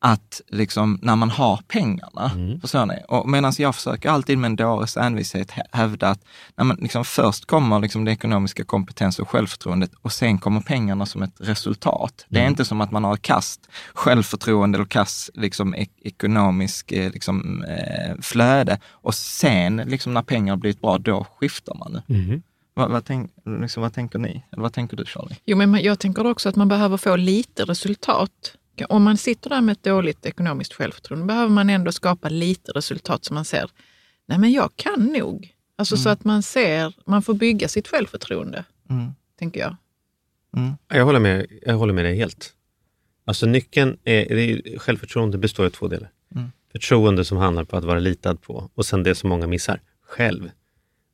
att 0.00 0.40
liksom 0.48 0.98
när 1.02 1.16
man 1.16 1.30
har 1.30 1.60
pengarna, 1.68 2.30
förstår 2.60 2.86
ni? 2.86 2.94
Och 3.08 3.28
medan 3.28 3.52
jag 3.58 3.74
försöker 3.74 4.10
alltid 4.10 4.38
med 4.38 4.48
en 4.48 4.56
dåres 4.56 4.96
envishet 4.96 5.50
hä- 5.50 5.62
hävda 5.72 6.08
att 6.08 6.24
när 6.56 6.64
man 6.64 6.76
liksom 6.80 7.04
först 7.04 7.46
kommer 7.46 7.80
liksom 7.80 8.04
det 8.04 8.12
ekonomiska 8.12 8.64
kompetens 8.64 9.18
och 9.18 9.28
självförtroendet 9.28 9.90
och 10.02 10.12
sen 10.12 10.38
kommer 10.38 10.60
pengarna 10.60 11.06
som 11.06 11.22
ett 11.22 11.34
resultat. 11.38 12.26
Det 12.28 12.40
är 12.40 12.46
inte 12.48 12.64
som 12.64 12.80
att 12.80 12.90
man 12.90 13.04
har 13.04 13.16
kast 13.16 13.68
självförtroende 13.94 14.76
eller 14.78 14.86
kast 14.86 15.30
liksom, 15.34 15.74
ek- 15.74 16.00
ekonomisk 16.02 16.92
eh, 16.92 17.12
liksom, 17.12 17.64
eh, 17.64 18.14
flöde 18.22 18.78
och 18.90 19.14
sen 19.14 19.76
liksom, 19.76 20.14
när 20.14 20.22
pengar 20.22 20.52
har 20.52 20.58
blivit 20.58 20.80
bra, 20.80 20.98
då 20.98 21.26
skiftar 21.40 21.74
man. 21.74 22.00
Mhm. 22.06 22.42
Vad, 22.74 22.90
vad, 22.90 23.04
tänk, 23.04 23.30
liksom, 23.62 23.82
vad 23.82 23.94
tänker 23.94 24.18
ni? 24.18 24.44
Eller 24.52 24.62
vad 24.62 24.72
tänker 24.72 24.96
du 24.96 25.04
Charlie? 25.04 25.36
Jo, 25.44 25.56
men 25.56 25.82
jag 25.82 25.98
tänker 25.98 26.26
också 26.26 26.48
att 26.48 26.56
man 26.56 26.68
behöver 26.68 26.96
få 26.96 27.16
lite 27.16 27.64
resultat. 27.64 28.30
Om 28.88 29.02
man 29.02 29.16
sitter 29.16 29.50
där 29.50 29.60
med 29.60 29.72
ett 29.72 29.82
dåligt 29.82 30.26
ekonomiskt 30.26 30.72
självförtroende 30.74 31.26
behöver 31.26 31.48
man 31.50 31.70
ändå 31.70 31.92
skapa 31.92 32.28
lite 32.28 32.72
resultat 32.72 33.24
som 33.24 33.34
man 33.34 33.44
ser, 33.44 33.70
nej 34.26 34.38
men 34.38 34.52
jag 34.52 34.70
kan 34.76 35.04
nog. 35.04 35.54
Alltså 35.76 35.96
så 35.96 36.08
att 36.08 36.24
man 36.24 36.42
ser, 36.42 36.94
man 37.06 37.22
får 37.22 37.34
bygga 37.34 37.68
sitt 37.68 37.88
självförtroende, 37.88 38.64
Mm. 38.90 39.10
tänker 39.38 39.60
jag. 39.60 39.76
Jag 40.88 41.04
håller 41.04 41.20
med, 41.20 41.46
jag 41.66 41.74
håller 41.74 41.92
med 41.92 42.04
dig 42.04 42.16
helt. 42.16 42.52
Alltså 43.24 43.46
nyckeln 43.46 43.98
är, 44.04 44.28
det 44.28 44.42
är 44.52 44.78
självförtroende 44.78 45.38
består 45.38 45.64
av 45.66 45.70
två 45.70 45.88
delar. 45.88 46.10
Mm. 46.34 46.52
Förtroende 46.72 47.24
som 47.24 47.38
handlar 47.38 47.64
på 47.64 47.76
att 47.76 47.84
vara 47.84 47.98
litad 47.98 48.42
på 48.42 48.70
och 48.74 48.86
sen 48.86 49.02
det 49.02 49.14
som 49.14 49.28
många 49.28 49.46
missar, 49.46 49.80
själv. 50.02 50.50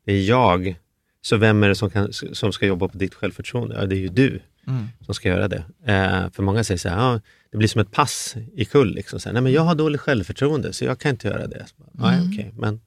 Det 0.04 0.12
är 0.12 0.22
jag. 0.28 0.74
Så 1.22 1.36
vem 1.36 1.62
är 1.62 1.68
det 1.68 1.74
som, 1.74 1.90
kan, 1.90 2.12
som 2.12 2.52
ska 2.52 2.66
jobba 2.66 2.88
på 2.88 2.98
ditt 2.98 3.14
självförtroende? 3.14 3.74
Ja, 3.74 3.86
det 3.86 3.94
är 3.96 3.98
ju 3.98 4.08
du 4.08 4.40
Mm. 4.66 4.88
som 5.00 5.14
ska 5.14 5.28
göra 5.28 5.48
det. 5.48 5.64
Eh, 5.86 6.30
för 6.30 6.42
många 6.42 6.64
säger 6.64 6.78
så 6.78 6.88
här, 6.88 6.96
ja, 6.96 7.20
det 7.50 7.58
blir 7.58 7.68
som 7.68 7.80
ett 7.80 7.90
pass 7.92 8.36
i 8.54 8.64
kull. 8.64 8.94
Liksom. 8.94 9.20
Så 9.20 9.28
här, 9.28 9.32
Nej, 9.32 9.42
men 9.42 9.52
jag 9.52 9.62
har 9.62 9.74
dåligt 9.74 10.00
självförtroende 10.00 10.72
så 10.72 10.84
jag 10.84 10.98
kan 10.98 11.10
inte 11.10 11.28
göra 11.28 11.46
det. 11.46 11.64
Så 11.66 11.74
bara, 11.76 12.10
Nej, 12.10 12.20
okej, 12.32 12.52
men 12.56 12.80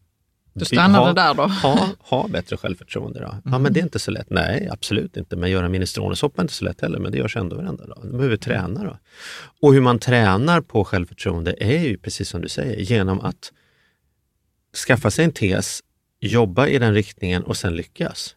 Då 0.54 0.66
stannar 0.66 1.00
ha, 1.00 1.13
där 1.13 1.34
då. 1.34 1.44
Ha, 1.44 1.90
ha 2.00 2.28
bättre 2.28 2.58
självförtroende 2.58 3.20
då. 3.20 3.36
Ja, 3.46 3.60
men 3.60 3.74
det 3.74 3.80
är 3.80 3.84
inte 3.84 4.00
så 4.00 4.12
lätt. 4.12 4.30
Nej, 4.30 4.70
absolut 4.72 5.18
inte. 5.18 5.36
Men 5.36 5.52
göra 5.52 5.70
minestronesoppa 5.70 6.42
är 6.42 6.44
inte 6.44 6.54
så 6.54 6.66
lätt 6.66 6.82
heller, 6.82 7.00
men 7.00 7.12
det 7.12 7.18
görs 7.18 7.36
ändå 7.38 7.56
varenda 7.56 7.86
dag. 7.86 8.00
Du 8.04 8.18
behöver 8.18 8.38
träna 8.38 8.84
då. 8.84 8.98
Och 9.62 9.74
hur 9.74 9.82
man 9.82 10.00
tränar 10.00 10.62
på 10.62 10.84
självförtroende 10.84 11.56
är 11.60 11.84
ju 11.84 11.98
precis 11.98 12.30
som 12.30 12.42
du 12.42 12.50
säger, 12.50 12.80
genom 12.80 13.20
att 13.22 13.52
skaffa 14.88 15.12
sig 15.12 15.26
en 15.26 15.32
tes, 15.32 15.82
jobba 16.20 16.68
i 16.68 16.80
den 16.80 16.94
riktningen 16.94 17.44
och 17.44 17.58
sen 17.58 17.76
lyckas. 17.76 18.36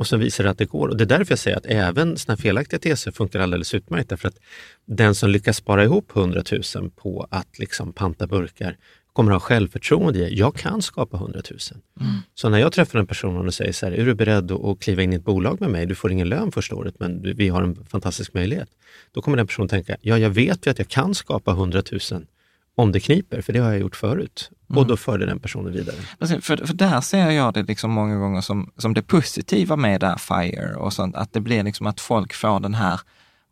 Och 0.00 0.06
sen 0.06 0.20
visar 0.20 0.44
det 0.44 0.50
att 0.50 0.58
det 0.58 0.64
går. 0.64 0.88
Och 0.88 0.96
det 0.96 1.04
är 1.04 1.18
därför 1.18 1.32
jag 1.32 1.38
säger 1.38 1.56
att 1.56 1.66
även 1.66 2.16
såna 2.16 2.36
felaktiga 2.36 2.80
teser 2.80 3.10
funkar 3.10 3.40
alldeles 3.40 3.74
utmärkt. 3.74 4.08
Därför 4.08 4.28
att 4.28 4.38
den 4.86 5.14
som 5.14 5.30
lyckas 5.30 5.56
spara 5.56 5.84
ihop 5.84 6.16
100 6.16 6.42
000 6.74 6.90
på 6.90 7.26
att 7.30 7.58
liksom 7.58 7.92
panta 7.92 8.26
burkar 8.26 8.76
kommer 9.12 9.32
ha 9.32 9.40
självförtroende 9.40 10.18
i 10.18 10.38
jag 10.38 10.54
kan 10.54 10.82
skapa 10.82 11.16
100 11.16 11.40
000. 11.50 11.58
Så 12.34 12.48
när 12.48 12.58
jag 12.58 12.72
träffar 12.72 12.98
en 12.98 13.06
person 13.06 13.46
och 13.46 13.54
säger 13.54 13.72
så 13.72 13.86
här, 13.86 13.92
är 13.92 14.06
du 14.06 14.14
beredd 14.14 14.52
att, 14.52 14.64
att 14.64 14.80
kliva 14.80 15.02
in 15.02 15.12
i 15.12 15.16
ett 15.16 15.24
bolag 15.24 15.60
med 15.60 15.70
mig? 15.70 15.86
Du 15.86 15.94
får 15.94 16.12
ingen 16.12 16.28
lön 16.28 16.52
första 16.52 16.76
året 16.76 16.94
men 16.98 17.36
vi 17.36 17.48
har 17.48 17.62
en 17.62 17.84
fantastisk 17.84 18.34
möjlighet. 18.34 18.68
Då 19.12 19.22
kommer 19.22 19.36
den 19.36 19.46
personen 19.46 19.68
tänka, 19.68 19.96
ja 20.00 20.18
jag 20.18 20.30
vet 20.30 20.66
ju 20.66 20.70
att 20.70 20.78
jag 20.78 20.88
kan 20.88 21.14
skapa 21.14 21.50
100 21.50 21.82
000 22.12 22.26
om 22.80 22.92
det 22.92 23.00
kniper, 23.00 23.40
för 23.40 23.52
det 23.52 23.58
har 23.58 23.70
jag 23.70 23.80
gjort 23.80 23.96
förut. 23.96 24.50
Och 24.68 24.86
då 24.86 24.96
för 24.96 25.18
det 25.18 25.26
den 25.26 25.40
personen 25.40 25.72
vidare. 25.72 25.96
Precis, 26.18 26.44
För, 26.44 26.56
för 26.56 26.74
där 26.74 27.00
ser 27.00 27.30
jag 27.30 27.54
det 27.54 27.62
liksom 27.62 27.90
många 27.90 28.16
gånger 28.16 28.40
som, 28.40 28.70
som 28.76 28.94
det 28.94 29.02
positiva 29.02 29.76
med 29.76 30.00
det 30.00 30.06
här 30.06 30.16
FIRE 30.16 30.74
och 30.74 30.92
sånt, 30.92 31.16
att 31.16 31.32
det 31.32 31.40
blir 31.40 31.62
liksom 31.62 31.86
att 31.86 32.00
folk 32.00 32.34
får 32.34 32.60
den 32.60 32.74
här 32.74 33.00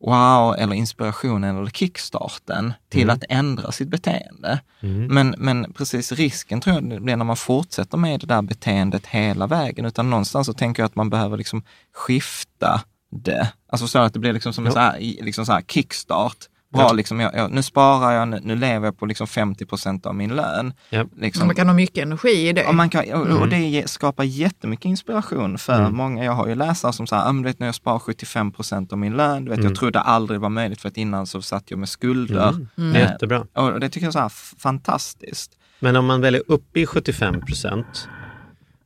wow 0.00 0.54
eller 0.58 0.74
inspirationen 0.74 1.56
eller 1.56 1.70
kickstarten 1.70 2.72
till 2.88 3.10
att 3.10 3.24
ändra 3.28 3.72
sitt 3.72 3.88
beteende. 3.88 4.60
Men, 5.08 5.34
men 5.38 5.72
precis 5.72 6.12
risken 6.12 6.60
tror 6.60 6.76
jag 6.76 7.02
blir 7.02 7.16
när 7.16 7.24
man 7.24 7.36
fortsätter 7.36 7.98
med 7.98 8.20
det 8.20 8.26
där 8.26 8.42
beteendet 8.42 9.06
hela 9.06 9.46
vägen, 9.46 9.84
utan 9.84 10.10
någonstans 10.10 10.46
så 10.46 10.52
tänker 10.52 10.82
jag 10.82 10.86
att 10.86 10.96
man 10.96 11.10
behöver 11.10 11.36
liksom 11.36 11.62
skifta 11.92 12.80
det. 13.10 13.52
Alltså 13.68 13.86
så 13.86 13.98
att 13.98 14.12
det 14.12 14.18
blir 14.18 14.32
liksom 14.32 14.52
som 14.52 14.66
en 14.66 14.72
så 14.72 14.78
här, 14.78 14.98
liksom 15.00 15.46
så 15.46 15.52
här 15.52 15.62
kickstart. 15.62 16.36
Bra, 16.72 16.82
Ja. 16.82 16.92
liksom, 16.92 17.20
jag, 17.20 17.34
jag, 17.34 17.50
nu 17.50 17.62
sparar 17.62 18.12
jag, 18.12 18.28
nu, 18.28 18.40
nu 18.42 18.56
lever 18.56 18.86
jag 18.86 18.98
på 18.98 19.06
liksom 19.06 19.26
50 19.26 19.66
procent 19.66 20.06
av 20.06 20.14
min 20.14 20.36
lön. 20.36 20.72
Ja. 20.90 21.04
Liksom. 21.16 21.46
Man 21.46 21.56
kan 21.56 21.66
ha 21.68 21.74
mycket 21.74 22.02
energi 22.02 22.48
i 22.48 22.52
det. 22.52 22.66
Och, 22.66 22.74
man 22.74 22.90
kan, 22.90 23.00
och, 23.12 23.26
Mm. 23.26 23.38
och 23.38 23.48
det 23.48 23.90
skapar 23.90 24.24
jättemycket 24.24 24.84
inspiration 24.84 25.58
för 25.58 25.90
många. 25.90 26.24
Jag 26.24 26.32
har 26.32 26.46
ju 26.48 26.54
läsare 26.54 26.92
som 26.92 27.06
säger, 27.06 27.22
ah, 27.22 27.32
men 27.32 27.42
du 27.42 27.48
vet 27.48 27.58
när 27.58 27.66
jag 27.66 27.74
sparar 27.74 27.98
75 27.98 28.52
procent 28.52 28.92
av 28.92 28.98
min 28.98 29.16
lön, 29.16 29.44
du 29.44 29.50
vet, 29.50 29.64
jag 29.64 29.74
trodde 29.76 30.00
aldrig 30.00 30.40
var 30.40 30.48
möjligt 30.48 30.80
för 30.80 30.88
att 30.88 30.96
innan 30.96 31.26
så 31.26 31.42
satt 31.42 31.70
jag 31.70 31.78
med 31.78 31.88
skulder. 31.88 32.48
Mm. 32.48 32.68
Det 32.92 32.98
är 33.00 33.10
jättebra. 33.12 33.46
Och 33.54 33.68
och 33.72 33.80
det 33.80 33.88
tycker 33.88 34.06
jag 34.06 34.10
är 34.10 34.12
så 34.12 34.18
här 34.18 34.26
f- 34.26 34.54
fantastiskt. 34.58 35.50
Men 35.80 35.96
om 35.96 36.06
man 36.06 36.20
väljer 36.20 36.42
upp 36.46 36.76
i 36.76 36.86
75 36.86 37.40
procent, 37.40 38.08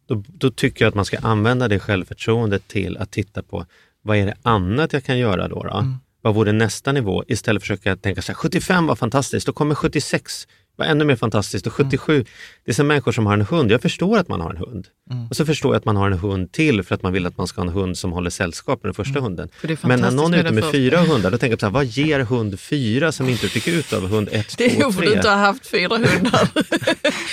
då, 0.09 0.23
då 0.27 0.51
tycker 0.51 0.85
jag 0.85 0.88
att 0.88 0.95
man 0.95 1.05
ska 1.05 1.18
använda 1.18 1.68
det 1.68 1.79
självförtroendet 1.79 2.68
till 2.68 2.97
att 2.97 3.11
titta 3.11 3.42
på 3.42 3.66
vad 4.03 4.16
är 4.16 4.27
det 4.27 4.35
annat 4.42 4.92
jag 4.92 5.05
kan 5.05 5.18
göra 5.18 5.49
då? 5.49 5.62
då? 5.62 5.85
Vad 6.22 6.35
vore 6.35 6.52
nästa 6.52 6.92
nivå? 6.92 7.24
Istället 7.28 7.62
för 7.66 7.74
att 7.74 7.80
försöka 7.80 7.96
tänka 7.96 8.22
så 8.22 8.32
här, 8.32 8.35
75 8.37 8.87
var 8.87 8.96
fantastiskt, 8.96 9.46
då 9.46 9.52
kommer 9.52 9.74
76 9.74 10.48
vara 10.76 10.88
ännu 10.88 11.04
mer 11.04 11.16
fantastiskt 11.16 11.66
och 11.66 11.72
77, 11.72 12.24
det 12.64 12.70
är 12.70 12.74
som 12.74 12.87
människor 12.87 13.12
som 13.12 13.26
har 13.26 13.35
en 13.35 13.42
hund. 13.46 13.70
Jag 13.70 13.82
förstår 13.82 14.18
att 14.18 14.28
man 14.28 14.40
har 14.40 14.50
en 14.50 14.56
hund. 14.56 14.87
Och 15.30 15.37
så 15.37 15.46
förstår 15.46 15.74
jag 15.74 15.78
att 15.78 15.85
man 15.85 15.96
har 15.96 16.11
en 16.11 16.18
hund 16.18 16.52
till 16.52 16.82
för 16.82 16.94
att 16.94 17.02
man 17.02 17.12
vill 17.12 17.26
att 17.26 17.37
man 17.37 17.46
ska 17.46 17.61
ha 17.61 17.68
en 17.68 17.74
hund 17.74 17.98
som 17.98 18.12
håller 18.12 18.30
sällskap 18.30 18.82
med 18.82 18.88
den 18.88 18.94
första 18.94 19.20
hunden. 19.20 19.48
För 19.61 19.68
det 19.68 19.85
är 19.85 19.88
Men 19.88 20.00
när 20.00 20.11
någon 20.11 20.35
är 20.35 20.42
med 20.42 20.52
ute 20.52 20.52
med 20.62 20.70
fyra 20.72 21.00
hundar, 21.00 21.30
då 21.30 21.38
tänker 21.38 21.52
jag 21.52 21.61
så 21.61 21.66
här, 21.66 21.70
vad 21.72 21.85
ger 21.85 22.20
hund 22.20 22.61
fyra 22.61 23.12
som 23.12 23.28
inte 23.28 23.48
fick 23.48 23.68
ut 23.68 23.92
av 23.92 24.08
hund 24.08 24.28
ett, 24.32 24.54
Det 24.58 24.64
är 24.64 24.70
två, 24.70 24.80
nog 24.80 24.94
för 24.94 25.00
du 25.00 25.06
tre? 25.06 25.16
inte 25.16 25.28
har 25.28 25.37
haft 25.37 25.66
fyra 25.66 25.96
hundar. 25.96 26.48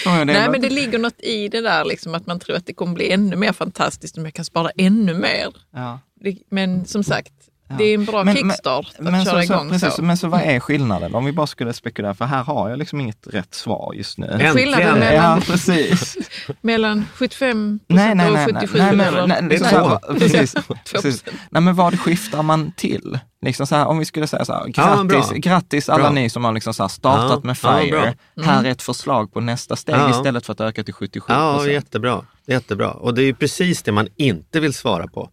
Det 0.04 0.10
är 0.10 0.25
Nej, 0.25 0.49
men 0.49 0.62
det 0.62 0.69
ligger 0.69 0.99
något 0.99 1.19
i 1.19 1.47
det 1.47 1.62
där, 1.62 1.86
liksom, 1.86 2.15
att 2.15 2.28
man 2.28 2.39
tror 2.39 2.56
att 2.56 2.65
det 2.65 2.73
kommer 2.73 2.93
bli 2.93 3.12
ännu 3.12 3.36
mer 3.36 3.54
fantastiskt 3.54 4.17
om 4.17 4.25
jag 4.25 4.34
kan 4.34 4.45
spara 4.45 4.69
ännu 4.78 5.13
mer. 5.13 5.47
ja. 5.73 5.99
Det- 6.21 6.38
Men 6.49 6.86
som 6.86 7.04
sagt, 7.04 7.34
det 7.77 7.84
är 7.84 7.93
en 7.93 8.05
bra 8.05 8.23
Men- 8.23 8.36
kickstart 8.36 8.88
att 8.97 9.03
men, 9.03 9.25
köra 9.25 9.41
så, 9.41 9.47
så, 9.47 9.53
igång 9.53 9.69
precis, 9.69 9.93
så. 9.93 10.01
men 10.01 10.17
så 10.17 10.27
vad 10.27 10.41
är 10.41 10.60
skillnaden? 10.60 11.15
Om 11.15 11.25
vi 11.25 11.32
bara 11.32 11.47
skulle 11.47 11.73
spekulera, 11.73 12.13
för 12.13 12.25
här 12.25 12.43
har 12.43 12.69
jag 12.69 12.79
liksom 12.79 12.99
inget 13.01 13.27
rätt 13.27 13.53
svar 13.55 13.93
just 13.95 14.17
nu. 14.17 14.27
Äntligen! 14.27 14.53
Skillnaden 14.53 14.99
mellan- 14.99 15.13
Ja, 15.38 15.41
precis. 15.45 16.17
Mellan 16.62 17.05
75 17.13 17.79
Nej, 17.88 18.15
nej, 18.15 18.27
och 18.27 18.34
nej. 18.34 18.45
nej, 18.53 18.67
77 18.67 18.77
nej, 18.79 18.95
men, 18.95 19.08
eller? 19.08 19.41
nej, 19.41 19.58
så 19.60 19.65
är 19.65 19.69
här, 19.69 19.99
två. 20.08 20.13
precis, 20.19 20.53
procent. 20.91 21.23
Nej, 21.49 21.62
men 21.62 21.75
vad 21.75 21.99
skiftar 21.99 22.43
man 22.43 22.71
till? 22.71 23.19
Liksom 23.45 23.67
så 23.67 23.75
här, 23.75 23.86
om 23.86 23.99
vi 23.99 24.05
skulle 24.05 24.27
säga 24.27 24.45
så 24.45 24.53
här, 24.53 24.63
Ja, 24.75 25.03
grattis, 25.03 25.29
bra. 25.29 25.38
grattis 25.38 25.89
alla 25.89 26.03
Bra. 26.03 26.12
ni 26.12 26.29
som 26.29 26.43
har 26.45 26.53
liksom 26.53 26.73
så 26.73 26.84
här 26.84 26.88
startat 26.88 27.32
Ja, 27.32 27.47
med 27.47 27.58
ja, 27.63 27.79
FIRE. 27.79 28.15
bra. 28.36 28.45
här 28.45 28.63
är 28.63 28.71
ett 28.71 28.82
förslag 28.82 29.34
på 29.34 29.39
nästa 29.41 29.75
steg 29.75 29.95
Ja. 29.95 30.10
istället 30.10 30.45
för 30.45 30.53
att 30.53 30.62
öka 30.62 30.84
till 30.84 30.93
77 30.93 31.34
Ja, 31.34 31.67
jättebra. 31.67 32.21
jättebra. 32.47 32.91
Och 32.91 33.13
det 33.13 33.21
är 33.21 33.25
ju 33.25 33.34
precis 33.34 33.82
det 33.84 33.91
man 33.91 34.08
inte 34.15 34.60
vill 34.60 34.73
svara 34.73 35.08
på. 35.08 35.29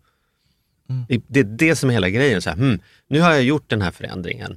Det- 1.09 1.23
Det 1.29 1.41
är 1.41 1.45
det 1.45 1.77
som 1.77 1.89
är 1.91 1.95
hela 1.95 2.11
grejen. 2.11 2.43
Så 2.43 2.51
här, 2.51 2.57
hmm, 2.57 2.81
nu 3.09 3.21
har 3.21 3.31
jag 3.33 3.43
gjort 3.43 3.71
den 3.71 3.83
här 3.83 3.91
förändringen. 3.91 4.57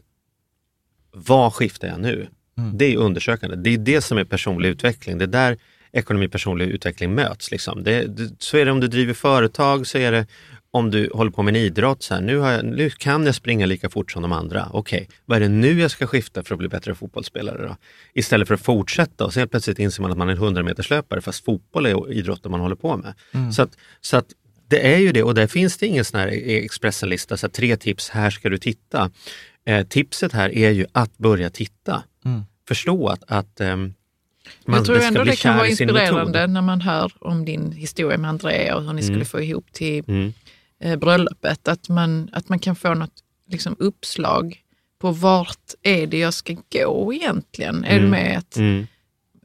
Vad 1.11 1.53
skiftar 1.53 1.87
jag 1.87 1.99
nu? 1.99 2.27
Det 2.73 2.85
är 2.93 2.97
undersökande. 2.97 3.55
Det 3.55 3.69
är 3.73 3.77
det 3.77 4.01
som 4.01 4.17
är 4.17 4.23
personlig 4.23 4.69
utveckling. 4.69 5.17
Det 5.17 5.25
är 5.25 5.27
där 5.27 5.57
ekonomi 5.91 6.27
och 6.27 6.31
personlig 6.31 6.65
utveckling 6.67 7.15
möts. 7.15 7.51
Liksom. 7.51 7.83
Det, 7.83 8.01
det, 8.07 8.31
så 8.39 8.57
är 8.57 8.65
det 8.65 8.71
om 8.71 8.79
du 8.79 8.87
driver 8.87 9.13
företag, 9.13 9.87
så 9.87 9.97
är 9.97 10.11
det 10.11 10.25
om 10.71 10.91
du 10.91 11.09
håller 11.13 11.31
på 11.31 11.43
med 11.43 11.55
en 11.55 11.61
idrott. 11.61 12.03
Så 12.03 12.13
här, 12.13 12.21
nu, 12.21 12.33
jag, 12.33 12.65
nu 12.65 12.89
kan 12.89 13.25
jag 13.25 13.35
springa 13.35 13.65
lika 13.65 13.89
fort 13.89 14.11
som 14.11 14.21
de 14.21 14.31
andra. 14.31 14.69
Okej, 14.73 15.09
vad 15.25 15.35
är 15.35 15.39
det 15.39 15.47
nu 15.49 15.79
jag 15.81 15.91
ska 15.91 16.07
skifta 16.07 16.43
för 16.43 16.55
att 16.55 16.59
bli 16.59 16.67
bättre 16.67 16.95
fotbollsspelare? 16.95 17.67
Då? 17.67 17.75
Istället 18.13 18.47
för 18.47 18.55
att 18.55 18.61
fortsätta 18.61 19.25
och 19.25 19.33
sen 19.33 19.47
plötsligt 19.47 19.79
inser 19.79 20.01
man 20.01 20.11
att 20.11 20.17
man 20.17 20.27
är 20.29 20.33
en 20.33 20.37
100 20.37 20.63
meterslöpare 20.63 21.21
fast 21.21 21.45
fotboll 21.45 21.85
är 21.85 22.11
idrotten 22.13 22.51
man 22.51 22.59
håller 22.59 22.75
på 22.75 22.97
med. 22.97 23.13
Så, 23.53 23.61
att, 23.61 23.77
så 24.01 24.17
att 24.17 24.25
det 24.69 24.93
är 24.93 24.97
ju 24.97 25.11
det 25.11 25.23
och 25.23 25.33
där 25.35 25.47
finns 25.47 25.77
det 25.77 25.87
ingen 25.87 26.05
sån 26.05 26.19
här 26.19 26.27
Expressen-lista, 26.47 27.37
så 27.37 27.47
här, 27.47 27.51
tre 27.51 27.77
tips, 27.77 28.09
här 28.09 28.29
ska 28.29 28.49
du 28.49 28.57
titta. 28.57 29.11
Eh, 29.65 29.87
tipset 29.87 30.33
här 30.33 30.55
är 30.55 30.69
ju 30.71 30.85
att 30.91 31.17
börja 31.17 31.49
titta. 31.49 32.03
Förstå 32.67 33.07
att, 33.07 33.23
att 33.27 33.59
ehm, 33.61 33.93
man, 34.65 34.75
jag 34.77 34.85
tror 34.85 34.95
ska 34.97 35.07
ändå 35.07 35.21
bli 35.23 35.31
det 35.31 35.37
kan 35.37 35.57
vara 35.57 35.67
inspirerande 35.67 36.47
när 36.47 36.61
man 36.61 36.81
hör 36.81 37.11
om 37.19 37.45
din 37.45 37.71
historia 37.71 38.17
med 38.17 38.29
Andrea 38.29 38.75
och 38.75 38.83
hur 38.83 38.93
ni 38.93 39.01
skulle 39.03 39.25
få 39.25 39.41
ihop 39.41 39.71
till 39.73 40.03
Mm. 40.07 40.33
eh, 40.81 40.95
bröllopet. 40.95 41.67
Att 41.67 41.89
man, 41.89 42.29
att 42.33 42.49
man 42.49 42.59
kan 42.59 42.75
få 42.75 42.93
något 42.93 43.23
liksom, 43.47 43.75
uppslag 43.79 44.61
på 44.99 45.11
vart 45.11 45.73
är 45.81 46.07
det 46.07 46.19
jag 46.19 46.33
ska 46.33 46.55
gå 46.73 47.13
egentligen? 47.13 47.83
Är 47.83 47.99
du 47.99 48.05
Mm. 48.05 48.09
med? 48.09 48.37
Att, 48.37 48.57
Mm. 48.57 48.87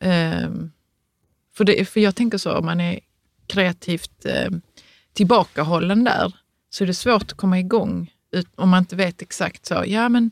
ehm, 0.01 0.71
för, 1.57 1.65
det, 1.65 1.85
för 1.89 2.01
jag 2.01 2.17
tänker 2.17 2.39
så, 2.39 2.53
om 2.53 2.67
man 2.67 2.81
är 2.81 3.01
kreativt 3.47 4.25
eh, 4.25 4.51
tillbakahållen 5.15 6.05
där 6.05 6.33
så 6.71 6.85
är 6.85 6.87
det 6.87 6.95
svårt 6.95 7.23
att 7.23 7.33
komma 7.33 7.59
igång 7.59 8.11
ut, 8.33 8.47
om 8.57 8.69
man 8.69 8.79
inte 8.79 8.97
vet 8.97 9.23
exakt 9.23 9.67
så. 9.67 9.83
Ja 9.87 10.09
men, 10.09 10.31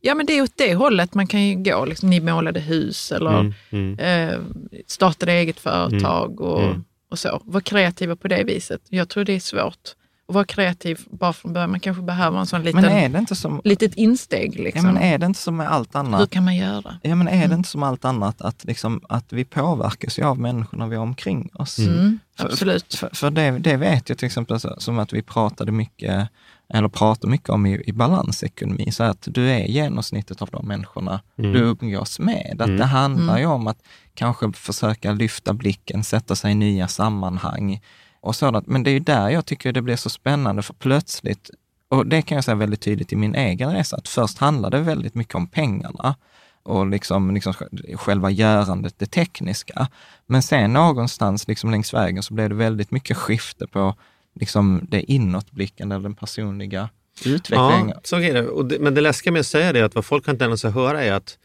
ja, 0.00 0.14
men 0.14 0.26
det 0.26 0.32
är 0.32 0.42
åt 0.42 0.56
det 0.56 0.74
hållet 0.74 1.14
man 1.14 1.26
kan 1.26 1.42
ju 1.48 1.62
gå. 1.62 1.84
Liksom, 1.84 2.10
ni 2.10 2.20
målade 2.20 2.60
hus 2.60 3.12
eller 3.12 3.38
Mm. 3.40 3.54
Mm. 3.70 3.98
eh, 3.98 4.38
startade 4.86 5.32
eget 5.32 5.60
företag 5.60 6.40
och, 6.40 6.62
Mm. 6.62 6.84
och 7.10 7.18
så. 7.18 7.42
Var 7.44 7.60
kreativa 7.60 8.16
på 8.16 8.28
det 8.28 8.44
viset. 8.44 8.80
Jag 8.88 9.08
tror 9.08 9.24
det 9.24 9.32
är 9.32 9.40
svårt 9.40 9.94
att 10.28 10.34
vara 10.34 10.44
kreativ 10.44 11.00
bara 11.10 11.32
från 11.32 11.52
början. 11.52 11.70
Man 11.70 11.80
kanske 11.80 12.02
behöver 12.02 12.38
en 12.38 12.46
sån 12.46 12.62
liten, 12.62 12.80
Men 12.82 12.90
är 12.92 13.08
det 13.08 13.18
inte 13.18 13.34
som, 13.34 13.60
litet 13.64 13.94
insteg. 13.94 14.54
ja, 14.58 14.62
Liksom. 14.62 14.86
men 14.86 14.96
är 14.98 15.18
det 15.18 15.26
inte 15.26 15.40
som 15.40 15.56
med 15.56 15.68
allt 15.72 15.94
Hur 15.94 16.00
annat? 16.00 16.30
kan 16.30 16.44
man 16.44 16.56
göra? 16.56 16.98
Ja, 17.02 17.14
men 17.14 17.28
är 17.28 17.32
Mm. 17.32 17.48
det 17.48 17.54
inte 17.54 17.68
som 17.68 17.82
allt 17.82 18.04
annat 18.04 18.42
att, 18.42 18.64
liksom, 18.64 19.00
att 19.08 19.32
vi 19.32 19.44
påverkas 19.44 20.18
ju 20.18 20.22
av 20.24 20.38
människorna 20.38 20.86
vi 20.86 20.96
har 20.96 21.02
omkring 21.02 21.50
oss? 21.54 21.78
Mm, 21.78 22.18
För- 22.38 22.44
absolut. 22.46 22.94
För, 22.94 23.10
för 23.12 23.30
det, 23.30 23.50
det 23.58 23.76
vet 23.76 24.08
jag 24.08 24.18
till 24.18 24.26
exempel, 24.26 24.58
som 24.78 24.98
att 24.98 25.12
vi 25.12 25.22
pratade 25.22 25.72
mycket, 25.72 26.28
eller 26.74 26.88
pratar 26.88 27.28
mycket 27.28 27.48
om 27.48 27.66
i, 27.66 27.82
i 27.86 27.92
balansekonomi, 27.92 28.90
så 28.92 29.02
att 29.04 29.28
du 29.30 29.50
är 29.50 29.64
genomsnittet 29.66 30.42
av 30.42 30.48
de 30.52 30.66
människorna 30.68 31.20
Mm. 31.38 31.52
du 31.52 31.58
umgås 31.58 32.18
med. 32.18 32.56
Att 32.60 32.66
Mm. 32.66 32.76
det 32.78 32.84
handlar 32.84 33.32
Mm. 33.34 33.40
ju 33.40 33.46
om 33.46 33.66
att 33.66 33.78
kanske 34.14 34.52
försöka 34.52 35.12
lyfta 35.12 35.52
blicken, 35.52 36.04
sätta 36.04 36.36
sig 36.36 36.52
i 36.52 36.54
nya 36.54 36.88
sammanhang 36.88 37.80
och 38.20 38.36
sådant. 38.36 38.66
Men 38.66 38.82
det 38.82 38.90
är 38.90 38.92
ju 38.92 38.98
där 38.98 39.28
jag 39.28 39.46
tycker 39.46 39.72
det 39.72 39.82
blir 39.82 39.96
så 39.96 40.10
spännande, 40.10 40.62
för 40.62 40.74
plötsligt, 40.74 41.50
och 41.88 42.06
det 42.06 42.22
kan 42.22 42.34
jag 42.34 42.44
säga 42.44 42.54
väldigt 42.54 42.80
tydligt 42.80 43.12
i 43.12 43.16
min 43.16 43.34
egen 43.34 43.72
resa, 43.72 43.96
att 43.96 44.08
först 44.08 44.38
handlade 44.38 44.76
det 44.76 44.82
väldigt 44.82 45.14
mycket 45.14 45.34
om 45.34 45.46
pengarna 45.46 46.16
och 46.62 46.86
liksom, 46.86 47.34
liksom 47.34 47.54
själva 47.94 48.30
görandet, 48.30 48.94
det 48.98 49.06
tekniska. 49.06 49.88
Men 50.26 50.42
sen 50.42 50.72
någonstans 50.72 51.48
liksom 51.48 51.70
längs 51.70 51.94
vägen 51.94 52.22
så 52.22 52.34
blev 52.34 52.48
det 52.48 52.54
väldigt 52.54 52.90
mycket 52.90 53.16
skifte 53.16 53.66
på 53.66 53.94
liksom 54.34 54.86
det 54.90 55.12
inåtblickande, 55.12 55.94
eller 55.94 56.02
den 56.02 56.14
personliga 56.14 56.88
utvecklingen. 57.24 57.88
Ja, 57.88 58.00
så 58.04 58.20
är 58.20 58.34
det. 58.34 58.46
Och 58.46 58.66
det. 58.66 58.78
Men 58.78 58.94
det 58.94 59.00
läskiga 59.00 59.32
med 59.32 59.40
att 59.40 59.46
säga 59.46 59.72
det 59.72 59.80
är 59.80 59.84
att 59.84 59.94
vad 59.94 60.04
folk 60.04 60.26
har 60.26 60.32
en 60.32 60.38
tendens 60.38 60.64
att 60.64 60.74
höra 60.74 61.04
är 61.04 61.12
att 61.12 61.38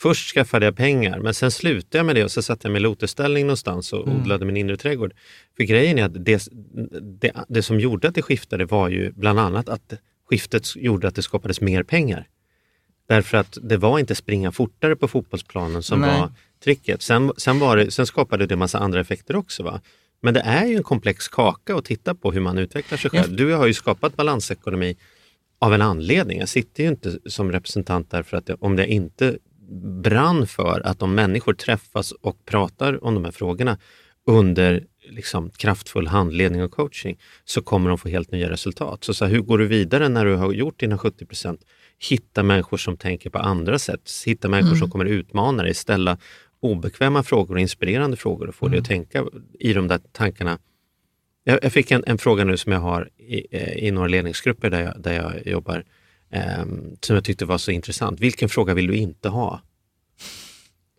först 0.00 0.34
skaffade 0.34 0.64
jag 0.66 0.76
pengar, 0.76 1.18
men 1.18 1.34
sen 1.34 1.50
slutade 1.50 1.98
jag 1.98 2.06
med 2.06 2.14
det 2.16 2.24
och 2.24 2.30
så 2.30 2.42
satte 2.42 2.66
jag 2.68 2.72
mig 2.72 2.80
i 2.80 2.82
lotusställning 2.82 3.46
någonstans 3.46 3.92
och 3.92 4.06
Mm. 4.08 4.20
odlade 4.20 4.44
min 4.44 4.56
inre 4.56 4.76
trädgård. 4.76 5.14
För 5.56 5.64
grejen 5.64 5.98
är 5.98 6.04
att 6.04 6.24
det, 6.24 6.48
det, 7.20 7.32
det 7.48 7.62
som 7.62 7.80
gjorde 7.80 8.08
att 8.08 8.14
det 8.14 8.22
skiftade 8.22 8.64
var 8.64 8.88
ju 8.88 9.12
bland 9.12 9.38
annat 9.40 9.68
att 9.68 9.92
skiftet 10.30 10.76
gjorde 10.76 11.08
att 11.08 11.14
det 11.14 11.22
skapades 11.22 11.60
mer 11.60 11.82
pengar. 11.82 12.26
Därför 13.08 13.38
att 13.38 13.58
det 13.62 13.76
var 13.76 13.98
inte 13.98 14.14
springa 14.14 14.52
fortare 14.52 14.96
på 14.96 15.08
fotbollsplanen 15.08 15.82
som 15.82 16.00
Nej. 16.00 16.20
var 16.20 16.32
tricket. 16.64 17.02
Sen, 17.02 17.32
sen, 17.36 17.58
var 17.58 17.76
det, 17.76 17.90
sen 17.90 18.06
skapade 18.06 18.46
det 18.46 18.54
en 18.54 18.58
massa 18.58 18.78
andra 18.78 19.00
effekter 19.00 19.36
också. 19.36 19.62
Va? 19.62 19.80
Men 20.20 20.34
det 20.34 20.40
är 20.40 20.66
ju 20.66 20.76
en 20.76 20.82
komplex 20.82 21.28
kaka 21.28 21.76
att 21.76 21.84
titta 21.84 22.14
på 22.14 22.32
hur 22.32 22.40
man 22.40 22.58
utvecklar 22.58 22.98
sig 22.98 23.10
själv. 23.10 23.36
Du 23.36 23.50
jag 23.50 23.56
har 23.58 23.66
ju 23.66 23.74
skapat 23.74 24.16
balansekonomi 24.16 24.96
av 25.58 25.74
en 25.74 25.82
anledning. 25.82 26.38
Jag 26.38 26.48
sitter 26.48 26.82
ju 26.82 26.88
inte 26.88 27.18
som 27.26 27.52
representant 27.52 28.10
där 28.10 28.22
för 28.22 28.36
att 28.36 28.46
det, 28.46 28.56
om 28.60 28.76
det 28.76 28.86
inte 28.86 29.38
brann 30.02 30.46
för 30.46 30.80
att 30.84 31.02
om 31.02 31.14
människor 31.14 31.54
träffas 31.54 32.12
och 32.12 32.44
pratar 32.44 33.04
om 33.04 33.14
de 33.14 33.24
här 33.24 33.32
frågorna 33.32 33.78
under 34.26 34.84
liksom, 35.10 35.50
kraftfull 35.50 36.06
handledning 36.06 36.62
och 36.62 36.70
coaching 36.70 37.18
så 37.44 37.62
kommer 37.62 37.88
de 37.88 37.98
få 37.98 38.08
helt 38.08 38.32
nya 38.32 38.50
resultat. 38.50 39.04
Så, 39.04 39.14
så 39.14 39.24
här, 39.24 39.32
hur 39.32 39.40
går 39.40 39.58
du 39.58 39.66
vidare 39.66 40.08
när 40.08 40.24
du 40.24 40.36
har 40.36 40.52
gjort 40.52 40.80
dina 40.80 40.96
70% 40.96 41.58
Hitta 42.00 42.42
människor 42.42 42.76
som 42.76 42.96
tänker 42.96 43.30
på 43.30 43.38
andra 43.38 43.78
sätt. 43.78 44.10
Hitta 44.26 44.48
människor 44.48 44.76
som 44.76 44.90
kommer 44.90 45.04
utmana 45.04 45.62
dig, 45.62 45.74
ställa 45.74 46.18
obekväma 46.60 47.22
frågor 47.22 47.54
och 47.54 47.60
inspirerande 47.60 48.16
frågor 48.16 48.48
och 48.48 48.54
få 48.54 48.68
dig 48.68 48.78
att 48.78 48.84
tänka 48.84 49.24
i 49.58 49.72
de 49.72 49.88
där 49.88 50.00
tankarna. 50.12 50.58
Jag, 51.44 51.58
jag 51.62 51.72
fick 51.72 51.90
en, 51.90 52.04
en 52.06 52.18
fråga 52.18 52.44
nu 52.44 52.56
som 52.56 52.72
jag 52.72 52.80
har 52.80 53.10
i, 53.18 53.46
eh, 53.50 53.72
i 53.72 53.90
några 53.90 54.08
ledningsgrupper 54.08 54.70
där 54.70 54.82
jag, 54.82 55.02
där 55.02 55.12
jag 55.12 55.46
jobbar, 55.46 55.84
ehm, 56.30 56.96
som 57.00 57.14
jag 57.14 57.24
tyckte 57.24 57.44
var 57.44 57.58
så 57.58 57.70
intressant. 57.70 58.20
Vilken 58.20 58.48
fråga 58.48 58.74
vill 58.74 58.86
du 58.86 58.96
inte 58.96 59.28
ha? 59.28 59.60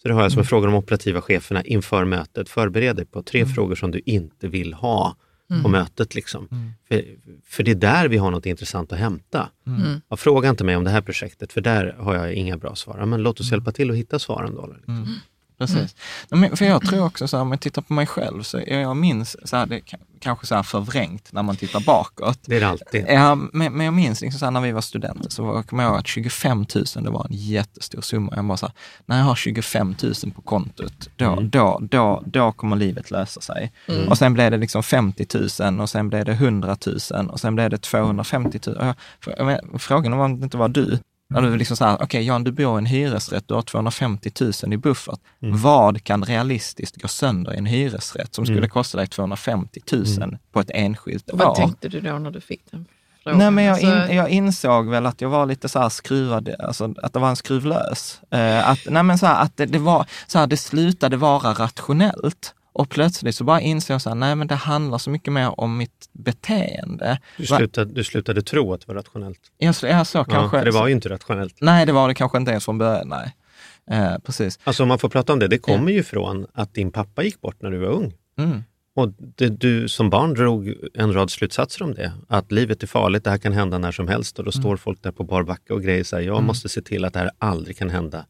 Så 0.01 0.07
det 0.07 0.13
har 0.13 0.21
jag 0.21 0.31
som 0.31 0.39
en 0.39 0.45
fråga 0.45 0.65
de 0.65 0.75
operativa 0.75 1.21
cheferna 1.21 1.63
inför 1.63 2.05
mötet. 2.05 2.49
Förbered 2.49 2.95
dig 2.95 3.05
på 3.05 3.23
tre 3.23 3.45
frågor 3.45 3.75
som 3.75 3.91
du 3.91 4.01
inte 4.05 4.47
vill 4.47 4.73
ha 4.73 5.15
på 5.63 5.69
mötet. 5.69 6.15
Liksom. 6.15 6.73
För, 6.87 7.05
för 7.45 7.63
det 7.63 7.71
är 7.71 7.75
där 7.75 8.07
vi 8.07 8.17
har 8.17 8.31
något 8.31 8.45
intressant 8.45 8.91
att 8.91 8.99
hämta. 8.99 9.49
Mm. 9.67 10.01
Ja, 10.09 10.17
fråga 10.17 10.49
inte 10.49 10.63
mig 10.63 10.75
om 10.75 10.83
det 10.83 10.89
här 10.89 11.01
projektet, 11.01 11.53
för 11.53 11.61
där 11.61 11.95
har 11.99 12.15
jag 12.15 12.33
inga 12.33 12.57
bra 12.57 12.75
svar. 12.75 12.95
Ja, 12.99 13.05
Men 13.05 13.23
låt 13.23 13.39
oss 13.39 13.51
hjälpa 13.51 13.71
till 13.71 13.91
att 13.91 13.97
hitta 13.97 14.19
svaren 14.19 14.55
då. 14.55 14.67
Liksom. 14.67 15.19
Precis. 15.57 15.95
För 16.29 16.65
jag 16.65 16.81
tror 16.81 17.05
också 17.05 17.27
så 17.27 17.37
här, 17.37 17.41
om 17.41 17.51
jag 17.51 17.61
tittar 17.61 17.81
på 17.81 17.93
mig 17.93 18.07
själv, 18.07 18.43
så 18.43 18.57
jag, 18.57 18.81
jag 18.81 18.97
minns, 18.97 19.49
så 19.49 19.57
här, 19.57 19.65
det 19.65 19.81
kanske 20.19 20.45
så 20.45 20.55
här 20.55 20.63
förvrängt 20.63 21.33
när 21.33 21.43
man 21.43 21.55
tittar 21.55 21.79
bakåt. 21.79 22.39
Det 22.45 22.55
är 22.55 22.59
det 22.59 22.67
alltid. 22.67 23.05
Ja, 23.09 23.35
men, 23.35 23.73
men 23.73 23.85
jag 23.85 23.93
minns 23.93 24.21
liksom 24.21 24.39
så 24.39 24.45
här, 24.45 24.51
när 24.51 24.61
vi 24.61 24.71
var 24.71 24.81
studenter 24.81 25.29
så 25.29 25.43
var, 25.43 25.63
kommer 25.63 25.83
jag 25.83 25.89
ihåg 25.89 25.99
att 25.99 26.07
25 26.07 26.65
000 26.75 26.85
det 27.03 27.09
var 27.09 27.25
en 27.29 27.35
jättestor 27.35 28.01
summa. 28.01 28.33
Jag 28.35 28.45
bara 28.45 28.57
så 28.57 28.65
här, 28.65 28.75
när 29.05 29.17
jag 29.17 29.25
har 29.25 29.35
25 29.35 29.95
000 30.03 30.13
på 30.35 30.41
kontot, 30.41 31.09
då, 31.15 31.39
då, 31.41 31.79
då, 31.81 32.23
då 32.25 32.51
kommer 32.51 32.75
livet 32.75 33.11
lösa 33.11 33.41
sig. 33.41 33.71
Och 34.09 34.17
sen 34.17 34.33
blev 34.33 34.51
det 34.51 34.57
liksom 34.57 34.83
50 34.83 35.25
000 35.61 35.79
och 35.81 35.89
sen 35.89 36.09
blev 36.09 36.25
det 36.25 36.31
100 36.31 36.77
000 37.11 37.29
och 37.29 37.39
sen 37.39 37.55
blev 37.55 37.69
det 37.69 37.77
250 37.77 38.59
000. 38.67 38.77
Och 38.77 38.85
jag, 38.85 38.95
för, 39.19 39.35
jag 39.37 39.45
men, 39.45 39.79
frågan 39.79 40.17
var 40.17 40.25
om 40.25 40.39
det 40.39 40.43
inte 40.43 40.57
var 40.57 40.69
du, 40.69 40.99
liksom 41.57 41.77
så 41.77 41.85
här, 41.85 41.97
okej 42.01 42.23
Jan, 42.25 42.43
du 42.43 42.51
bor 42.51 42.75
i 42.75 42.77
en 42.77 42.85
hyresrätt, 42.85 43.47
du 43.47 43.53
har 43.53 43.61
250 43.61 44.31
000 44.63 44.73
i 44.73 44.77
buffert. 44.77 45.19
Vad 45.39 46.03
kan 46.03 46.23
realistiskt 46.23 47.01
gå 47.01 47.07
sönder 47.07 47.53
i 47.53 47.57
en 47.57 47.65
hyresrätt 47.65 48.35
som 48.35 48.45
skulle 48.45 48.67
kosta 48.67 48.97
dig 48.97 49.07
250 49.07 49.79
000 50.19 50.37
på 50.51 50.59
ett 50.59 50.71
enskilt 50.73 51.29
Och 51.29 51.39
vad 51.39 51.47
år? 51.47 51.55
tänkte 51.55 51.89
du 51.89 51.99
då 51.99 52.17
när 52.19 52.31
du 52.31 52.41
fick 52.41 52.61
den 52.71 52.85
frågan? 53.23 53.39
Nej, 53.39 53.51
men 53.51 53.63
jag, 53.63 53.73
Alltså, 53.73 54.11
in, 54.11 54.17
jag 54.17 54.29
insåg 54.29 54.89
väl 54.89 55.05
att 55.05 55.21
jag 55.21 55.29
var 55.29 55.45
lite 55.45 55.69
så 55.69 55.79
här 55.79 55.89
skruvad, 55.89 56.55
alltså 56.59 56.93
att 57.03 57.13
det 57.13 57.19
var 57.19 57.29
en 57.29 57.35
skruvlös. 57.35 58.21
Eh, 58.31 58.69
att, 58.69 58.79
nej, 58.89 59.03
men 59.03 59.17
så 59.17 59.25
här, 59.25 59.43
att 59.43 59.57
det, 59.57 59.65
det 59.65 59.79
var, 59.79 60.05
så 60.27 60.39
här, 60.39 60.47
det 60.47 60.57
slutade 60.57 61.17
vara 61.17 61.53
rationellt. 61.53 62.53
Och 62.73 62.89
plötsligt 62.89 63.35
så 63.35 63.43
bara 63.43 63.61
insåg 63.61 63.93
jag 63.93 64.01
så 64.01 64.09
här, 64.09 64.15
nej 64.15 64.35
men 64.35 64.47
det 64.47 64.55
handlar 64.55 64.97
så 64.97 65.09
mycket 65.09 65.33
mer 65.33 65.59
om 65.59 65.77
mitt 65.77 66.09
beteende. 66.11 67.19
Du, 67.37 67.45
slutade, 67.45 67.93
du 67.93 68.03
slutade 68.03 68.41
tro 68.41 68.73
att 68.73 68.81
det 68.81 68.87
var 68.87 68.95
rationellt. 68.95 69.39
Jag, 69.57 69.75
jag 69.81 70.07
så 70.07 70.17
Ja, 70.17 70.23
kanske. 70.23 70.57
för 70.57 70.65
det 70.65 70.71
var 70.71 70.87
ju 70.87 70.93
inte 70.93 71.09
rationellt. 71.09 71.55
Nej, 71.61 71.85
det 71.85 71.91
var 71.91 72.07
det 72.07 72.13
kanske 72.13 72.37
inte 72.37 72.51
ens 72.51 72.65
från 72.65 72.77
början, 72.77 73.07
nej. 73.09 73.35
Eh, 73.91 74.17
precis. 74.23 74.59
Alltså 74.63 74.83
om 74.83 74.89
man 74.89 74.99
får 74.99 75.09
prata 75.09 75.33
om 75.33 75.39
det, 75.39 75.47
det 75.47 75.57
kommer 75.57 75.91
ju 75.91 76.03
från 76.03 76.47
att 76.53 76.73
din 76.73 76.91
pappa 76.91 77.23
gick 77.23 77.41
bort 77.41 77.61
när 77.61 77.71
du 77.71 77.77
var 77.77 77.87
ung. 77.87 78.13
Mm. 78.37 78.63
Och 78.95 79.09
det, 79.35 79.49
du 79.49 79.87
som 79.87 80.09
barn 80.09 80.33
drog 80.33 80.73
en 80.93 81.13
rad 81.13 81.31
slutsatser 81.31 81.83
om 81.83 81.93
det. 81.93 82.11
Att 82.27 82.51
livet 82.51 82.83
är 82.83 82.87
farligt, 82.87 83.23
det 83.23 83.29
här 83.29 83.37
kan 83.37 83.53
hända 83.53 83.77
när 83.77 83.91
som 83.91 84.07
helst 84.07 84.39
och 84.39 84.45
då 84.45 84.51
Mm. 84.55 84.61
står 84.61 84.77
folk 84.77 85.03
där 85.03 85.11
på 85.11 85.23
bar 85.23 85.43
backe 85.43 85.73
och 85.73 85.83
grejer 85.83 86.03
så 86.03 86.15
här, 86.15 86.23
jag 86.23 86.43
måste 86.43 86.69
se 86.69 86.81
till 86.81 87.05
att 87.05 87.13
det 87.13 87.19
här 87.19 87.31
aldrig 87.37 87.77
kan 87.77 87.89
hända 87.89 88.25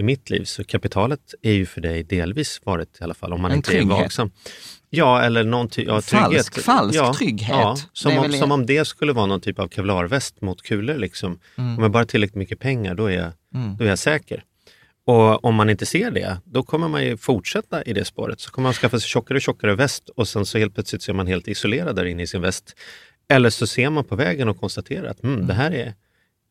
i 0.00 0.02
mitt 0.02 0.30
liv. 0.30 0.44
Så 0.44 0.64
kapitalet 0.64 1.34
är 1.42 1.52
ju 1.52 1.66
för 1.66 1.80
dig 1.80 2.02
delvis 2.02 2.60
varit 2.64 3.00
i 3.00 3.04
alla 3.04 3.14
fall, 3.14 3.32
om 3.32 3.40
man 3.40 3.50
En 3.50 3.56
inte 3.56 3.70
trygghet. 3.70 3.90
är 3.90 4.02
vaksam. 4.02 4.30
Ja, 4.90 5.22
eller 5.22 5.44
någon 5.44 5.66
av 5.66 5.68
Falsk- 6.00 6.08
trygghet. 6.28 6.64
falsk 6.64 6.98
ja, 6.98 7.14
trygghet. 7.14 7.48
Ja, 7.50 7.76
som, 7.92 8.18
om, 8.18 8.32
som 8.32 8.52
om 8.52 8.66
det 8.66 8.84
skulle 8.84 9.12
vara 9.12 9.26
någon 9.26 9.40
typ 9.40 9.58
av 9.58 9.68
kevlarväst 9.68 10.40
mot 10.40 10.62
kulor. 10.62 10.94
Liksom. 10.96 11.38
Mm. 11.58 11.76
Om 11.76 11.82
jag 11.82 11.92
bara 11.92 11.98
har 11.98 12.04
tillräckligt 12.04 12.36
mycket 12.36 12.58
pengar, 12.58 12.94
då 12.94 13.06
är 13.06 13.16
jag, 13.16 13.32
då 13.78 13.84
är 13.84 13.88
jag 13.88 13.98
säker. 13.98 14.44
Och 15.06 15.44
om 15.44 15.54
man 15.54 15.70
inte 15.70 15.86
ser 15.86 16.10
det, 16.10 16.36
då 16.44 16.62
kommer 16.62 16.88
man 16.88 17.04
ju 17.04 17.16
fortsätta 17.16 17.82
i 17.82 17.92
det 17.92 18.04
spåret. 18.04 18.40
Så 18.40 18.50
kommer 18.50 18.66
man 18.66 18.74
skaffa 18.74 19.00
sig 19.00 19.08
tjockare 19.08 19.36
och 19.38 19.42
tjockare 19.42 19.74
väst 19.74 20.08
och 20.16 20.28
sen 20.28 20.46
så 20.46 20.58
helt 20.58 20.74
plötsligt 20.74 21.02
så 21.02 21.10
är 21.12 21.14
man 21.14 21.26
helt 21.26 21.48
isolerad 21.48 21.96
där 21.96 22.04
inne 22.04 22.22
i 22.22 22.26
sin 22.26 22.40
väst. 22.40 22.74
Eller 23.28 23.50
så 23.50 23.66
ser 23.66 23.90
man 23.90 24.04
på 24.04 24.16
vägen 24.16 24.48
och 24.48 24.60
konstaterar 24.60 25.06
att 25.10 25.22
mm, 25.22 25.46
det 25.46 25.54
här 25.54 25.70
är, 25.70 25.94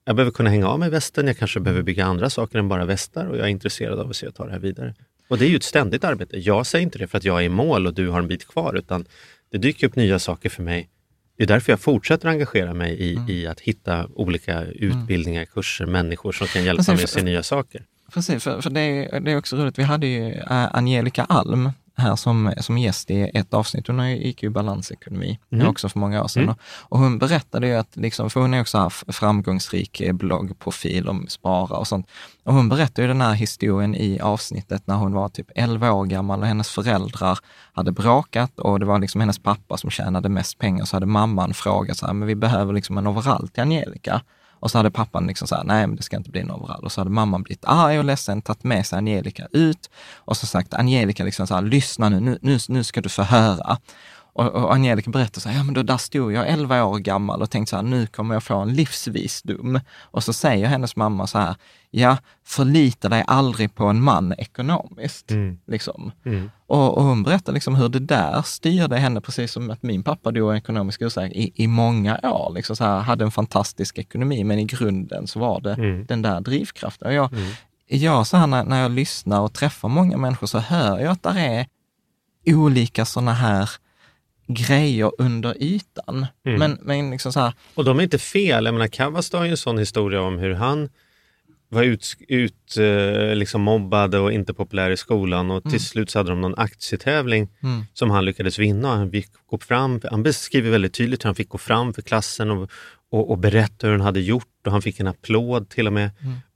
jag 0.06 0.16
behöver 0.16 0.32
kunna 0.32 0.50
hänga 0.50 0.68
av 0.68 0.80
mig 0.80 0.90
västen, 0.90 1.28
jag 1.28 1.38
kanske 1.38 1.60
behöver 1.60 1.84
bygga 1.84 2.06
andra 2.06 2.30
saker 2.30 2.60
än 2.60 2.68
bara 2.68 2.86
västar 2.86 3.26
och 3.26 3.38
jag 3.38 3.46
är 3.46 3.50
intresserad 3.50 4.00
av 4.00 4.10
att 4.10 4.16
se 4.16 4.28
och 4.28 4.36
ta 4.36 4.46
det 4.46 4.52
här 4.52 4.60
vidare. 4.60 4.96
Och 5.28 5.38
det 5.38 5.46
är 5.46 5.50
ju 5.50 5.56
ett 5.56 5.64
ständigt 5.64 6.04
arbete. 6.04 6.38
Jag 6.38 6.66
säger 6.66 6.84
inte 6.84 6.98
det 6.98 7.08
för 7.08 7.18
att 7.18 7.24
jag 7.24 7.40
är 7.40 7.44
i 7.44 7.50
mål 7.50 7.88
och 7.88 7.94
du 7.94 8.10
har 8.10 8.20
en 8.20 8.28
bit 8.28 8.48
kvar, 8.48 8.74
utan 8.78 9.06
det 9.52 9.58
dyker 9.58 9.88
upp 9.88 9.96
nya 9.96 10.20
saker 10.20 10.50
för 10.50 10.64
mig. 10.64 10.90
Det 11.38 11.44
är 11.44 11.48
därför 11.48 11.72
jag 11.72 11.80
fortsätter 11.80 12.28
engagera 12.30 12.74
mig 12.74 12.94
i, 12.94 13.16
Mm. 13.16 13.30
i 13.30 13.48
att 13.48 13.60
hitta 13.60 14.08
olika 14.14 14.64
utbildningar, 14.64 15.46
kurser, 15.46 15.86
människor 15.86 16.32
som 16.32 16.48
kan 16.48 16.64
hjälpa 16.64 16.94
mig 16.94 17.04
att 17.04 17.10
se 17.10 17.22
nya 17.22 17.44
saker. 17.44 17.84
Precis, 18.14 18.44
för, 18.44 18.62
för 18.62 18.70
det, 18.70 18.80
är, 18.82 19.20
det 19.20 19.32
är 19.32 19.38
också 19.38 19.56
roligt. 19.58 19.80
Vi 19.80 19.84
hade 19.84 20.08
ju 20.08 20.32
äh, 20.34 20.76
Angelica 20.76 21.24
Alm 21.24 21.72
här 22.00 22.16
som, 22.16 22.54
som 22.60 22.78
gäst 22.78 23.12
i 23.12 23.32
ett 23.34 23.54
avsnitt. 23.54 23.88
Hon 23.88 24.12
gick 24.12 24.44
ju 24.44 24.50
balansekonomi 24.50 25.40
Mm. 25.52 25.68
också 25.68 25.90
för 25.90 26.00
många 26.00 26.24
år 26.24 26.28
sedan. 26.28 26.44
Mm. 26.44 26.56
Och, 26.82 27.00
hon 27.00 27.20
berättade 27.20 27.68
ju 27.68 27.76
att, 27.76 27.96
liksom, 27.96 28.30
för 28.30 28.42
hon 28.42 28.54
är 28.54 28.62
också 28.62 28.78
här 28.78 29.12
framgångsrik 29.12 30.02
bloggprofil 30.14 31.10
om 31.10 31.26
spara 31.28 31.78
och 31.78 31.88
sånt. 31.88 32.08
Och 32.44 32.54
hon 32.54 32.70
berättade 32.70 33.02
ju 33.02 33.08
den 33.08 33.22
här 33.22 33.34
historien 33.34 33.96
i 33.96 34.20
avsnittet 34.20 34.88
när 34.88 34.96
hon 34.96 35.14
var 35.14 35.30
typ 35.30 35.48
11 35.56 35.92
år 35.92 36.06
gammal 36.06 36.40
och 36.40 36.48
hennes 36.48 36.70
föräldrar 36.70 37.40
hade 37.74 37.92
bråkat 37.92 38.60
och 38.60 38.80
det 38.80 38.86
var 38.86 39.00
liksom 39.00 39.22
hennes 39.22 39.40
pappa 39.40 39.78
som 39.78 39.90
tjänade 39.90 40.30
mest 40.30 40.58
pengar. 40.58 40.86
Så 40.86 40.96
hade 40.96 41.06
mamman 41.06 41.54
frågat 41.54 41.98
så 41.98 42.06
här, 42.06 42.14
men 42.14 42.28
vi 42.28 42.36
behöver 42.36 42.74
liksom 42.74 42.98
en 42.98 43.08
overall 43.08 43.48
till 43.48 43.62
Angelica. 43.64 44.22
Och 44.60 44.72
så 44.72 44.78
hade 44.78 44.92
pappan 44.92 45.28
liksom 45.28 45.48
så 45.48 45.56
här, 45.56 45.64
nej 45.64 45.88
men 45.88 45.96
det 45.96 46.04
ska 46.04 46.18
inte 46.18 46.30
bli 46.30 46.42
en 46.42 46.52
overall. 46.52 46.84
Och 46.84 46.92
så 46.92 47.02
hade 47.02 47.10
mamman 47.10 47.44
blivit 47.44 47.66
arg 47.66 48.00
och 48.00 48.06
ledsen, 48.06 48.42
tagit 48.42 48.64
med 48.64 48.86
sig 48.86 48.98
Angelica 48.98 49.48
ut 49.52 49.90
och 50.16 50.38
så 50.38 50.46
sagt 50.46 50.74
Angelica 50.74 51.24
liksom 51.24 51.48
så 51.48 51.56
här, 51.56 51.62
lyssna 51.62 52.10
nu, 52.10 52.40
nu, 52.42 52.60
nu, 52.68 52.84
ska 52.84 53.02
du 53.02 53.10
få 53.10 53.24
höra. 53.24 53.78
Och, 54.34 54.46
och 54.46 54.74
Angelica 54.74 55.12
berättar 55.12 55.42
så 55.42 55.50
här, 55.50 55.58
ja 55.58 55.64
men 55.64 55.74
då 55.74 55.84
där 55.84 55.98
stod 55.98 56.34
jag 56.34 56.48
11 56.48 56.84
år 56.84 56.98
gammal 56.98 57.42
och 57.42 57.50
tänkte 57.50 57.70
så 57.70 57.76
här, 57.76 57.84
nu 57.84 58.08
kommer 58.08 58.36
jag 58.36 58.44
få 58.44 58.58
en 58.58 58.74
livsvisdom. 58.74 59.80
Och 60.02 60.24
så 60.24 60.34
säger 60.34 60.68
hennes 60.68 60.96
mamma 60.96 61.28
så 61.28 61.38
här, 61.38 61.56
ja, 61.92 62.18
förlita 62.46 63.10
dig 63.10 63.24
aldrig 63.28 63.76
på 63.76 63.86
en 63.86 64.02
man 64.02 64.34
ekonomiskt. 64.38 65.32
Mm. 65.32 65.58
Liksom. 65.68 66.12
Mm. 66.26 66.52
Och, 66.70 66.98
och 66.98 67.04
hon 67.04 67.24
berättar 67.24 67.54
liksom 67.54 67.76
hur 67.76 67.90
det 67.90 68.00
där 68.00 68.42
styrde 68.42 68.98
henne, 68.98 69.22
precis 69.22 69.52
som 69.52 69.70
att 69.70 69.84
min 69.84 70.04
pappa 70.04 70.32
dog 70.32 70.56
ekonomisk 70.58 71.02
osäkerhet 71.02 71.38
i, 71.38 71.64
i 71.64 71.68
många 71.68 72.20
år. 72.24 72.54
Liksom 72.56 72.76
så 72.76 72.84
här, 72.84 73.00
hade 73.00 73.24
en 73.24 73.32
fantastisk 73.32 73.98
ekonomi, 73.98 74.44
men 74.44 74.60
i 74.60 74.66
grunden 74.66 75.28
så 75.28 75.40
var 75.40 75.62
det 75.62 75.74
Mm. 75.74 76.06
den 76.06 76.22
där 76.22 76.42
drivkraften. 76.42 77.08
Och 77.08 77.14
jag, 77.14 77.34
Mm. 77.34 77.52
jag 77.88 78.28
så 78.28 78.38
här, 78.38 78.48
när, 78.48 78.64
när 78.64 78.82
jag 78.82 78.92
lyssnar 78.92 79.42
och 79.42 79.54
träffar 79.54 79.90
många 79.90 80.18
människor 80.18 80.48
så 80.48 80.60
hör 80.60 81.00
jag 81.00 81.12
att 81.12 81.24
det 81.24 81.30
är 81.40 81.66
olika 82.56 83.06
sådana 83.06 83.34
här 83.34 83.70
grejer 84.48 85.12
under 85.18 85.64
ytan. 85.64 86.26
Mm. 86.46 86.60
Men, 86.60 86.78
men 86.82 87.12
liksom 87.12 87.34
så 87.34 87.40
här, 87.40 87.54
Och 87.76 87.86
de 87.86 88.00
är 88.00 88.04
inte 88.04 88.18
fel. 88.20 88.66
Jag 88.66 88.74
menar, 88.74 88.88
Kavas 88.88 89.34
har 89.34 89.46
ju 89.46 89.52
en 89.52 89.58
sån 89.58 89.78
historia 89.78 90.22
om 90.22 90.38
hur 90.40 90.54
han 90.54 90.90
var 91.72 91.84
ut, 91.84 92.16
ut 92.28 92.78
eh, 92.78 93.36
liksom 93.36 93.62
mobbad 93.62 94.16
och 94.16 94.32
inte 94.32 94.54
populär 94.54 94.90
i 94.92 94.98
skolan 94.98 95.52
och 95.52 95.64
till 95.64 95.80
slut 95.80 96.10
så 96.10 96.20
hade 96.20 96.30
de 96.30 96.42
någon 96.42 96.56
aktietävling 96.58 97.48
Mm. 97.64 97.84
som 97.94 98.10
han 98.10 98.26
lyckades 98.26 98.60
vinna. 98.60 98.96
Han, 98.96 99.12
fick 99.12 99.28
gå 99.50 99.58
fram, 99.58 100.02
han 100.12 100.24
beskriver 100.24 100.72
väldigt 100.72 100.94
tydligt 100.94 101.24
hur 101.26 101.28
han 101.28 101.36
fick 101.36 101.50
gå 101.50 101.58
fram 101.58 101.94
för 101.94 102.02
klassen 102.02 102.52
och, 102.52 102.70
och, 103.12 103.32
och 103.32 103.38
berätta 103.38 103.88
hur 103.88 103.92
han 103.92 104.02
hade 104.02 104.20
gjort 104.20 104.46
och 104.66 104.72
han 104.72 104.82
fick 104.82 105.00
en 105.00 105.08
applåd 105.08 105.70
till 105.70 105.88
och 105.88 105.94
med. 105.94 106.10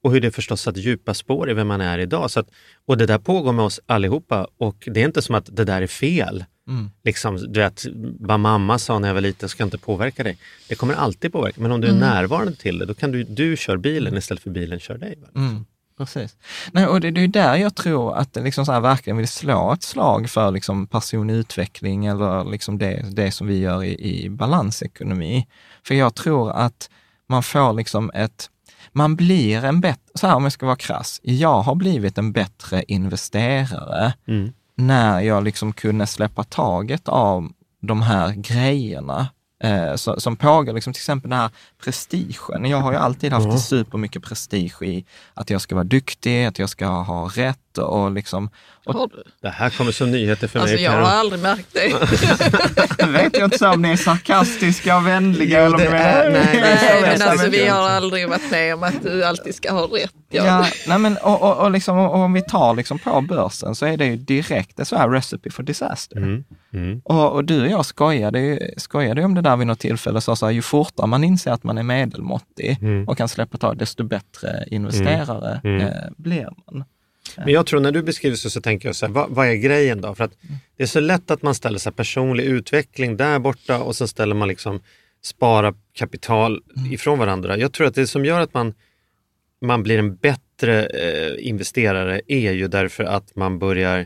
Och 0.03 0.11
hur 0.11 0.21
det 0.21 0.31
förstås 0.31 0.61
satt 0.61 0.77
djupa 0.77 1.13
spår 1.13 1.49
i 1.49 1.53
vem 1.53 1.67
man 1.67 1.81
är 1.81 1.99
idag. 1.99 2.31
Så 2.31 2.39
att, 2.39 2.47
och 2.87 2.97
det 2.97 3.05
där 3.05 3.17
pågår 3.17 3.53
med 3.53 3.65
oss 3.65 3.79
allihopa 3.85 4.47
och 4.57 4.83
det 4.91 5.01
är 5.01 5.05
inte 5.05 5.21
som 5.21 5.35
att 5.35 5.55
det 5.55 5.63
där 5.63 5.81
är 5.81 5.87
fel. 5.87 6.45
Mm. 6.67 6.91
Liksom, 7.03 7.37
du 7.53 7.59
vet, 7.59 7.85
vad 8.19 8.39
mamma 8.39 8.79
sa 8.79 8.99
när 8.99 9.07
jag 9.07 9.13
var 9.13 9.21
liten 9.21 9.49
ska 9.49 9.63
inte 9.63 9.77
påverka 9.77 10.23
dig. 10.23 10.37
Det 10.67 10.75
kommer 10.75 10.93
alltid 10.93 11.31
påverka, 11.33 11.61
men 11.61 11.71
om 11.71 11.81
du 11.81 11.87
är 11.87 11.93
närvarande 11.93 12.55
till 12.55 12.79
det, 12.79 12.85
då 12.85 12.93
kan 12.93 13.11
du, 13.11 13.23
du 13.23 13.57
kör 13.57 13.77
bilen 13.77 14.17
istället 14.17 14.43
för 14.43 14.49
bilen 14.49 14.79
kör 14.79 14.97
dig. 14.97 15.19
Mm, 15.35 15.65
precis. 15.97 16.35
Nej, 16.71 16.87
och 16.87 17.01
det, 17.01 17.11
det 17.11 17.21
är 17.21 17.27
där 17.27 17.55
jag 17.55 17.75
tror 17.75 18.17
att 18.17 18.33
det 18.33 18.41
liksom 18.41 18.65
så 18.65 18.71
här 18.71 18.79
verkligen 18.79 19.17
vill 19.17 19.27
slå 19.27 19.73
ett 19.73 19.83
slag 19.83 20.29
för 20.29 20.51
liksom 20.51 20.87
personlig 20.87 21.33
utveckling 21.33 22.05
eller 22.05 22.51
liksom 22.51 22.77
det, 22.77 23.05
det 23.11 23.31
som 23.31 23.47
vi 23.47 23.59
gör 23.59 23.83
i, 23.83 24.23
i 24.23 24.29
balansekonomi. 24.29 25.47
För 25.83 25.95
jag 25.95 26.15
tror 26.15 26.51
att 26.51 26.89
man 27.29 27.43
får 27.43 27.73
liksom 27.73 28.11
ett, 28.13 28.49
man 28.91 29.15
blir 29.15 29.65
en 29.65 29.81
bättre, 29.81 30.01
så 30.15 30.27
här 30.27 30.35
om 30.35 30.43
jag 30.43 30.51
ska 30.51 30.65
vara 30.65 30.75
krass, 30.75 31.19
jag 31.23 31.61
har 31.61 31.75
blivit 31.75 32.17
en 32.17 32.31
bättre 32.31 32.83
investerare 32.87 34.13
Mm. 34.27 34.53
När 34.75 35.19
jag 35.21 35.43
liksom 35.43 35.73
kunde 35.73 36.07
släppa 36.07 36.43
taget 36.43 37.07
av 37.07 37.51
de 37.81 38.01
här 38.01 38.31
grejerna 38.31 39.27
eh, 39.63 39.95
så, 39.95 40.19
som 40.19 40.35
pågår, 40.35 40.73
liksom 40.73 40.93
till 40.93 40.99
exempel 40.99 41.29
den 41.29 41.39
här 41.39 41.49
prestigen. 41.83 42.65
Jag 42.65 42.77
har 42.77 42.91
ju 42.91 42.97
alltid 42.97 43.33
haft 43.33 43.45
Ja. 43.47 43.57
supermycket 43.57 44.23
prestige 44.23 44.81
i 44.81 45.05
att 45.33 45.49
jag 45.49 45.61
ska 45.61 45.75
vara 45.75 45.83
duktig, 45.83 46.45
att 46.45 46.59
jag 46.59 46.69
ska 46.69 46.87
ha 46.87 47.27
rätt 47.35 47.72
och 47.77 48.11
liksom... 48.11 48.49
Och, 48.85 48.93
Har 48.93 49.07
du? 49.07 49.23
Det 49.41 49.49
här 49.49 49.69
kommer 49.69 49.91
som 49.91 50.11
nyheter 50.11 50.47
för 50.47 50.59
Alltså 50.59 50.75
mig. 50.75 50.83
jag 50.83 50.91
har 50.91 51.01
aldrig 51.11 51.41
märkt 51.41 51.67
det. 51.73 53.07
vet 53.07 53.37
jag 53.37 53.45
inte 53.47 53.57
så 53.57 53.69
om 53.73 53.81
ni 53.81 53.91
är 53.91 53.95
sarkastiska 53.95 54.97
och 54.97 55.07
vänliga 55.07 55.59
Jo, 55.59 55.65
eller 55.65 55.87
om 55.87 55.93
är- 55.93 56.29
nej, 56.29 56.49
Nej, 56.53 56.77
så 56.77 57.01
men 57.21 57.29
alltså 57.29 57.49
vi 57.49 57.67
har 57.67 57.89
aldrig 57.89 58.29
varit 58.29 58.51
med 58.51 58.73
om 58.73 58.83
att 58.83 59.03
du 59.03 59.23
alltid 59.23 59.55
ska 59.55 59.71
ha 59.73 59.81
rätt. 59.81 60.13
Ja. 60.29 60.45
Ja, 60.45 60.65
nej 60.87 60.97
men, 60.99 61.17
och, 61.17 61.41
och, 61.41 61.57
och, 61.57 61.71
liksom, 61.71 61.97
och 61.97 62.15
om 62.15 62.33
vi 62.33 62.41
tar 62.41 62.73
liksom 62.75 62.99
på 62.99 63.21
börsen 63.21 63.75
så 63.75 63.85
är 63.85 63.97
det 63.97 64.05
ju 64.05 64.15
direkt 64.15 64.79
en 64.79 64.85
sån 64.85 64.99
här 64.99 65.09
recipe 65.09 65.51
for 65.51 65.63
disaster. 65.63 66.17
Mm. 66.17 66.43
Mm. 66.73 67.01
Och, 67.05 67.31
och 67.31 67.43
du 67.45 67.61
och 67.61 67.67
jag 67.67 67.85
skojade, 67.85 68.39
ju- 68.39 68.59
skojade 68.77 69.21
ju 69.21 69.25
om 69.25 69.33
det 69.35 69.41
där 69.41 69.57
vid 69.57 69.67
något 69.67 69.79
tillfälle 69.79 70.17
och 70.17 70.23
sa 70.23 70.35
så 70.35 70.45
här, 70.45 70.53
ju 70.53 70.61
fortare 70.61 71.07
man 71.07 71.23
inser 71.23 71.51
att 71.51 71.63
man 71.63 71.77
är 71.77 71.83
medelmåttig 71.83 72.77
Mm. 72.81 73.07
och 73.07 73.17
kan 73.17 73.29
släppa 73.29 73.57
tag, 73.57 73.77
desto 73.77 74.03
bättre 74.03 74.63
investerare 74.67 75.61
Mm. 75.63 75.81
Eh, 75.81 75.87
blir 76.17 76.47
man. 76.71 76.83
Men 77.37 77.53
jag 77.53 77.65
tror 77.65 77.79
när 77.79 77.91
du 77.91 78.03
beskriver 78.03 78.35
så, 78.35 78.49
så 78.49 78.61
tänker 78.61 78.89
jag 78.89 78.95
så 78.95 79.05
här, 79.05 79.13
vad, 79.13 79.29
vad 79.29 79.47
är 79.47 79.53
grejen 79.53 80.01
då? 80.01 80.15
För 80.15 80.23
att 80.23 80.31
det 80.77 80.83
är 80.83 80.87
så 80.87 80.99
lätt 80.99 81.31
att 81.31 81.41
man 81.41 81.55
ställer 81.55 81.79
sig 81.79 81.91
personlig 81.91 82.43
utveckling 82.43 83.17
där 83.17 83.39
borta 83.39 83.79
och 83.79 83.95
så 83.95 84.07
ställer 84.07 84.35
man 84.35 84.47
liksom 84.47 84.79
spara 85.21 85.73
kapital 85.93 86.61
ifrån 86.91 87.19
varandra. 87.19 87.57
Jag 87.57 87.73
tror 87.73 87.87
att 87.87 87.95
det 87.95 88.07
som 88.07 88.25
gör 88.25 88.41
att 88.41 88.53
man, 88.53 88.73
man 89.61 89.83
blir 89.83 89.99
en 89.99 90.15
bättre 90.15 90.85
eh, 90.85 91.47
investerare 91.47 92.21
är 92.27 92.51
ju 92.51 92.67
därför 92.67 93.03
att 93.03 93.35
man 93.35 93.59
börjar 93.59 94.05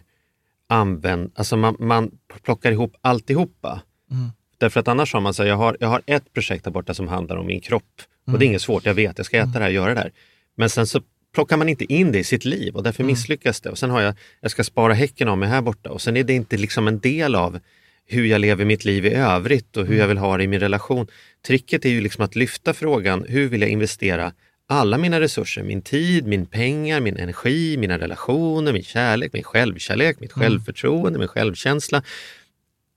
använda, 0.67 1.31
alltså 1.35 1.57
man, 1.57 1.75
man 1.79 2.11
plockar 2.43 2.71
ihop 2.71 2.95
alltihopa. 3.01 3.81
Mm. 4.11 4.29
Därför 4.57 4.79
att 4.79 4.87
annars 4.87 5.13
har 5.13 5.21
man 5.21 5.33
så 5.33 5.43
här, 5.43 5.49
jag 5.49 5.55
har, 5.55 5.77
jag 5.79 5.87
har 5.87 6.01
ett 6.05 6.33
projekt 6.33 6.63
där 6.63 6.71
borta 6.71 6.93
som 6.93 7.07
handlar 7.07 7.35
om 7.37 7.45
min 7.45 7.61
kropp 7.61 7.83
och 8.27 8.27
Mm. 8.27 8.39
det 8.39 8.45
är 8.45 8.47
inget 8.47 8.61
svårt, 8.61 8.85
jag 8.85 8.93
vet, 8.93 9.17
jag 9.17 9.25
ska 9.25 9.37
äta 9.37 9.59
det 9.59 9.59
här, 9.59 9.69
göra 9.69 9.93
det 9.93 9.99
här. 9.99 10.11
Men 10.55 10.69
sen 10.69 10.87
så 10.87 11.01
plockar 11.33 11.57
man 11.57 11.69
inte 11.69 11.93
in 11.93 12.11
det 12.11 12.19
i 12.19 12.23
sitt 12.23 12.45
liv 12.45 12.75
och 12.75 12.83
därför 12.83 13.03
misslyckas 13.03 13.61
det. 13.61 13.69
Och 13.69 13.77
sen 13.77 13.89
har 13.89 14.01
jag, 14.01 14.13
jag 14.41 14.51
ska 14.51 14.63
spara 14.63 14.93
häcken 14.93 15.27
av 15.27 15.37
mig 15.37 15.49
här 15.49 15.61
borta 15.61 15.89
och 15.89 16.01
sen 16.01 16.17
är 16.17 16.23
det 16.23 16.33
inte 16.33 16.57
liksom 16.57 16.87
en 16.87 16.99
del 16.99 17.35
av 17.35 17.59
hur 18.05 18.25
jag 18.25 18.41
lever 18.41 18.65
mitt 18.65 18.85
liv 18.85 19.05
i 19.05 19.13
övrigt 19.13 19.77
och 19.77 19.85
hur 19.85 19.97
jag 19.97 20.07
vill 20.07 20.17
ha 20.17 20.37
det 20.37 20.43
i 20.43 20.47
min 20.47 20.59
relation. 20.59 21.07
Tricket 21.47 21.85
är 21.85 21.89
ju 21.89 22.01
liksom 22.01 22.25
att 22.25 22.35
lyfta 22.35 22.73
frågan, 22.73 23.25
hur 23.27 23.47
vill 23.47 23.61
jag 23.61 23.69
investera 23.69 24.33
alla 24.69 24.97
mina 24.97 25.19
resurser, 25.19 25.63
min 25.63 25.81
tid, 25.81 26.27
min 26.27 26.45
pengar, 26.45 26.99
min 26.99 27.17
energi, 27.17 27.77
mina 27.77 27.99
relationer, 27.99 28.73
min 28.73 28.83
kärlek, 28.83 29.33
min 29.33 29.43
självkärlek, 29.43 30.19
mitt 30.19 30.31
självförtroende, 30.31 31.19
min 31.19 31.27
självkänsla. 31.27 32.03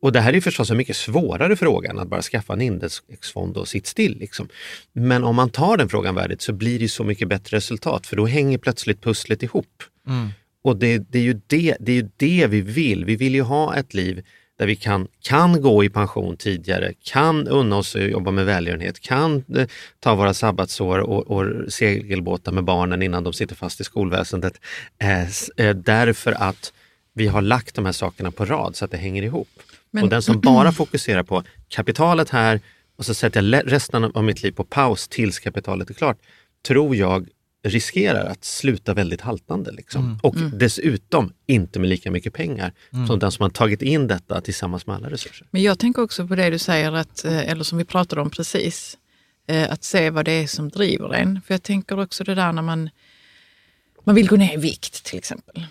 Och 0.01 0.12
det 0.12 0.20
här 0.20 0.32
är 0.32 0.40
förstås 0.40 0.70
en 0.70 0.76
mycket 0.76 0.96
svårare 0.96 1.57
fråga 1.57 1.90
än 1.90 1.98
att 1.98 2.09
bara 2.09 2.22
skaffa 2.22 2.53
en 2.53 2.61
indexfond 2.61 3.57
och 3.57 3.68
sitt 3.68 3.86
still. 3.86 4.18
Liksom. 4.18 4.48
Men 4.92 5.24
om 5.24 5.36
man 5.36 5.51
tar 5.51 5.76
den 5.76 5.88
frågan 5.88 6.14
värdigt 6.14 6.42
så 6.42 6.53
blir 6.53 6.78
det 6.78 6.88
så 6.88 7.05
mycket 7.05 7.28
bättre 7.28 7.57
resultat 7.57 8.07
för 8.07 8.16
då 8.16 8.26
hänger 8.26 8.59
plötsligt 8.59 9.03
pusslet 9.03 9.42
ihop. 9.42 9.82
Mm. 10.07 10.28
Och 10.62 10.76
det, 10.76 10.98
det, 10.98 11.18
är 11.18 11.22
ju 11.22 11.40
det, 11.46 11.76
det 11.80 11.92
är 11.92 11.96
ju 11.96 12.09
det 12.16 12.46
vi 12.46 12.61
vill. 12.61 13.05
Vi 13.05 13.16
vill 13.16 13.34
ju 13.34 13.42
ha 13.42 13.76
ett 13.76 13.94
liv 13.94 14.22
där 14.59 14.66
vi 14.66 14.76
kan, 14.76 15.09
kan 15.22 15.62
gå 15.62 15.84
i 15.84 15.88
pension 15.88 16.36
tidigare, 16.36 16.92
kan 17.03 17.48
unna 17.48 17.76
oss 17.76 17.96
att 17.96 18.11
jobba 18.11 18.30
med 18.30 18.46
välgörenhet, 18.46 19.01
kan 19.01 19.44
eh, 19.57 19.66
ta 20.01 20.14
våra 20.14 20.34
sabbatsår 20.34 20.98
och, 20.98 21.30
och 21.30 21.72
segelbåtar 21.72 22.53
med 22.53 22.64
barnen 22.64 23.03
innan 23.03 23.24
de 23.24 23.32
sitter 23.32 23.55
fast 23.55 23.80
i 23.80 23.84
skolväsendet. 23.84 24.61
Eh, 24.98 25.22
eh, 25.57 25.76
därför 25.76 26.32
att 26.32 26.72
vi 27.12 27.26
har 27.26 27.42
lagt 27.42 27.74
de 27.74 27.84
här 27.84 27.92
sakerna 27.92 28.30
på 28.30 28.44
rad 28.44 28.76
så 28.76 28.84
att 28.84 28.90
det 28.90 28.96
hänger 28.96 29.22
ihop. 29.22 29.48
Men- 29.91 30.05
Och 30.05 30.11
den 30.11 30.22
som 30.22 30.41
bara 30.41 30.72
fokuserar 30.72 31.22
på 31.22 31.43
kapitalet 31.68 32.30
här 32.30 32.61
och 32.97 33.05
så 33.07 33.14
sätter 33.14 33.43
jag 33.43 33.72
resten 33.72 34.05
av 34.05 34.24
mitt 34.24 34.43
liv 34.43 34.53
på 34.53 34.64
paus 34.64 35.09
tills 35.09 35.38
kapitalet 35.38 35.91
är 35.91 35.95
klart, 35.95 36.18
tror 36.66 36.97
jag 36.97 37.28
riskerar 37.64 38.24
att 38.24 38.45
sluta 38.45 38.95
väldigt 38.95 39.20
haltande. 39.20 39.72
Liksom. 39.72 40.18
Och 40.22 40.34
dessutom 40.36 41.32
inte 41.47 41.78
med 41.78 41.88
lika 41.88 42.11
mycket 42.11 42.32
pengar 42.34 42.72
som 43.09 43.18
den 43.18 43.32
som 43.32 43.43
har 43.43 43.51
tagit 43.51 43.82
in 43.82 44.07
detta 44.07 44.41
tillsammans 44.41 44.86
med 44.86 44.97
alla 44.97 45.11
resurser. 45.11 45.47
Men 45.51 45.62
jag 45.62 45.78
tänker 45.78 46.03
också 46.03 46.26
på 46.26 46.34
det 46.34 46.51
du 46.51 46.59
säger, 46.59 46.93
att, 46.93 47.24
eh, 47.24 47.51
eller 47.51 47.64
som 47.64 47.78
vi 47.78 47.84
pratade 47.84 48.20
om 48.22 48.30
precis, 48.30 48.99
eh, 49.47 49.72
att 49.72 49.84
se 49.84 50.11
vad 50.11 50.24
det 50.24 50.32
är 50.32 50.47
som 50.47 50.68
driver 50.68 51.14
en. 51.14 51.41
För 51.47 51.55
jag 51.55 51.62
tänker 51.62 52.01
också 52.01 52.24
det 52.24 52.34
där 52.34 52.53
när 52.53 52.62
man, 52.62 52.91
man 54.05 54.14
vill 54.14 54.28
gå 54.28 54.36
ner 54.36 54.55
i 54.55 54.57
vikt 54.57 55.05
till 55.05 55.18
exempel. 55.18 55.66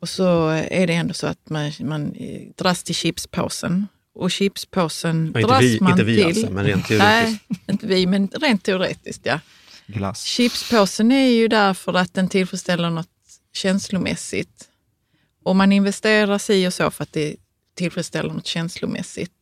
Och 0.00 0.08
så 0.08 0.48
är 0.48 0.86
det 0.86 0.94
ändå 0.94 1.14
så 1.14 1.26
att 1.26 1.50
man, 1.50 1.72
man 1.80 2.14
eh, 2.14 2.40
dras 2.56 2.82
till 2.82 2.94
chipspåsen. 2.94 3.86
Och 4.14 4.30
chipspåsen 4.30 5.30
Och 5.34 5.40
inte 5.40 5.52
dras 5.52 5.62
vi, 5.62 5.78
man 5.80 5.92
inte 5.92 6.04
vi 6.04 6.16
till. 6.16 6.26
alltså, 6.26 6.50
men 6.50 6.64
rent 6.64 6.86
teoretiskt. 6.86 7.44
Nej, 7.48 7.58
inte 7.70 7.86
vi, 7.86 8.06
men 8.06 8.28
rent 8.28 8.62
teoretiskt 8.64 9.20
ja. 9.26 9.40
Glass. 9.86 10.24
Chipspåsen 10.24 11.12
är 11.12 11.30
ju 11.30 11.48
där 11.48 11.74
för 11.74 11.94
att 11.94 12.14
den 12.14 12.28
tillfredsställer 12.28 12.90
något 12.90 13.08
känslomässigt. 13.52 14.68
Och 15.44 15.56
man 15.56 15.72
investerar 15.72 16.38
si 16.38 16.68
och 16.68 16.74
så 16.74 16.90
för 16.90 17.02
att 17.02 17.12
det 17.12 17.36
tillfredsställer 17.74 18.32
något 18.34 18.46
känslomässigt. 18.46 19.32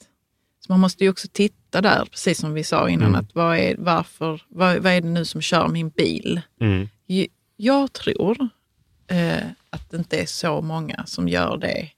Så 0.67 0.73
man 0.73 0.81
måste 0.81 1.05
ju 1.05 1.11
också 1.11 1.29
titta 1.33 1.81
där, 1.81 2.05
precis 2.11 2.39
som 2.39 2.53
vi 2.55 2.65
sa 2.65 2.89
innan, 2.89 3.09
Mm. 3.09 3.21
att 3.21 3.35
vad 3.35 3.59
är, 3.59 3.75
varför, 3.79 4.43
vad, 4.49 4.79
vad 4.79 4.93
är 4.93 5.01
det 5.01 5.09
nu 5.09 5.25
som 5.25 5.41
kör 5.43 5.69
min 5.69 5.89
bil? 5.89 6.41
Mm. 6.61 6.89
Jag 7.57 7.93
tror 7.93 8.49
eh, 9.09 9.43
att 9.71 9.91
det 9.91 9.97
inte 9.97 10.17
är 10.23 10.27
så 10.27 10.61
många 10.61 11.05
som 11.07 11.29
gör 11.29 11.57
det 11.59 11.89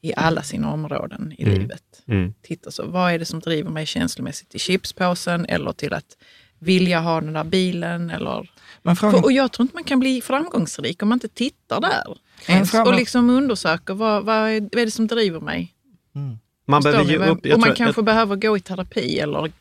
i 0.00 0.12
alla 0.16 0.42
sina 0.42 0.72
områden 0.72 1.32
i 1.38 1.42
Mm. 1.42 1.58
livet. 1.58 2.02
Mm. 2.08 2.34
Titta 2.42 2.70
så, 2.70 2.86
vad 2.86 3.12
är 3.12 3.18
det 3.18 3.24
som 3.24 3.40
driver 3.40 3.70
mig 3.70 3.86
känslomässigt 3.86 4.48
till 4.48 4.60
chipspåsen 4.60 5.46
eller 5.46 5.72
till 5.72 5.92
att 5.94 6.16
vilja 6.58 7.00
ha 7.00 7.20
den 7.20 7.32
där 7.32 7.44
bilen? 7.44 8.10
Eller... 8.10 8.50
Men 8.82 8.96
frågan, 8.96 9.14
För, 9.20 9.24
och 9.24 9.32
jag 9.32 9.52
tror 9.52 9.64
inte 9.64 9.74
man 9.76 9.84
kan 9.84 10.00
bli 10.00 10.20
framgångsrik 10.20 11.02
om 11.02 11.08
man 11.08 11.16
inte 11.16 11.28
tittar 11.28 11.80
där. 11.80 12.18
Ens, 12.46 12.70
frågan- 12.70 12.86
och 12.88 12.94
liksom 12.94 13.30
undersöker 13.30 13.94
vad, 13.94 14.24
vad, 14.24 14.36
är, 14.36 14.60
vad 14.60 14.74
är 14.80 14.84
det 14.84 14.90
som 14.90 15.06
driver 15.06 15.40
mig. 15.40 15.74
Man 16.66 16.82
Förstår 16.82 17.04
behöver 17.04 17.28
upp. 17.28 17.46
Jag 17.46 17.54
och 17.54 17.60
man 17.60 17.66
tror, 17.66 17.76
kanske 17.76 17.98
jag, 17.98 18.04
behöver 18.04 18.36
gå 18.36 18.56
i 18.56 18.60
terapi 18.60 19.18
eller 19.18 19.52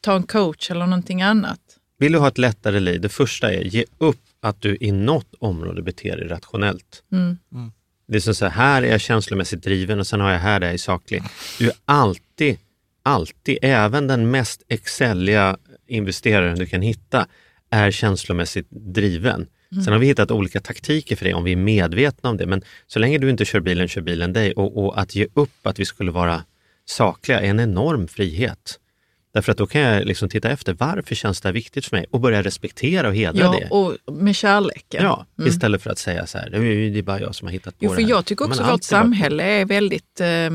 ta 0.00 0.16
en 0.16 0.22
coach 0.22 0.70
eller 0.70 0.86
någonting 0.86 1.22
annat. 1.22 1.60
vill 1.98 2.12
du 2.12 2.18
ha 2.18 2.28
ett 2.28 2.38
lättare 2.38 2.80
liv, 2.80 3.00
det 3.00 3.08
första 3.08 3.52
är 3.52 3.60
ge 3.64 3.84
upp 3.98 4.20
att 4.42 4.60
du 4.60 4.76
i 4.80 4.92
något 4.92 5.34
område 5.38 5.82
beter 5.82 6.16
dig 6.16 6.28
rationellt. 6.28 7.02
Mm. 7.12 7.38
Det 8.08 8.16
är 8.16 8.20
som 8.20 8.34
så 8.34 8.46
här, 8.46 8.52
här 8.52 8.82
är 8.82 8.90
jag 8.90 9.00
känslomässigt 9.00 9.62
driven 9.62 10.00
och 10.00 10.06
sen 10.06 10.20
har 10.20 10.30
jag 10.30 10.38
här 10.38 10.60
där 10.60 10.66
jag 10.66 10.74
är 10.74 10.78
saklig. 10.78 11.22
Du 11.58 11.66
är 11.66 11.74
alltid, 11.84 12.58
alltid, 13.02 13.58
även 13.62 14.06
den 14.06 14.30
mest 14.30 14.62
excelliga 14.68 15.56
investeraren 15.86 16.58
du 16.58 16.66
kan 16.66 16.82
hitta, 16.82 17.26
är 17.70 17.90
känslomässigt 17.90 18.66
driven. 18.70 19.46
Sen 19.84 19.92
har 19.92 20.00
vi 20.00 20.06
hittat 20.06 20.30
olika 20.30 20.60
taktiker 20.60 21.16
för 21.16 21.24
det 21.24 21.34
om 21.34 21.44
vi 21.44 21.52
är 21.52 21.56
medvetna 21.56 22.30
om 22.30 22.36
det. 22.36 22.46
Men 22.46 22.62
så 22.86 22.98
länge 22.98 23.18
du 23.18 23.30
inte 23.30 23.44
kör 23.44 23.60
bilen, 23.60 23.88
kör 23.88 24.00
bilen 24.00 24.32
dig. 24.32 24.52
Och, 24.52 24.84
och 24.84 25.00
att 25.00 25.14
ge 25.14 25.26
upp 25.34 25.66
att 25.66 25.78
vi 25.78 25.84
skulle 25.84 26.10
vara 26.10 26.44
sakliga 26.84 27.40
är 27.40 27.50
en 27.50 27.60
enorm 27.60 28.08
frihet. 28.08 28.78
Därför 29.32 29.52
att 29.52 29.58
då 29.58 29.66
kan 29.66 29.80
jag 29.80 30.04
liksom 30.06 30.28
titta 30.28 30.50
efter, 30.50 30.72
varför 30.72 31.14
känns 31.14 31.40
det 31.40 31.48
här 31.48 31.52
viktigt 31.54 31.86
för 31.86 31.96
mig? 31.96 32.06
Och 32.10 32.20
börja 32.20 32.42
respektera 32.42 33.08
och 33.08 33.14
hedra 33.14 33.40
Ja, 33.40 33.50
det. 33.60 33.68
och 34.06 34.14
med 34.16 34.36
kärleken. 34.36 35.02
Ja, 35.04 35.26
Mm. 35.38 35.48
istället 35.48 35.82
för 35.82 35.90
att 35.90 35.98
säga 35.98 36.26
så 36.26 36.38
här, 36.38 36.50
det 36.50 36.56
är 36.56 36.90
det 36.90 36.98
är 36.98 37.02
bara 37.02 37.20
jag 37.20 37.34
som 37.34 37.48
har 37.48 37.52
hittat 37.52 37.78
på 37.78 37.84
Jo, 37.84 37.90
det 37.90 37.94
för 37.96 38.02
här. 38.02 38.10
jag 38.10 38.24
tycker 38.24 38.44
också 38.44 38.62
vårt 38.62 38.82
samhälle 38.82 39.42
är 39.44 39.64
väldigt 39.64 40.20
eh, 40.20 40.50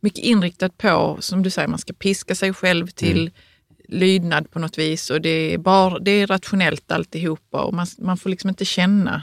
mycket 0.00 0.18
inriktat 0.24 0.78
på, 0.78 1.16
som 1.20 1.42
du 1.42 1.50
säger, 1.50 1.68
man 1.68 1.78
ska 1.78 1.92
piska 1.92 2.34
sig 2.34 2.52
själv 2.54 2.86
till 2.86 3.20
Mm. 3.20 3.32
lydnad 4.00 4.50
på 4.50 4.58
något 4.58 4.78
vis 4.78 5.10
och 5.10 5.20
det 5.20 5.54
är, 5.54 5.58
bara, 5.58 5.98
det 5.98 6.10
är 6.10 6.26
rationellt 6.26 6.92
alltihopa 6.92 7.60
och 7.62 7.74
man, 7.74 7.86
man 7.98 8.16
får 8.16 8.30
liksom 8.30 8.48
inte 8.50 8.64
känna 8.64 9.22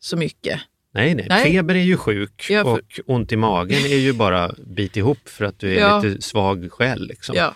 så 0.00 0.16
mycket. 0.16 0.60
Nej, 0.94 1.14
nej, 1.14 1.26
Nej. 1.28 1.42
feber 1.52 1.74
är 1.74 1.82
ju 1.82 1.96
sjuk 1.96 2.46
Ja, 2.50 2.62
för- 2.64 2.70
och 2.72 2.80
ont 3.06 3.32
i 3.32 3.36
magen 3.36 3.78
är 3.84 3.96
ju 3.98 4.12
bara 4.12 4.54
bit 4.66 4.96
ihop 4.96 5.28
för 5.28 5.44
att 5.44 5.58
du 5.58 5.74
är 5.76 5.80
Ja. 5.80 6.00
lite 6.00 6.22
svag 6.22 6.68
själv. 6.72 7.08
Liksom. 7.08 7.34
Ja, 7.36 7.54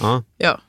Ja. 0.00 0.22
ja. 0.38 0.60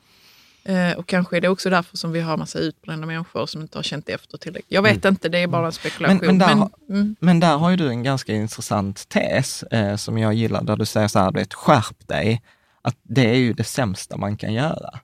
Eh, 0.64 0.98
och 0.98 1.08
kanske 1.08 1.38
är 1.38 1.42
det 1.42 1.48
också 1.50 1.70
därför 1.70 1.98
som 1.98 2.12
vi 2.12 2.20
har 2.22 2.38
massa 2.38 2.60
utbrända 2.60 3.08
människor 3.08 3.46
som 3.46 3.62
inte 3.62 3.78
har 3.78 3.84
känt 3.84 4.10
efter 4.10 4.38
tillräckligt. 4.38 4.72
Jag 4.72 4.82
vet 4.82 5.06
inte, 5.06 5.30
det 5.30 5.38
är 5.40 5.48
bara 5.48 5.66
en 5.66 5.72
spekulation. 5.72 6.18
Men- 6.18 6.28
men 6.28 6.38
där 6.38 6.48
har- 6.56 6.70
mm, 6.90 7.16
Men 7.20 7.40
där 7.40 7.58
har 7.58 7.70
ju 7.70 7.76
du 7.76 7.88
en 7.88 8.04
ganska 8.04 8.34
intressant 8.34 9.10
tes 9.10 9.64
eh, 9.64 9.96
som 9.96 10.18
jag 10.18 10.34
gillar, 10.34 10.64
där 10.64 10.76
du 10.78 10.86
säger 10.86 11.08
så 11.08 11.20
här, 11.20 11.32
du 11.32 11.40
vet, 11.40 11.54
skärp 11.54 12.08
dig. 12.08 12.42
Att 12.82 12.96
det 13.04 13.26
är 13.30 13.36
ju 13.36 13.54
det 13.54 13.64
sämsta 13.64 14.18
man 14.18 14.38
kan 14.38 14.54
göra. 14.54 15.00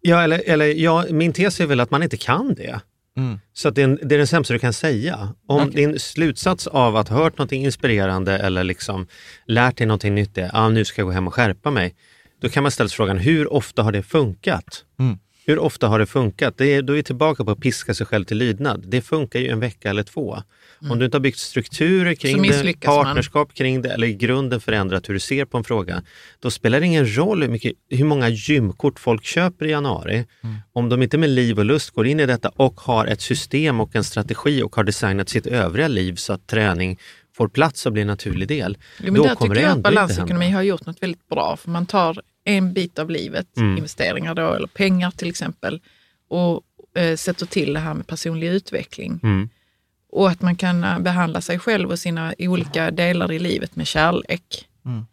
Ja, 0.00 0.22
eller, 0.22 0.42
eller 0.46 0.66
ja, 0.66 1.04
min 1.10 1.32
tes 1.32 1.60
är 1.60 1.66
väl 1.66 1.80
att 1.80 1.90
man 1.90 2.02
inte 2.02 2.16
kan 2.16 2.54
det. 2.54 2.80
Mm. 3.16 3.38
Så 3.52 3.70
det, 3.70 3.80
är, 3.80 3.84
en- 3.84 3.98
det 4.02 4.14
är 4.14 4.18
det 4.18 4.26
sämsta 4.26 4.52
du 4.54 4.58
kan 4.58 4.72
säga. 4.72 5.34
Om 5.46 5.60
Okej. 5.68 5.70
din 5.86 5.98
slutsats 5.98 6.66
av 6.66 6.96
att 6.96 7.08
ha 7.08 7.16
hört 7.16 7.38
något 7.38 7.52
inspirerande 7.52 8.38
eller 8.38 8.64
liksom 8.64 9.06
lärt 9.46 9.76
dig 9.78 9.86
någonting 9.86 10.14
nytt 10.14 10.38
är 10.38 10.50
ah, 10.52 10.68
nu 10.68 10.84
ska 10.84 11.00
jag 11.00 11.06
gå 11.06 11.12
hem 11.12 11.26
och 11.26 11.34
skärpa 11.34 11.70
mig. 11.70 11.94
Då 12.40 12.48
kan 12.48 12.62
man 12.62 12.72
ställa 12.72 12.88
sig 12.88 12.96
frågan, 12.96 13.18
hur 13.18 13.52
ofta 13.52 13.82
har 13.82 13.92
det 13.92 14.02
funkat? 14.02 14.84
Mm. 14.98 15.18
Hur 15.46 15.58
ofta 15.58 15.88
har 15.88 15.98
det 15.98 16.06
funkat? 16.06 16.54
Det 16.56 16.74
är, 16.74 16.82
då 16.82 16.92
är 16.92 16.96
vi 16.96 17.02
tillbaka 17.02 17.44
på 17.44 17.50
att 17.50 17.60
piska 17.60 17.94
sig 17.94 18.06
själv 18.06 18.24
till 18.24 18.36
lydnad. 18.36 18.84
Det 18.86 19.00
funkar 19.00 19.40
ju 19.40 19.48
en 19.48 19.60
vecka 19.60 19.90
eller 19.90 20.02
två. 20.02 20.38
Om 20.90 20.98
du 20.98 21.04
inte 21.04 21.16
har 21.16 21.20
byggt 21.20 21.38
strukturer 21.38 22.14
kring 22.14 22.36
det, 22.36 22.42
misslyckas 22.42 22.88
man. 22.88 23.04
partnerskap 23.04 23.54
kring 23.54 23.82
det 23.82 23.88
eller 23.88 24.06
i 24.06 24.14
grunden 24.14 24.60
förändrat 24.60 25.08
hur 25.08 25.14
du 25.14 25.20
ser 25.20 25.44
på 25.44 25.58
en 25.58 25.64
fråga, 25.64 26.02
då 26.40 26.50
spelar 26.50 26.80
det 26.80 26.86
ingen 26.86 27.16
roll 27.16 27.42
hur, 27.42 27.48
mycket, 27.48 27.72
hur 27.90 28.04
många 28.04 28.28
gymkort 28.28 29.00
folk 29.00 29.24
köper 29.24 29.66
i 29.66 29.70
januari. 29.70 30.26
Om 30.72 30.88
de 30.88 31.02
inte 31.02 31.18
med 31.18 31.30
liv 31.30 31.58
och 31.58 31.64
lust 31.64 31.90
går 31.90 32.06
in 32.06 32.20
i 32.20 32.26
detta 32.26 32.48
och 32.48 32.80
har 32.80 33.06
ett 33.06 33.20
system 33.20 33.80
och 33.80 33.96
en 33.96 34.04
strategi 34.04 34.62
och 34.62 34.76
har 34.76 34.84
designat 34.84 35.28
sitt 35.28 35.46
övriga 35.46 35.88
liv 35.88 36.14
så 36.14 36.32
att 36.32 36.46
träning 36.46 36.98
får 37.36 37.48
plats 37.48 37.86
och 37.86 37.92
blir 37.92 38.02
en 38.02 38.08
naturlig 38.08 38.48
del. 38.48 38.76
Jo, 38.98 39.04
men 39.04 39.14
då 39.14 39.22
där 39.22 39.34
kommer 39.34 39.54
tycker 39.54 39.66
det 39.66 39.68
jag 39.68 39.76
att 39.76 39.82
balansekonomi 39.82 40.50
har 40.50 40.62
gjort 40.62 40.86
något 40.86 41.02
väldigt 41.02 41.28
bra. 41.28 41.56
För 41.56 41.70
man 41.70 41.86
tar 41.86 42.22
en 42.44 42.72
bit 42.72 42.98
av 42.98 43.10
livet, 43.10 43.56
Mm. 43.56 43.76
investeringar 43.76 44.34
då, 44.34 44.52
eller 44.52 44.66
pengar 44.66 45.10
till 45.10 45.28
exempel, 45.28 45.80
och 46.28 46.60
eh, 46.94 47.16
sätter 47.16 47.46
till 47.46 47.72
det 47.72 47.80
här 47.80 47.94
med 47.94 48.06
personlig 48.06 48.48
utveckling. 48.48 49.20
Mm. 49.22 49.48
Och 50.12 50.30
att 50.30 50.42
man 50.42 50.56
kan 50.56 50.84
eh, 50.84 50.98
behandla 50.98 51.40
sig 51.40 51.58
själv 51.58 51.90
och 51.90 51.98
sina 51.98 52.34
olika 52.38 52.90
delar 52.90 53.32
i 53.32 53.38
livet 53.38 53.76
med 53.76 53.86
kärlek. 53.86 54.68
Mm. 54.84 55.06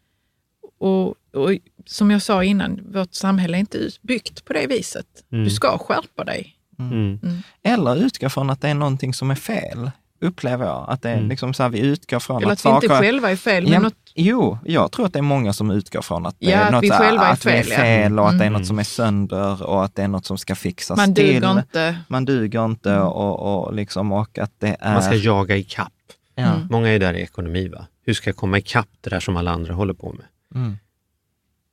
Och, 0.80 1.08
och 1.34 1.58
som 1.86 2.12
jag 2.12 2.22
sa 2.22 2.44
innan, 2.44 2.80
vårt 2.94 3.14
samhälle 3.14 3.58
är 3.58 3.60
inte 3.60 3.78
utbyggt 3.78 4.46
på 4.46 4.54
det 4.54 4.68
viset. 4.68 5.08
Mm. 5.32 5.44
Du 5.44 5.50
ska 5.50 5.78
skärpa 5.78 6.24
dig. 6.24 6.56
Mm. 6.80 7.20
Eller 7.64 7.96
utgå 7.96 8.30
från 8.30 8.50
att 8.50 8.62
det 8.62 8.70
är 8.70 8.74
någonting 8.74 9.14
som 9.14 9.32
är 9.32 9.36
fel, 9.36 9.92
upplever 10.22 10.65
jag. 10.65 10.86
Att 10.89 11.01
det 11.01 11.09
är 11.09 11.17
Mm. 11.17 11.30
liksom 11.30 11.53
så 11.53 11.63
här, 11.63 11.70
vi 11.70 11.80
utgår 11.80 12.20
från 12.20 12.38
Eller 12.43 12.47
att 12.53 12.59
att 12.59 12.65
vi 12.65 12.70
inte 12.76 12.88
saker... 12.88 13.01
själva 13.01 13.32
är 13.32 13.36
fel. 13.36 13.63
Men 13.63 13.74
Ja, 13.74 13.80
något, 13.80 13.93
Jo, 14.15 14.57
jag 14.65 14.91
tror 14.91 15.05
att 15.05 15.13
det 15.13 15.20
är 15.20 15.24
många 15.24 15.53
som 15.53 15.72
utgår 15.72 16.01
från 16.01 16.26
att 16.26 16.36
det 16.39 16.45
Ja, 16.49 16.57
är 16.57 16.65
att 16.65 16.72
något 16.72 16.84
vi 16.84 16.89
här, 16.91 16.99
själva 16.99 17.28
är 17.28 17.34
att 17.34 17.45
vi 17.45 17.51
är 17.51 17.63
fel, 17.63 17.72
ja. 17.72 17.78
fel 17.78 18.20
och 18.20 18.30
att 18.30 18.38
det 18.38 18.43
är 18.43 18.47
Mm. 18.47 18.59
något 18.59 18.67
som 18.67 18.80
är 18.80 18.84
sönder 18.84 19.63
och 19.63 19.84
att 19.86 19.95
det 19.95 20.03
är 20.03 20.07
något 20.07 20.26
som 20.26 20.38
ska 20.38 20.55
fixas 20.55 20.97
man 20.97 21.15
till. 21.15 21.26
duger 21.41 21.59
inte. 21.59 21.97
Man 22.07 22.26
duger 22.26 22.65
inte 22.65 22.97
och, 22.99 23.65
och, 23.65 23.74
liksom, 23.74 24.11
och 24.11 24.38
att 24.39 24.51
det 24.59 24.78
är... 24.80 24.93
Man 24.93 25.03
ska 25.03 25.15
jaga 25.15 25.55
i 25.57 25.63
kapp. 25.63 25.93
ja. 26.36 26.43
Mm. 26.43 26.67
Många 26.70 26.89
är 26.89 26.99
där 26.99 27.13
i 27.13 27.22
ekonomi. 27.22 27.67
Va? 27.67 27.86
Hur 28.05 28.13
ska 28.13 28.30
jag 28.30 28.38
komma 28.38 28.57
i 28.57 28.61
kapp 28.61 28.88
det 29.01 29.09
där 29.09 29.20
som 29.20 29.38
alla 29.38 29.51
andra 29.51 29.74
håller 29.74 29.93
på 29.93 30.13
med? 30.13 30.26
Mm. 30.55 30.78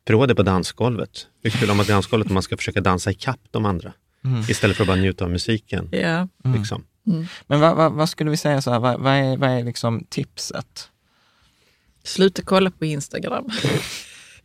Prova 0.07 0.27
det 0.27 0.35
på 0.35 0.43
dansgolvet. 0.43 1.27
Hur 1.43 1.51
skulle 1.51 1.75
man 1.75 1.87
dansgolvet 1.87 2.29
om 2.29 2.35
man 2.35 2.43
ska 2.43 2.57
försöka 2.57 2.81
dansa 2.81 3.11
i 3.11 3.15
kapp 3.15 3.41
de 3.51 3.67
andra? 3.67 3.93
Mm. 4.25 4.41
Istället 4.41 4.77
för 4.77 4.83
att 4.85 4.89
bara 4.89 4.97
njuta 4.97 5.25
av 5.25 5.31
musiken. 5.31 5.89
Ja. 5.93 6.29
Mm. 7.07 7.27
Men 7.47 7.61
vad, 7.61 7.77
vad, 7.77 7.93
vad 7.93 8.09
skulle 8.09 8.31
vi 8.31 8.37
säga 8.37 8.63
så 8.63 8.71
här, 8.71 8.79
vad, 8.79 9.01
vad, 9.01 9.13
är, 9.13 9.37
vad 9.37 9.51
är 9.51 9.65
liksom 9.65 10.05
tipset? 10.09 10.91
Sluta 12.05 12.43
kolla 12.43 12.71
på 12.71 12.85
Instagram. 12.85 13.49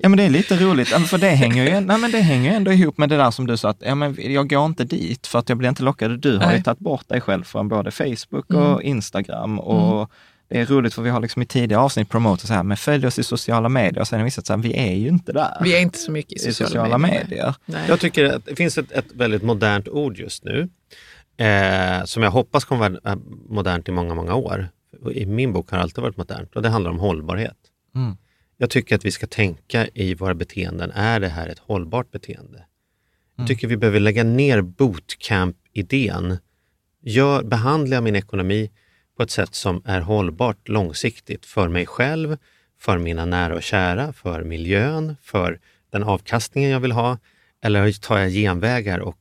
Ja 0.04 0.10
men 0.10 0.18
det 0.18 0.24
är 0.24 0.30
lite 0.30 0.58
roligt, 0.58 0.88
för 0.88 1.18
det 1.18 1.28
hänger 1.30 1.64
ju, 1.66 1.80
nej, 1.80 1.98
men 1.98 2.12
det 2.12 2.20
hänger 2.20 2.50
ju 2.52 2.56
ändå 2.56 2.74
ihop 2.74 2.98
med 2.98 3.10
det 3.10 3.18
där 3.18 3.32
som 3.32 3.48
du 3.48 3.58
sa, 3.58 3.70
att 3.70 3.78
ja, 3.86 3.96
men 3.96 4.16
jag 4.20 4.50
går 4.50 4.66
inte 4.66 4.84
dit 4.84 5.28
för 5.28 5.40
att 5.40 5.50
jag 5.50 5.58
blir 5.58 5.70
inte 5.70 5.84
lockad. 5.84 6.20
Du 6.20 6.38
har 6.38 6.44
ju 6.46 6.50
Nej. 6.52 6.64
tagit 6.64 6.80
bort 6.80 7.10
dig 7.10 7.22
själv 7.22 7.44
från 7.44 7.68
både 7.68 7.92
Facebook 7.92 8.50
Mm. 8.50 8.64
och 8.64 8.82
Instagram 8.84 9.60
och 9.60 10.12
det 10.50 10.60
är 10.60 10.66
roligt 10.66 10.94
för 10.94 11.02
vi 11.02 11.10
har 11.10 11.20
liksom 11.20 11.42
i 11.42 11.46
tidigare 11.46 11.82
avsnitt 11.82 12.10
promotat 12.10 12.48
så 12.48 12.54
här, 12.54 12.64
men 12.64 12.78
följ 12.78 13.08
oss 13.08 13.20
i 13.20 13.24
sociala 13.24 13.70
medier 13.70 14.00
och 14.02 14.08
sen 14.08 14.20
har 14.20 14.24
vi 14.24 14.28
visat 14.28 14.50
att 14.50 14.60
vi 14.66 14.74
är 14.78 14.94
ju 14.96 15.08
inte 15.08 15.32
där 15.32 15.58
Vi 15.64 15.76
är 15.76 15.80
inte 15.82 15.98
så 15.98 16.12
mycket 16.12 16.32
i 16.32 16.36
i 16.36 16.40
sociala, 16.54 16.70
sociala 16.70 16.98
medier. 16.98 17.56
medier. 17.66 17.86
Jag 17.88 18.00
tycker 18.00 18.26
att 18.36 18.46
det 18.46 18.56
finns 18.56 18.78
ett, 18.78 18.92
ett 18.92 19.12
väldigt 19.14 19.44
modernt 19.44 19.88
ord 19.88 20.18
just 20.18 20.44
nu 20.44 20.70
eh, 21.38 22.04
som 22.06 22.24
jag 22.24 22.32
hoppas 22.32 22.66
kommer 22.66 22.90
vara 22.90 23.12
eh, 23.12 23.20
modernt 23.50 23.90
i 23.90 23.92
många, 23.92 24.16
många 24.16 24.36
år. 24.36 24.70
I 25.14 25.26
min 25.26 25.54
bok 25.54 25.72
har 25.72 25.78
det 25.78 25.84
alltid 25.84 26.02
varit 26.02 26.18
modernt 26.18 26.56
och 26.56 26.62
det 26.62 26.70
handlar 26.70 26.92
om 26.92 27.00
hållbarhet. 27.00 27.58
Mm. 27.96 28.18
Jag 28.58 28.70
tycker 28.70 28.96
att 28.96 29.06
vi 29.06 29.12
ska 29.12 29.28
tänka 29.28 29.88
i 29.94 30.14
våra 30.14 30.34
beteenden, 30.34 30.92
är 30.92 31.20
det 31.20 31.28
här 31.28 31.48
ett 31.48 31.60
hållbart 31.60 32.12
beteende? 32.12 32.66
Jag 33.36 33.48
tycker 33.48 33.68
vi 33.68 33.78
behöver 33.78 34.00
lägga 34.00 34.24
ner 34.24 34.62
bootcamp-idén. 34.62 36.38
Gör, 37.02 37.44
behandlar 37.44 37.98
jag 37.98 38.04
min 38.04 38.16
ekonomi 38.16 38.72
på 39.18 39.24
ett 39.24 39.32
sätt 39.32 39.56
som 39.56 39.82
är 39.86 40.02
hållbart 40.02 40.68
långsiktigt 40.68 41.46
för 41.46 41.68
mig 41.68 41.86
själv, 41.86 42.38
för 42.80 42.98
mina 42.98 43.26
nära 43.26 43.56
och 43.56 43.64
kära, 43.64 44.14
för 44.14 44.44
miljön, 44.44 45.16
för 45.22 45.60
den 45.92 46.04
avkastningen 46.04 46.70
jag 46.72 46.80
vill 46.80 46.92
ha? 46.92 47.18
Eller 47.64 48.02
tar 48.02 48.18
jag 48.18 48.30
genvägar 48.30 49.00
och 49.00 49.18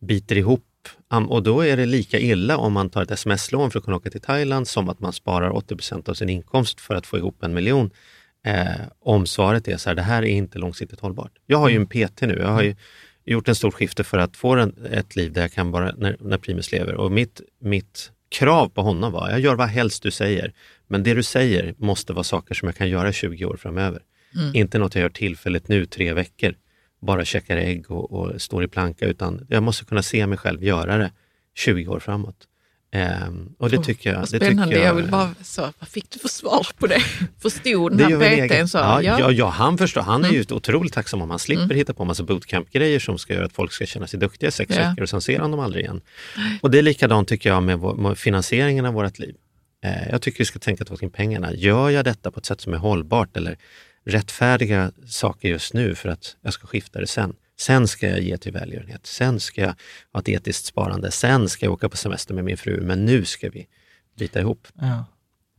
biter 0.00 0.38
ihop? 0.38 0.64
Och 1.12 1.42
då 1.42 1.64
är 1.64 1.76
det 1.76 1.86
lika 1.86 2.18
illa 2.18 2.56
om 2.56 2.72
man 2.72 2.90
tar 2.90 3.02
ett 3.02 3.10
sms-lån 3.10 3.70
för 3.70 3.78
att 3.78 3.84
kunna 3.84 3.96
åka 3.96 4.10
till 4.10 4.20
Thailand 4.20 4.68
som 4.68 4.88
att 4.88 5.00
man 5.00 5.12
sparar 5.12 5.50
80% 5.50 6.08
av 6.08 6.14
sin 6.14 6.28
inkomst 6.28 6.80
för 6.80 6.94
att 6.94 7.06
få 7.06 7.18
ihop 7.18 7.42
en 7.42 7.54
miljon. 7.54 7.90
Eh, 8.46 8.66
om 9.00 9.26
svaret 9.26 9.68
är 9.68 9.76
så 9.76 9.90
här, 9.90 9.94
det 9.94 10.02
här 10.02 10.22
är 10.22 10.26
inte 10.26 10.58
långsiktigt 10.58 11.00
hållbart. 11.00 11.32
Jag 11.46 11.58
har 11.58 11.68
ju 11.68 11.76
en 11.76 11.86
PT 11.86 12.20
nu, 12.20 12.38
jag 12.40 12.48
har 12.48 12.62
ju 12.62 12.74
gjort 13.24 13.48
en 13.48 13.54
stor 13.54 13.70
skifte 13.70 14.04
för 14.04 14.18
att 14.18 14.36
få 14.36 14.56
en, 14.56 14.86
ett 14.90 15.16
liv 15.16 15.32
där 15.32 15.42
jag 15.42 15.52
kan 15.52 15.70
vara 15.70 15.94
när, 15.96 16.16
när 16.20 16.38
Primus 16.38 16.72
lever. 16.72 16.94
Och 16.94 17.12
mitt, 17.12 17.40
mitt 17.60 18.10
krav 18.28 18.68
på 18.68 18.82
honom 18.82 19.12
var, 19.12 19.30
jag 19.30 19.40
gör 19.40 19.54
vad 19.54 19.68
helst 19.68 20.02
du 20.02 20.10
säger, 20.10 20.52
men 20.86 21.02
det 21.02 21.14
du 21.14 21.22
säger 21.22 21.74
måste 21.78 22.12
vara 22.12 22.24
saker 22.24 22.54
som 22.54 22.68
jag 22.68 22.76
kan 22.76 22.88
göra 22.88 23.12
20 23.12 23.44
år 23.44 23.56
framöver. 23.56 24.02
Inte 24.54 24.78
något 24.78 24.94
jag 24.94 25.02
gör 25.02 25.08
tillfälligt 25.08 25.68
nu, 25.68 25.86
tre 25.86 26.12
veckor, 26.12 26.54
bara 27.02 27.24
checkar 27.24 27.56
ägg 27.56 27.90
och, 27.90 28.12
och 28.12 28.42
står 28.42 28.64
i 28.64 28.68
planka, 28.68 29.06
utan 29.06 29.46
jag 29.48 29.62
måste 29.62 29.84
kunna 29.84 30.02
se 30.02 30.26
mig 30.26 30.38
själv 30.38 30.64
göra 30.64 30.96
det 30.96 31.10
20 31.54 31.86
år 31.86 32.00
framåt. 32.00 32.36
Ehm, 32.94 33.48
och 33.58 33.70
det 33.70 33.78
tycker 33.84 34.10
jag... 34.10 34.18
Vad 34.18 34.30
det 34.30 34.36
spännande. 34.36 34.74
tycker 34.74 34.86
jag, 34.86 34.94
vill 34.94 35.10
bara 35.10 35.34
så, 35.42 35.62
vad 35.78 35.88
fick 35.88 36.10
du 36.10 36.18
för 36.18 36.28
svar 36.28 36.66
på 36.78 36.86
det? 36.86 37.00
Förstod 37.42 37.92
det 37.98 38.08
den 38.08 38.18
väl 38.18 38.40
här 38.40 38.48
PTn 38.48 38.68
så? 38.68 38.78
ja, 38.78 39.02
ja. 39.02 39.20
ja, 39.20 39.30
ja, 39.32 39.48
han 39.48 39.78
förstår. 39.78 40.00
Han 40.02 40.24
är 40.24 40.28
Mm. 40.28 40.40
ju 40.48 40.54
otroligt 40.54 40.92
tacksam 40.92 41.22
om 41.22 41.30
han 41.30 41.38
slipper 41.38 41.74
hitta 41.74 41.94
på 41.94 42.04
massa 42.04 42.22
bootcamp-grejer 42.22 42.98
som 42.98 43.18
ska 43.18 43.34
göra 43.34 43.44
att 43.44 43.52
folk 43.52 43.72
ska 43.72 43.86
känna 43.86 44.06
sig 44.06 44.20
duktiga 44.20 44.48
i 44.48 44.52
sex 44.52 44.76
Ja. 44.76 44.88
veckor 44.88 45.02
och 45.02 45.08
sen 45.08 45.20
ser 45.20 45.38
han 45.38 45.50
dem 45.50 45.60
aldrig 45.60 45.84
igen. 45.84 46.00
Och 46.60 46.70
det 46.70 46.78
är 46.78 46.82
likadant 46.82 47.28
tycker 47.28 47.48
jag 47.50 47.62
med, 47.62 47.78
vår, 47.78 47.94
med 47.94 48.18
finansieringen 48.18 48.86
av 48.86 48.94
vårt 48.94 49.18
liv. 49.18 49.34
Eh, 49.84 50.08
jag 50.10 50.22
tycker 50.22 50.38
vi 50.38 50.44
ska 50.44 50.58
tänka 50.58 50.84
tillbaka 50.84 51.00
kring 51.00 51.10
pengarna. 51.10 51.54
Gör 51.54 51.90
jag 51.90 52.04
detta 52.04 52.30
på 52.30 52.38
ett 52.40 52.46
sätt 52.46 52.60
som 52.60 52.74
är 52.74 52.78
hållbart 52.78 53.36
eller 53.36 53.56
rättfärdiga 54.04 54.92
saker 55.06 55.48
just 55.48 55.74
nu 55.74 55.94
för 55.94 56.08
att 56.08 56.36
jag 56.40 56.52
ska 56.52 56.66
skifta 56.66 57.00
det 57.00 57.06
sen? 57.06 57.34
Sen 57.60 57.88
ska 57.88 58.08
jag 58.08 58.20
ge 58.20 58.36
till 58.36 58.52
välgörenhet, 58.52 59.06
sen 59.06 59.40
ska 59.40 59.60
jag 59.60 59.74
ha 60.12 60.20
ett 60.20 60.28
etiskt 60.28 60.64
sparande, 60.64 61.10
sen 61.10 61.48
ska 61.48 61.66
jag 61.66 61.72
åka 61.72 61.88
på 61.88 61.96
semester 61.96 62.34
med 62.34 62.44
min 62.44 62.56
fru, 62.56 62.80
men 62.80 63.04
nu 63.04 63.24
ska 63.24 63.50
vi 63.50 63.66
bita 64.18 64.40
ihop. 64.40 64.68
Ja. 64.80 65.04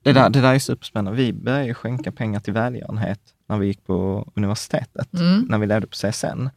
Det, 0.01 0.13
där, 0.13 0.29
det 0.29 0.41
där 0.41 0.53
är 0.55 0.59
superspännande. 0.59 1.17
Vi 1.17 1.33
började 1.33 1.73
skänka 1.73 2.11
pengar 2.11 2.39
till 2.39 2.53
välgörenhet 2.53 3.19
när 3.49 3.57
vi 3.57 3.67
gick 3.67 3.85
på 3.85 4.31
universitetet, 4.35 5.13
Mm. 5.13 5.45
när 5.49 5.57
vi 5.57 5.67
levde 5.67 5.87
på 5.87 5.95
CSN. 5.95 6.49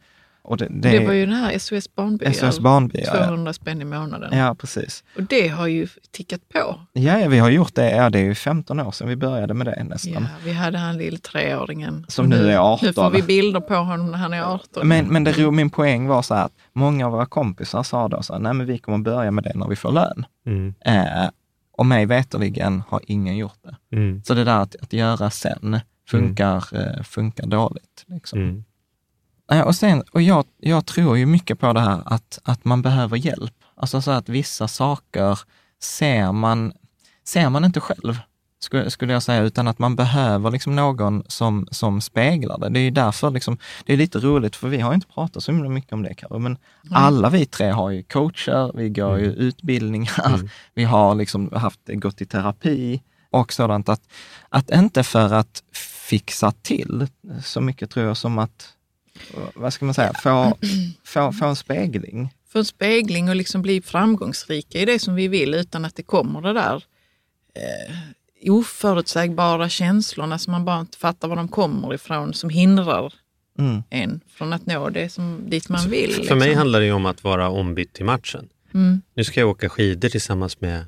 Och 0.47 0.57
det, 0.57 0.67
Det, 0.69 1.05
var 1.05 1.13
ju 1.13 1.25
den 1.25 1.35
här 1.35 1.57
SOS 1.59 1.95
Barnbyar. 1.95 2.31
SOS 2.31 2.59
Barnbyar, 2.59 3.05
ja. 3.05 3.25
200 3.25 3.53
spänn 3.53 3.81
i 3.81 3.85
månaden. 3.85 4.37
Ja, 4.37 4.55
precis. 4.55 5.03
Och 5.15 5.23
det 5.23 5.47
har 5.47 5.67
ju 5.67 5.87
tickat 6.11 6.49
på. 6.49 6.79
Ja, 6.93 7.19
ja, 7.19 7.29
vi 7.29 7.39
har 7.39 7.49
gjort 7.49 7.75
det. 7.75 7.91
Ja, 7.91 8.09
det 8.09 8.19
är 8.19 8.23
ju 8.23 8.35
15 8.35 8.79
år 8.79 8.91
sedan 8.91 9.07
vi 9.07 9.15
började 9.15 9.53
med 9.53 9.67
det 9.67 9.83
nästan. 9.83 10.13
Ja, 10.23 10.29
vi 10.43 10.53
hade 10.53 10.77
han 10.77 10.97
lill 10.97 11.19
treåringen. 11.19 12.05
Som 12.07 12.25
Och 12.25 12.29
nu 12.29 12.51
är 12.51 12.57
18. 12.57 12.87
Nu 12.87 12.93
får 12.93 13.09
vi 13.09 13.21
bilder 13.21 13.59
på 13.59 13.75
honom 13.75 14.11
när 14.11 14.17
han 14.17 14.33
är 14.33 14.41
18. 14.41 14.87
Men, 14.87 15.05
men 15.07 15.23
det, 15.23 15.51
min 15.51 15.69
poäng 15.69 16.07
var 16.07 16.21
så 16.21 16.33
här 16.33 16.45
att 16.45 16.53
många 16.73 17.05
av 17.05 17.11
våra 17.11 17.25
kompisar 17.25 17.83
sa 17.83 18.07
då 18.07 18.21
så 18.21 18.33
här, 18.33 18.39
nej 18.39 18.53
men 18.53 18.67
vi 18.67 18.77
kommer 18.77 18.97
börja 18.97 19.31
med 19.31 19.43
det 19.43 19.53
när 19.55 19.67
vi 19.67 19.75
får 19.75 19.91
lön. 19.91 20.25
Mm. 20.45 20.73
Eh, 20.85 21.29
och 21.71 21.85
mig 21.85 22.05
veterligen 22.05 22.83
har 22.89 23.01
ingen 23.07 23.37
gjort 23.37 23.59
det. 23.63 23.95
Mm. 23.95 24.23
Så 24.23 24.33
det 24.33 24.43
där 24.43 24.59
att, 24.59 24.75
att 24.81 24.93
göra 24.93 25.29
sen 25.29 25.79
funkar, 26.09 26.63
eh, 26.71 27.03
funkar 27.03 27.47
dåligt. 27.47 28.05
Liksom. 28.07 28.63
Mm. 29.49 29.59
Nej, 29.59 29.63
och 29.63 29.75
sen, 29.75 30.03
och 30.11 30.21
jag, 30.21 30.45
jag 30.57 30.85
tror 30.85 31.17
ju 31.17 31.25
mycket 31.25 31.59
på 31.59 31.73
det 31.73 31.79
här 31.79 32.01
att, 32.05 32.39
att 32.43 32.65
man 32.65 32.81
behöver 32.81 33.17
hjälp. 33.17 33.53
Alltså 33.75 34.01
så 34.01 34.11
att 34.11 34.29
vissa 34.29 34.67
saker 34.67 35.39
ser 35.83 36.31
man, 36.31 36.73
ser 37.23 37.49
man 37.49 37.65
inte 37.65 37.79
själv, 37.79 38.19
skulle, 38.87 39.13
jag 39.13 39.23
säga, 39.23 39.41
utan 39.41 39.67
att 39.67 39.79
man 39.79 39.95
behöver 39.95 40.51
liksom 40.51 40.75
någon 40.75 41.23
som, 41.27 41.67
som 41.71 42.01
speglar 42.01 42.57
det. 42.57 42.69
Det 42.69 42.79
är 42.79 42.83
ju 42.83 42.91
därför 42.91 43.31
liksom, 43.31 43.57
det 43.85 43.93
är 43.93 43.97
lite 43.97 44.19
roligt, 44.19 44.55
för 44.55 44.67
vi 44.67 44.79
har 44.79 44.93
inte 44.93 45.07
pratat 45.07 45.43
så 45.43 45.51
himla 45.51 45.69
mycket 45.69 45.93
om 45.93 46.03
det, 46.03 46.13
Karo, 46.13 46.39
men 46.39 46.57
alla 46.91 47.29
vi 47.29 47.45
tre 47.45 47.69
har 47.69 47.89
ju 47.89 48.03
coacher, 48.03 48.71
vi 48.77 48.89
går 48.89 49.19
ju 49.19 49.25
utbildningar, 49.25 50.49
vi 50.73 50.83
har 50.83 51.15
liksom 51.15 51.51
haft, 51.53 51.79
gått 51.87 52.21
i 52.21 52.25
terapi 52.25 53.01
och 53.29 53.53
sådant. 53.53 53.89
Att, 53.89 54.01
att 54.49 54.71
inte 54.71 55.03
för 55.03 55.33
att 55.33 55.63
fixa 56.07 56.51
till 56.51 57.07
så 57.43 57.61
mycket 57.61 57.89
tror 57.89 58.05
jag 58.05 58.17
som 58.17 58.39
att 58.39 58.76
vad 59.55 59.73
ska 59.73 59.85
man 59.85 59.93
säga, 59.93 60.13
få, 60.23 60.57
få, 61.03 61.31
få 61.31 61.45
en 61.45 61.55
spegling. 61.55 62.33
Få 62.49 62.59
en 62.59 62.65
spegling 62.65 63.29
och 63.29 63.35
liksom 63.35 63.61
bli 63.61 63.81
framgångsrika 63.81 64.79
i 64.79 64.85
det 64.85 64.99
som 64.99 65.15
vi 65.15 65.27
vill 65.27 65.53
utan 65.53 65.85
att 65.85 65.95
det 65.95 66.03
kommer 66.03 66.41
det 66.41 66.53
där 66.53 66.83
eh, 67.55 68.51
oförutsägbara 68.51 69.69
känslorna 69.69 70.39
som 70.39 70.51
man 70.51 70.65
bara 70.65 70.79
inte 70.79 70.97
fattar 70.97 71.27
var 71.27 71.35
de 71.35 71.47
kommer 71.47 71.93
ifrån 71.93 72.33
som 72.33 72.49
hindrar 72.49 73.13
Mm. 73.59 73.83
en 73.89 74.19
från 74.27 74.53
att 74.53 74.65
nå 74.65 74.89
det 74.89 75.09
som, 75.09 75.41
dit 75.49 75.69
man 75.69 75.89
vill. 75.89 76.11
För 76.11 76.19
liksom. 76.19 76.39
mig 76.39 76.53
handlar 76.53 76.79
det 76.79 76.85
ju 76.85 76.91
om 76.91 77.05
att 77.05 77.23
vara 77.23 77.49
ombytt 77.49 77.93
till 77.93 78.05
matchen. 78.05 78.49
Mm. 78.73 79.01
Nu 79.13 79.23
ska 79.23 79.39
jag 79.39 79.49
åka 79.49 79.69
skidor 79.69 80.09
tillsammans 80.09 80.61
med, 80.61 80.85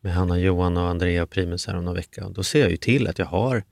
med 0.00 0.14
Hanna, 0.14 0.38
Johan 0.38 0.76
och 0.76 0.88
Andrea 0.88 1.22
och 1.22 1.30
Primus 1.30 1.66
här 1.66 1.76
om 1.76 1.84
några 1.84 1.96
vecka. 1.96 2.26
Och 2.26 2.32
då 2.32 2.42
ser 2.42 2.60
jag 2.60 2.70
ju 2.70 2.76
till 2.76 3.06
att 3.06 3.18
jag 3.18 3.26
har 3.26 3.64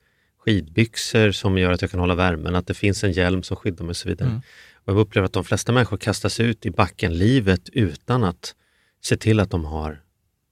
skidbyxor 0.46 1.32
som 1.32 1.58
gör 1.58 1.72
att 1.72 1.82
jag 1.82 1.90
kan 1.90 2.00
hålla 2.00 2.14
värmen, 2.14 2.54
att 2.54 2.66
det 2.66 2.74
finns 2.74 3.04
en 3.04 3.12
hjälm 3.12 3.42
som 3.42 3.56
skyddar 3.56 3.84
mig 3.84 3.90
och 3.90 3.96
så 3.96 4.08
vidare. 4.08 4.42
Och 4.74 4.92
jag 4.92 4.98
upplever 4.98 5.26
att 5.26 5.32
de 5.32 5.44
flesta 5.44 5.72
människor 5.72 5.96
kastas 5.96 6.40
ut 6.40 6.66
i 6.66 6.70
backen 6.70 7.18
livet 7.18 7.68
utan 7.72 8.24
att 8.24 8.54
se 9.02 9.16
till 9.16 9.40
att 9.40 9.50
de 9.50 9.64
har 9.64 10.02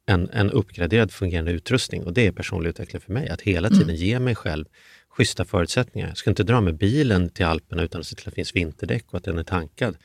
en, 0.06 0.30
en 0.30 0.50
uppgraderad 0.50 1.12
fungerande 1.12 1.52
utrustning. 1.52 2.04
Och 2.04 2.12
det 2.12 2.26
är 2.26 2.32
personlig 2.32 2.70
utveckling 2.70 3.00
för 3.00 3.12
mig, 3.12 3.28
att 3.28 3.40
hela 3.40 3.70
tiden 3.70 3.96
ge 3.96 4.18
mig 4.18 4.34
själv 4.34 4.64
schyssta 5.08 5.44
förutsättningar. 5.44 6.08
Jag 6.08 6.16
ska 6.16 6.30
inte 6.30 6.42
dra 6.42 6.60
med 6.60 6.76
bilen 6.76 7.30
till 7.30 7.44
Alperna 7.46 7.82
utan 7.82 8.00
att 8.00 8.06
se 8.06 8.16
till 8.16 8.28
att 8.28 8.32
det 8.32 8.34
finns 8.34 8.56
vinterdäck 8.56 9.04
och 9.10 9.18
att 9.18 9.24
den 9.24 9.38
är 9.38 9.44
tankad. 9.44 9.96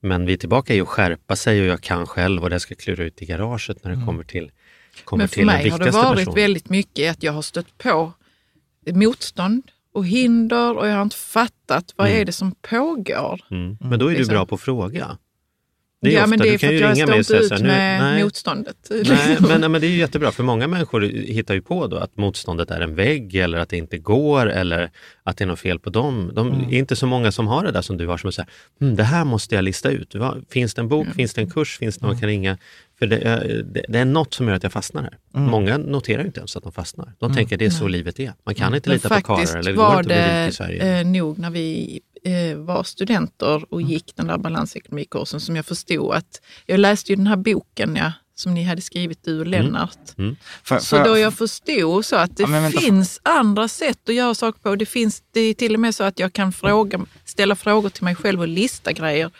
Men 0.00 0.26
vi 0.26 0.32
är 0.32 0.36
tillbaka 0.36 0.74
i 0.74 0.80
att 0.80 0.88
skärpa 0.88 1.36
sig 1.36 1.60
och 1.60 1.66
jag 1.66 1.80
kan 1.80 2.06
själv 2.06 2.42
och 2.42 2.50
det 2.50 2.60
ska 2.60 2.74
klura 2.74 3.04
ut 3.04 3.22
i 3.22 3.26
garaget 3.26 3.84
när 3.84 3.96
det 3.96 4.04
kommer 4.06 4.24
till, 4.24 4.50
kommer 5.04 5.22
Men 5.22 5.28
för 5.28 5.44
mig 5.44 5.68
har 5.68 5.78
det 5.78 5.90
varit 5.90 6.18
personen. 6.18 6.34
väldigt 6.34 6.68
mycket 6.68 7.10
att 7.10 7.22
jag 7.22 7.32
har 7.32 7.42
stött 7.42 7.78
på 7.78 8.12
motstånd 8.92 9.62
och 9.92 10.06
hinder 10.06 10.76
och 10.76 10.88
jag 10.88 10.94
har 10.94 11.02
inte 11.02 11.16
fattat 11.16 11.94
vad 11.96 12.08
är 12.08 12.24
det 12.24 12.32
som 12.32 12.54
pågår. 12.70 13.40
Mm. 13.50 13.76
Men 13.80 13.98
då 13.98 14.06
är 14.06 14.10
du 14.10 14.16
Liksom. 14.16 14.32
bra 14.34 14.46
på 14.46 14.54
att 14.54 14.60
fråga. 14.60 15.18
Det 16.06 16.12
är 16.12 16.18
ja, 16.18 16.20
ofta, 16.24 16.30
men 16.30 16.38
det 16.38 16.48
är 16.54 16.58
för 16.58 16.66
kan 16.78 16.90
att 16.90 16.98
jag 16.98 17.24
står 17.24 17.38
inte 17.38 17.54
ut 17.54 17.60
här, 17.60 17.66
med 17.66 18.00
nej, 18.00 18.22
motståndet. 18.24 18.76
Nej, 18.90 19.36
men, 19.60 19.60
men 19.72 19.80
det 19.80 19.86
är 19.86 19.90
jättebra, 19.90 20.32
för 20.32 20.42
många 20.42 20.66
människor 20.66 21.00
hittar 21.02 21.54
ju 21.54 21.62
på 21.62 21.86
då 21.86 21.96
att 21.96 22.16
motståndet 22.16 22.70
är 22.70 22.80
en 22.80 22.94
vägg 22.94 23.34
eller 23.34 23.58
att 23.58 23.68
det 23.68 23.76
inte 23.76 23.98
går 23.98 24.46
eller 24.46 24.90
att 25.22 25.36
det 25.36 25.44
är 25.44 25.48
något 25.48 25.58
fel 25.60 25.78
på 25.78 25.90
dem. 25.90 26.30
De 26.34 26.46
Mm. 26.48 26.60
är 26.68 26.78
inte 26.78 26.96
så 26.96 27.06
många 27.06 27.32
som 27.32 27.46
har 27.46 27.64
det 27.64 27.70
där 27.70 27.82
som 27.82 27.96
du 27.96 28.06
har 28.06 28.16
som 28.18 28.32
säger, 28.32 28.50
hm, 28.80 28.96
det 28.96 29.04
här 29.04 29.24
måste 29.24 29.54
jag 29.54 29.64
lista 29.64 29.90
ut. 29.90 30.14
Finns 30.50 30.74
det 30.74 30.80
en 30.80 30.88
bok, 30.88 31.04
Mm. 31.04 31.14
finns 31.16 31.34
det 31.34 31.40
en 31.40 31.50
kurs, 31.50 31.78
finns 31.78 31.96
det 31.98 32.02
någon 32.02 32.12
man 32.12 32.20
kan 32.20 32.28
ringa? 32.28 32.58
För 32.98 33.06
det 33.06 33.16
är, 33.18 33.62
det, 33.72 33.84
det 33.88 33.98
är 33.98 34.04
något 34.04 34.34
som 34.34 34.48
gör 34.48 34.54
att 34.54 34.62
jag 34.62 34.72
fastnar 34.72 35.02
här. 35.02 35.16
Mm. 35.36 35.50
Många 35.50 35.78
noterar 35.78 36.24
inte 36.24 36.40
ens 36.40 36.56
att 36.56 36.62
de 36.62 36.72
fastnar. 36.72 37.12
De 37.18 37.34
tänker 37.34 37.56
det 37.56 37.66
är 37.66 37.70
så 37.70 37.88
livet 37.88 38.20
är. 38.20 38.32
Man 38.46 38.54
kan 38.54 38.74
inte 38.74 38.88
Men 38.88 38.96
lita 38.96 39.08
på 39.08 39.20
karlar 39.20 39.56
eller 39.56 39.70
det 39.70 39.76
går 39.76 39.86
inte 39.86 39.98
att 39.98 40.06
bli 40.06 40.14
rik 40.16 40.24
i 40.24 40.46
det 40.46 40.52
Sverige. 40.52 41.00
eh, 41.00 41.06
nog 41.06 41.38
när 41.38 41.50
vi 41.50 42.00
eh, 42.14 42.15
var 42.56 42.82
studenter 42.84 43.64
och 43.74 43.80
Mm. 43.80 43.90
gick 43.92 44.12
den 44.16 44.26
där 44.26 44.38
balansekonomikursen 44.38 45.40
som 45.40 45.56
jag 45.56 45.66
förstod 45.66 46.14
att, 46.14 46.40
jag 46.66 46.80
läste 46.80 47.12
ju 47.12 47.16
den 47.16 47.26
här 47.26 47.36
boken 47.36 47.96
ja, 47.96 48.12
som 48.34 48.54
ni 48.54 48.62
hade 48.62 48.80
skrivit 48.82 49.24
du 49.24 49.40
och 49.40 49.46
Lennart. 49.46 49.98
För, 50.62 50.78
Så 50.78 50.96
för- 50.96 51.04
då 51.04 51.18
jag 51.18 51.34
förstod 51.34 52.04
så 52.04 52.16
att 52.16 52.36
det 52.36 52.42
Ja, 52.42 52.46
men 52.48 52.62
vänta. 52.62 52.80
finns 52.80 53.20
andra 53.22 53.68
sätt 53.68 54.08
att 54.08 54.14
göra 54.14 54.34
saker 54.34 54.60
på. 54.60 54.76
Det, 54.76 54.86
finns, 54.86 55.22
det 55.32 55.40
är 55.40 55.54
till 55.54 55.74
och 55.74 55.80
med 55.80 55.94
så 55.94 56.04
att 56.04 56.18
jag 56.18 56.32
kan 56.32 56.52
fråga, 56.52 57.00
ställa 57.24 57.56
frågor 57.56 57.88
till 57.88 58.04
mig 58.04 58.14
själv 58.14 58.40
och 58.40 58.48
lista 58.48 58.92
grejer, 58.92 59.30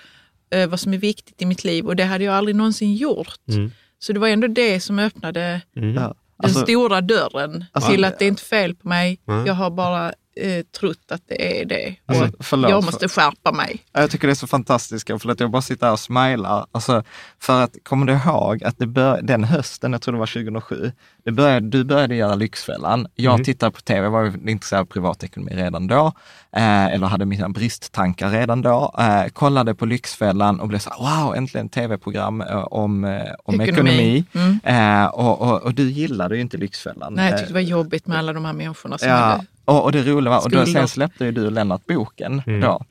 eh, 0.51 0.66
vad 0.68 0.80
som 0.80 0.95
är 0.95 0.99
viktigt 0.99 1.43
i 1.43 1.47
mitt 1.47 1.64
liv 1.64 1.87
och 1.87 1.97
det 1.97 2.05
hade 2.05 2.24
jag 2.24 2.34
aldrig 2.34 2.57
någonsin 2.57 2.95
gjort. 2.95 3.41
Mm. 3.49 3.70
Så 3.99 4.12
det 4.12 4.18
var 4.18 4.28
ändå 4.28 4.47
det 4.47 4.80
som 4.80 4.99
öppnade 4.99 5.61
ja, 5.74 5.80
den 5.82 6.14
alltså, 6.43 6.61
stora 6.62 7.01
dörren 7.01 7.64
Alltså- 7.72 7.91
till 7.91 8.05
att 8.05 8.18
det 8.18 8.24
är 8.24 8.28
inte 8.28 8.43
fel 8.43 8.74
på 8.74 8.89
mig. 8.89 9.20
Jag 9.47 9.55
har 9.55 9.70
bara 9.70 10.12
eh, 10.37 10.62
trott 10.80 10.99
att 11.11 11.22
det 11.28 11.61
är 11.61 11.64
det. 11.64 11.95
Och 12.07 12.14
Alltså, 12.14 12.37
förlåt, 12.41 12.70
jag 12.70 12.84
måste 12.84 13.09
skärpa 13.09 13.53
mig. 13.53 13.84
Ja, 13.93 14.01
Jag 14.01 14.11
tycker 14.11 14.26
det 14.28 14.32
är 14.32 14.34
så 14.34 14.47
fantastiskt, 14.47 15.07
för 15.22 15.30
att 15.30 15.41
jag 15.41 15.51
bara 15.51 15.62
sitter 15.62 15.87
här 15.87 15.93
och 15.93 16.01
smilar. 16.01 16.66
Alltså, 16.72 17.03
för 17.39 17.62
att, 17.62 17.76
kommer 17.82 18.07
du 18.07 18.12
ihåg 18.12 18.64
att 18.64 18.78
det 18.78 18.87
bör, 18.87 19.22
den 19.22 19.45
hösten, 19.45 19.93
jag 19.93 20.03
tror 20.03 20.12
det 20.12 20.18
var 20.18 20.26
2007, 20.26 20.93
det 21.24 21.32
började, 21.32 21.68
du 21.68 21.84
började 21.84 22.14
göra 22.14 22.34
Lyxfällan. 22.34 23.07
Jag 23.14 23.45
tittade 23.45 23.72
på 23.72 23.80
tv, 23.80 24.09
var 24.09 24.49
intresserad 24.49 24.80
av 24.80 24.84
privatekonomi 24.87 25.53
redan 25.55 25.87
då, 25.87 26.12
eh, 26.57 26.87
eller 26.87 27.07
hade 27.07 27.24
mina 27.26 27.49
bristtankar 27.49 28.30
redan 28.30 28.62
då. 28.62 28.95
Eh, 28.99 29.26
kollade 29.28 29.74
på 29.74 29.87
Lyxfällan 29.87 30.61
och 30.61 30.68
blev 30.68 30.78
så 30.78 30.91
wow, 30.99 31.34
äntligen 31.37 31.68
tv-program 31.68 32.41
eh, 32.41 32.57
om, 32.57 33.05
eh, 33.05 33.22
om 33.45 33.61
Ekonomi. 33.61 34.24
ekonomi. 34.30 34.59
Eh, 34.64 35.05
och, 35.07 35.41
och, 35.41 35.62
och 35.62 35.74
du 35.74 35.91
gillade 35.91 36.34
ju 36.34 36.41
inte 36.41 36.57
Lyxfällan. 36.57 37.14
Nej, 37.14 37.30
jag 37.30 37.39
tyckte 37.39 37.53
det 37.53 37.55
var 37.55 37.61
jobbigt 37.61 38.07
med 38.07 38.18
alla 38.18 38.32
de 38.32 38.45
här 38.45 38.53
människorna 38.53 38.99
som 38.99 39.09
Ja, 39.09 39.14
hade 39.14 39.47
och, 39.67 39.85
och 39.85 39.93
det 39.93 40.03
roliga 40.03 40.31
var, 40.31 40.45
och 40.45 40.51
då, 40.51 40.67
sen 40.67 40.89
släppte 40.89 41.25
ju 41.25 41.33
du 41.33 41.51
Lennart 41.51 41.87
boken 41.87 42.43
då. 42.62 42.83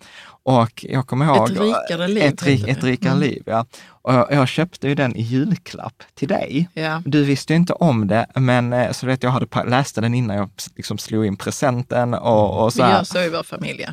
Och 0.48 0.86
jag 0.90 1.08
kommer 1.08 1.26
ihåg... 1.26 1.52
Ett 1.52 1.60
rikare 1.60 2.08
liv 2.08 2.24
Ett, 2.24 2.44
rik, 2.44 2.68
ett 2.68 2.84
rikare 2.84 3.12
Mm. 3.12 3.22
liv, 3.24 3.44
ja. 3.46 3.66
Och 3.88 4.14
jag, 4.14 4.28
jag 4.32 4.48
köpte 4.48 4.88
ju 4.88 4.96
den 4.96 5.16
i 5.16 5.22
julklapp 5.22 6.04
till 6.14 6.28
dig. 6.28 6.70
Ja. 6.74 7.02
Du 7.06 7.24
visste 7.24 7.54
ju 7.54 7.58
inte 7.58 7.74
om 7.74 8.08
det, 8.08 8.26
men 8.36 8.74
eh, 8.74 8.92
så 8.92 9.06
vet 9.08 9.24
jag 9.24 9.30
hade 9.32 9.70
läste 9.70 10.02
den 10.02 10.14
innan 10.14 10.36
jag 10.38 10.50
liksom 10.76 10.98
slog 10.98 11.26
in 11.26 11.36
presenten 11.36 12.14
och, 12.14 12.64
och 12.64 12.74
så 12.74 12.84
Vi 12.84 12.90
här. 12.90 12.98
gör 12.98 13.04
så 13.04 13.20
i 13.22 13.30
vår 13.30 13.44
familj. 13.44 13.88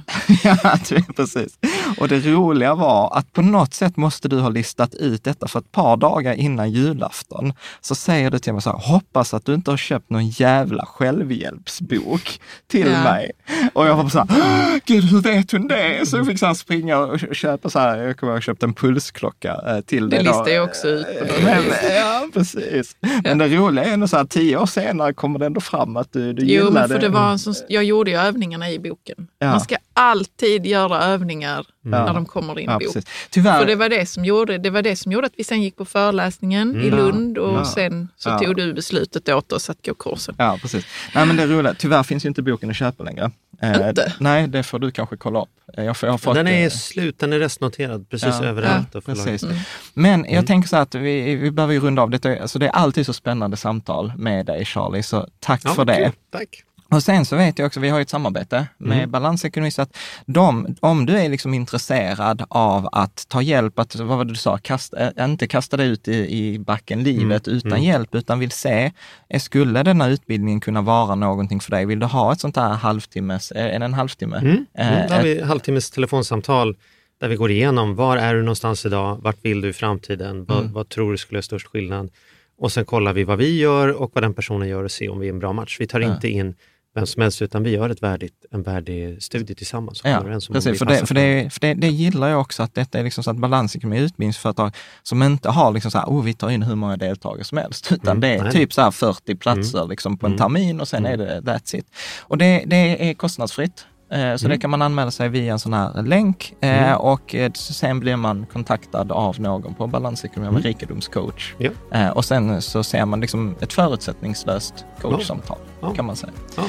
ja, 0.45 0.57
precis. 1.17 1.59
Och 1.99 2.09
det 2.09 2.19
roliga 2.21 2.75
var 2.75 3.17
att 3.19 3.33
på 3.33 3.43
något 3.43 3.75
sätt 3.75 3.97
måste 3.97 4.29
du 4.29 4.41
ha 4.41 4.49
listat 4.49 4.95
ut 4.95 5.25
detta, 5.25 5.49
för 5.49 5.59
ett 5.59 5.73
par 5.73 5.97
dagar 5.97 6.33
innan 6.35 6.71
julafton 6.71 7.53
så 7.81 7.95
säger 7.95 8.31
du 8.31 8.39
till 8.39 8.53
mig 8.53 8.63
så 8.63 8.71
här, 8.71 8.79
hoppas 8.79 9.35
att 9.35 9.45
du 9.47 9.55
inte 9.55 9.71
har 9.71 9.79
köpt 9.79 10.11
någon 10.11 10.29
jävla 10.29 10.85
självhjälpsbok 10.87 12.41
till 12.67 12.91
Ja. 12.91 13.03
mig. 13.05 13.31
Och 13.73 13.87
jag 13.87 13.97
var 13.97 14.09
så 14.09 14.19
här, 14.19 14.27
"Åh, 14.31 14.79
gud 14.85 15.05
hur 15.05 15.21
vet 15.21 15.53
hon 15.53 15.69
det? 15.69 16.09
Så 16.09 16.17
jag 16.17 16.27
fick 16.27 16.39
så 16.39 16.47
här 16.47 16.55
springa 16.55 16.99
och 16.99 17.19
köpa 17.37 17.71
så 17.71 17.79
här, 17.79 17.99
jag 17.99 18.17
kommer 18.17 18.33
ihåg, 18.33 18.37
jag 18.37 18.43
köpte 18.43 18.67
en 18.67 18.75
pulsklocka 18.75 19.57
eh, 19.67 19.81
till 19.81 20.11
Det 20.11 20.17
dig. 20.17 20.25
då. 20.25 20.31
listar 20.31 20.49
jag 20.49 20.65
också 20.65 20.89
ut 20.89 21.07
Men, 21.45 21.63
ja, 21.97 22.27
precis. 22.35 22.97
Men 23.25 23.39
det 23.39 23.49
roliga 23.49 23.85
är 23.85 23.93
ändå 23.93 24.09
så 24.09 24.17
här, 24.17 24.25
tio 24.25 24.57
år 24.57 24.67
senare 24.67 25.13
kommer 25.15 25.39
det 25.39 25.47
ändå 25.47 25.61
fram 25.61 25.97
att 25.97 26.13
du, 26.13 26.33
du 26.33 26.43
Jo, 26.43 26.49
gillade 26.49 26.71
men 26.73 26.89
för 26.89 26.99
det 26.99 27.09
var 27.09 27.31
en 27.31 27.39
sån, 27.39 27.55
jag 27.69 27.85
gjorde 27.85 28.11
ju 28.11 28.17
övningarna 28.17 28.71
i 28.71 28.79
boken. 28.79 29.27
Ja. 29.39 29.47
Man 29.51 29.61
ska 29.61 29.77
alltid 29.95 30.67
göra 30.67 31.03
övningar 31.03 31.67
när 31.85 32.15
de 32.15 32.27
kommer 32.27 32.59
in 32.59 32.69
i 32.69 32.73
Ja, 32.73 32.79
bok. 32.79 32.83
precis. 32.95 33.05
Tyvärr, 33.31 33.59
För 33.59 33.67
det 33.67 33.75
var 33.77 33.89
det, 33.89 34.07
som 34.07 34.25
gjorde, 34.25 34.59
det 34.59 34.71
var 34.71 34.83
det 34.83 34.97
som 34.97 35.13
gjorde 35.13 35.27
att 35.27 35.33
vi 35.37 35.45
sen 35.45 35.63
gick 35.63 35.77
på 35.77 35.85
föreläsningen 35.85 36.77
i 36.81 36.91
Lund 36.91 37.39
och 37.39 37.55
Ja. 37.59 37.65
sen 37.65 38.09
så 38.17 38.29
Ja. 38.29 38.39
tog 38.39 38.57
du 38.57 38.75
beslutet 38.75 39.29
åt 39.29 39.53
oss 39.53 39.71
att 39.71 39.87
gå 39.87 39.95
kursen. 39.95 40.35
Ja, 40.39 40.59
precis. 40.63 40.87
Nej, 41.15 41.27
men 41.27 41.37
det 41.37 41.43
är 41.43 41.47
roligt. 41.47 41.79
Tyvärr 41.79 42.03
finns 42.03 42.25
ju 42.25 42.29
inte 42.29 42.43
boken 42.43 42.71
att 42.71 42.77
köpa 42.77 43.05
längre. 43.05 43.31
Eh, 43.63 43.89
Inte? 43.89 44.13
Nej, 44.21 44.49
det 44.49 44.63
får 44.63 44.79
du 44.79 44.91
kanske 44.91 45.17
kolla 45.17 45.43
upp. 45.43 45.49
Eh, 45.77 45.85
Jag, 45.85 45.97
får- 45.97 46.07
jag 46.07 46.13
har 46.13 46.19
fått, 46.19 46.35
Den 46.35 46.47
är 46.49 46.65
eh, 46.65 46.71
slut, 46.71 47.19
den 47.19 47.33
är 47.33 47.39
restnoterad 47.39 48.09
precis 48.09 48.35
Ja. 48.41 48.45
överallt. 48.47 48.95
och 48.95 49.05
förlaget. 49.05 49.25
Precis. 49.25 49.43
Mm. 49.43 49.57
Men 49.95 50.27
jag 50.29 50.47
tänker 50.47 50.69
så 50.69 50.77
att 50.77 50.95
vi, 50.95 51.35
vi 51.37 51.51
behöver 51.51 51.75
ju 51.75 51.81
runda 51.81 52.03
av. 52.03 52.11
Det, 52.11 52.41
alltså 52.41 52.59
det 52.59 52.67
är 52.67 52.71
alltid 52.71 53.07
så 53.07 53.13
spännande 53.13 53.57
samtal 53.57 54.13
med 54.17 54.47
dig 54.47 54.65
Charlie, 54.65 55.03
så 55.03 55.29
tack 55.41 55.61
Ja, 55.65 55.71
för 55.71 55.85
det. 55.85 55.95
kul. 55.97 56.13
Tack. 56.33 56.63
Och 56.93 57.03
sen 57.03 57.25
så 57.25 57.37
vet 57.37 57.59
jag 57.59 57.67
också, 57.67 57.81
vi 57.81 57.89
har 57.89 57.99
ju 57.99 58.03
ett 58.03 58.09
samarbete 58.11 58.67
med 58.79 58.99
Mm. 58.99 59.11
Balansekonomi, 59.11 59.71
så 59.71 59.83
att 59.83 59.97
de, 60.27 60.77
om 60.81 61.07
du 61.07 61.19
är 61.19 61.29
liksom 61.29 61.55
intresserad 61.55 62.45
av 62.49 62.89
att 62.93 63.25
ta 63.29 63.43
hjälp, 63.43 63.79
att, 63.79 63.97
vad 63.97 64.07
var 64.19 64.25
det 64.25 64.31
du 64.33 64.37
sa, 64.37 64.59
kasta, 64.59 65.11
äh, 65.17 65.25
inte 65.25 65.47
kasta 65.47 65.77
dig 65.77 65.89
ut 65.89 66.09
i, 66.09 66.39
i 66.39 66.59
backen 66.59 67.03
livet 67.03 67.47
Mm. 67.47 67.57
utan 67.59 67.73
Mm. 67.73 67.83
hjälp, 67.83 68.15
utan 68.15 68.39
vill 68.39 68.51
se, 68.51 68.93
eh, 69.29 69.41
skulle 69.41 69.83
denna 69.83 70.09
utbildningen 70.09 70.61
kunna 70.61 70.83
vara 70.83 71.15
någonting 71.15 71.61
för 71.61 71.71
dig? 71.71 71.87
Vill 71.87 71.99
du 71.99 72.07
ha 72.07 72.33
ett 72.33 72.41
sånt 72.41 72.57
här 72.57 72.69
halvtimmes, 72.75 73.51
eh, 73.51 73.75
är 73.75 73.79
det 73.79 73.85
en 73.85 73.95
halvtimme? 73.95 74.37
Mm. 74.39 74.67
Eh, 74.79 74.93
Mm. 74.93 75.09
Då 75.09 75.15
har 75.15 75.23
vi 75.23 75.43
halvtimmes 75.43 75.91
telefonsamtal 75.91 76.77
där 77.21 77.29
vi 77.29 77.37
går 77.37 77.51
igenom 77.51 77.95
var 77.95 78.17
är 78.17 78.35
du 78.35 78.43
någonstans 78.43 78.87
idag, 78.87 79.19
vart 79.23 79.45
vill 79.45 79.61
du 79.61 79.69
i 79.69 79.73
framtiden, 79.73 80.45
vad, 80.45 80.59
Mm. 80.59 80.73
vad 80.73 80.89
tror 80.89 81.13
du 81.13 81.19
skulle 81.19 81.37
göra 81.37 81.43
störst 81.43 81.67
skillnad? 81.67 82.11
Och 82.59 82.73
sen 82.73 82.85
kollar 82.85 83.13
vi 83.13 83.25
vad 83.25 83.39
vi 83.39 83.59
gör 83.59 83.89
och 84.03 84.11
vad 84.15 84.25
den 84.25 84.35
personen 84.35 84.69
gör 84.69 84.85
och 84.85 84.91
ser 84.91 85.11
om 85.11 85.19
vi 85.21 85.27
är 85.29 85.33
en 85.33 85.39
bra 85.39 85.53
match. 85.53 85.77
Vi 85.81 85.87
tar 85.87 86.01
inte 86.01 86.29
in 86.29 86.55
vem 86.95 87.07
som 87.07 87.23
helst 87.23 87.43
utan 87.43 87.63
vi 87.63 87.71
gör 87.71 87.91
ett 87.91 88.03
värdigt, 88.03 88.45
en 88.51 88.63
värdig 88.63 89.23
studie 89.23 89.55
tillsammans. 89.55 90.01
Ja, 90.05 90.21
precis. 90.53 90.79
För, 90.79 90.87
det, 90.87 91.07
för, 91.07 91.15
det, 91.15 91.51
för 91.53 91.61
det, 91.61 91.75
det 91.75 91.89
gillar 91.89 92.29
jag 92.29 92.41
också, 92.41 92.63
att 92.63 92.75
detta 92.75 92.99
är 92.99 93.05
liksom 93.05 93.25
så 93.25 93.31
att 93.31 93.37
balansekonomi 93.37 93.99
är 93.99 94.03
utbildningsföretag 94.03 94.77
som 95.03 95.23
inte 95.23 95.49
har 95.51 95.73
liksom 95.73 95.91
så 95.91 95.99
här, 95.99 96.07
oh, 96.07 96.23
vi 96.25 96.35
tar 96.35 96.51
in 96.51 96.63
hur 96.63 96.75
många 96.75 96.97
deltagare 96.97 97.45
som 97.45 97.59
helst, 97.59 97.93
utan 97.93 98.11
Mm, 98.17 98.21
det 98.21 98.29
är 98.29 98.43
nej. 98.43 98.53
typ 98.53 98.73
så 98.73 98.83
här 98.83 98.91
40 98.91 99.35
platser 99.35 99.87
liksom 99.89 100.19
på 100.19 100.27
en 100.27 100.33
Mm. 100.33 100.39
termin 100.39 100.81
och 100.81 100.89
sen 100.89 101.07
är 101.07 101.17
det 101.17 101.41
that's 101.41 101.77
it. 101.77 101.87
Och 102.21 102.39
det, 102.39 102.63
det 102.67 103.11
är 103.11 103.15
kostnadsfritt. 103.15 103.87
Eh, 104.13 104.37
Så 104.37 104.47
Mm. 104.47 104.51
det 104.51 104.59
kan 104.59 104.71
man 104.71 104.83
anmäla 104.83 105.11
sig 105.11 105.29
via 105.29 105.53
en 105.53 105.59
sån 105.59 105.73
här 105.73 106.03
länk 106.03 106.55
eh, 106.61 106.83
Mm. 106.85 106.97
och 107.01 107.35
eh, 107.35 107.53
sen 107.53 108.01
blir 108.01 108.17
man 108.17 108.47
kontaktad 108.53 109.13
av 109.13 109.41
någon 109.41 109.75
på 109.75 109.87
balansekonomi, 109.87 110.49
av 110.49 110.57
en 110.57 110.63
rikedomscoach. 110.63 111.55
Ja. 111.59 112.13
Och 112.13 112.25
sen 112.25 112.63
så 112.63 112.83
ser 112.85 113.05
man 113.07 113.21
liksom 113.21 113.55
ett 113.61 113.73
förutsättningslöst 113.73 114.85
coachsamtal, 115.01 115.59
Ja. 115.81 115.91
kan 115.95 116.05
man 116.05 116.17
säga. 116.17 116.33
Ja. 116.57 116.63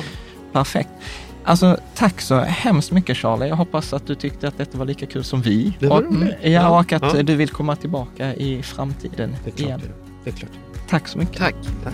Perfekt. 0.54 0.90
Alltså 1.46 1.78
tack 1.96 2.22
så 2.22 2.40
hemskt 2.40 2.92
mycket 2.92 3.18
Charlie. 3.18 3.48
Jag 3.48 3.56
hoppas 3.56 3.94
att 3.94 4.08
du 4.08 4.16
tyckte 4.16 4.48
att 4.48 4.58
detta 4.58 4.78
var 4.78 4.86
lika 4.86 5.06
kul 5.06 5.24
som 5.24 5.42
vi. 5.42 5.74
Det 5.80 5.88
var 5.88 5.98
och, 5.98 6.04
roligt. 6.16 6.36
ja, 6.42 6.50
Ja, 6.50 6.80
och 6.80 6.94
att 6.94 7.28
du 7.28 7.36
vill 7.36 7.50
komma 7.50 7.76
tillbaka 7.76 8.34
i 8.36 8.64
framtiden 8.64 9.36
Det 9.46 9.60
igen. 9.60 9.82
Det 10.24 10.30
är 10.30 10.34
klart. 10.36 10.52
Tack 10.90 11.08
så 11.08 11.18
mycket. 11.18 11.38
Tack. 11.38 11.56
Tack. 11.84 11.94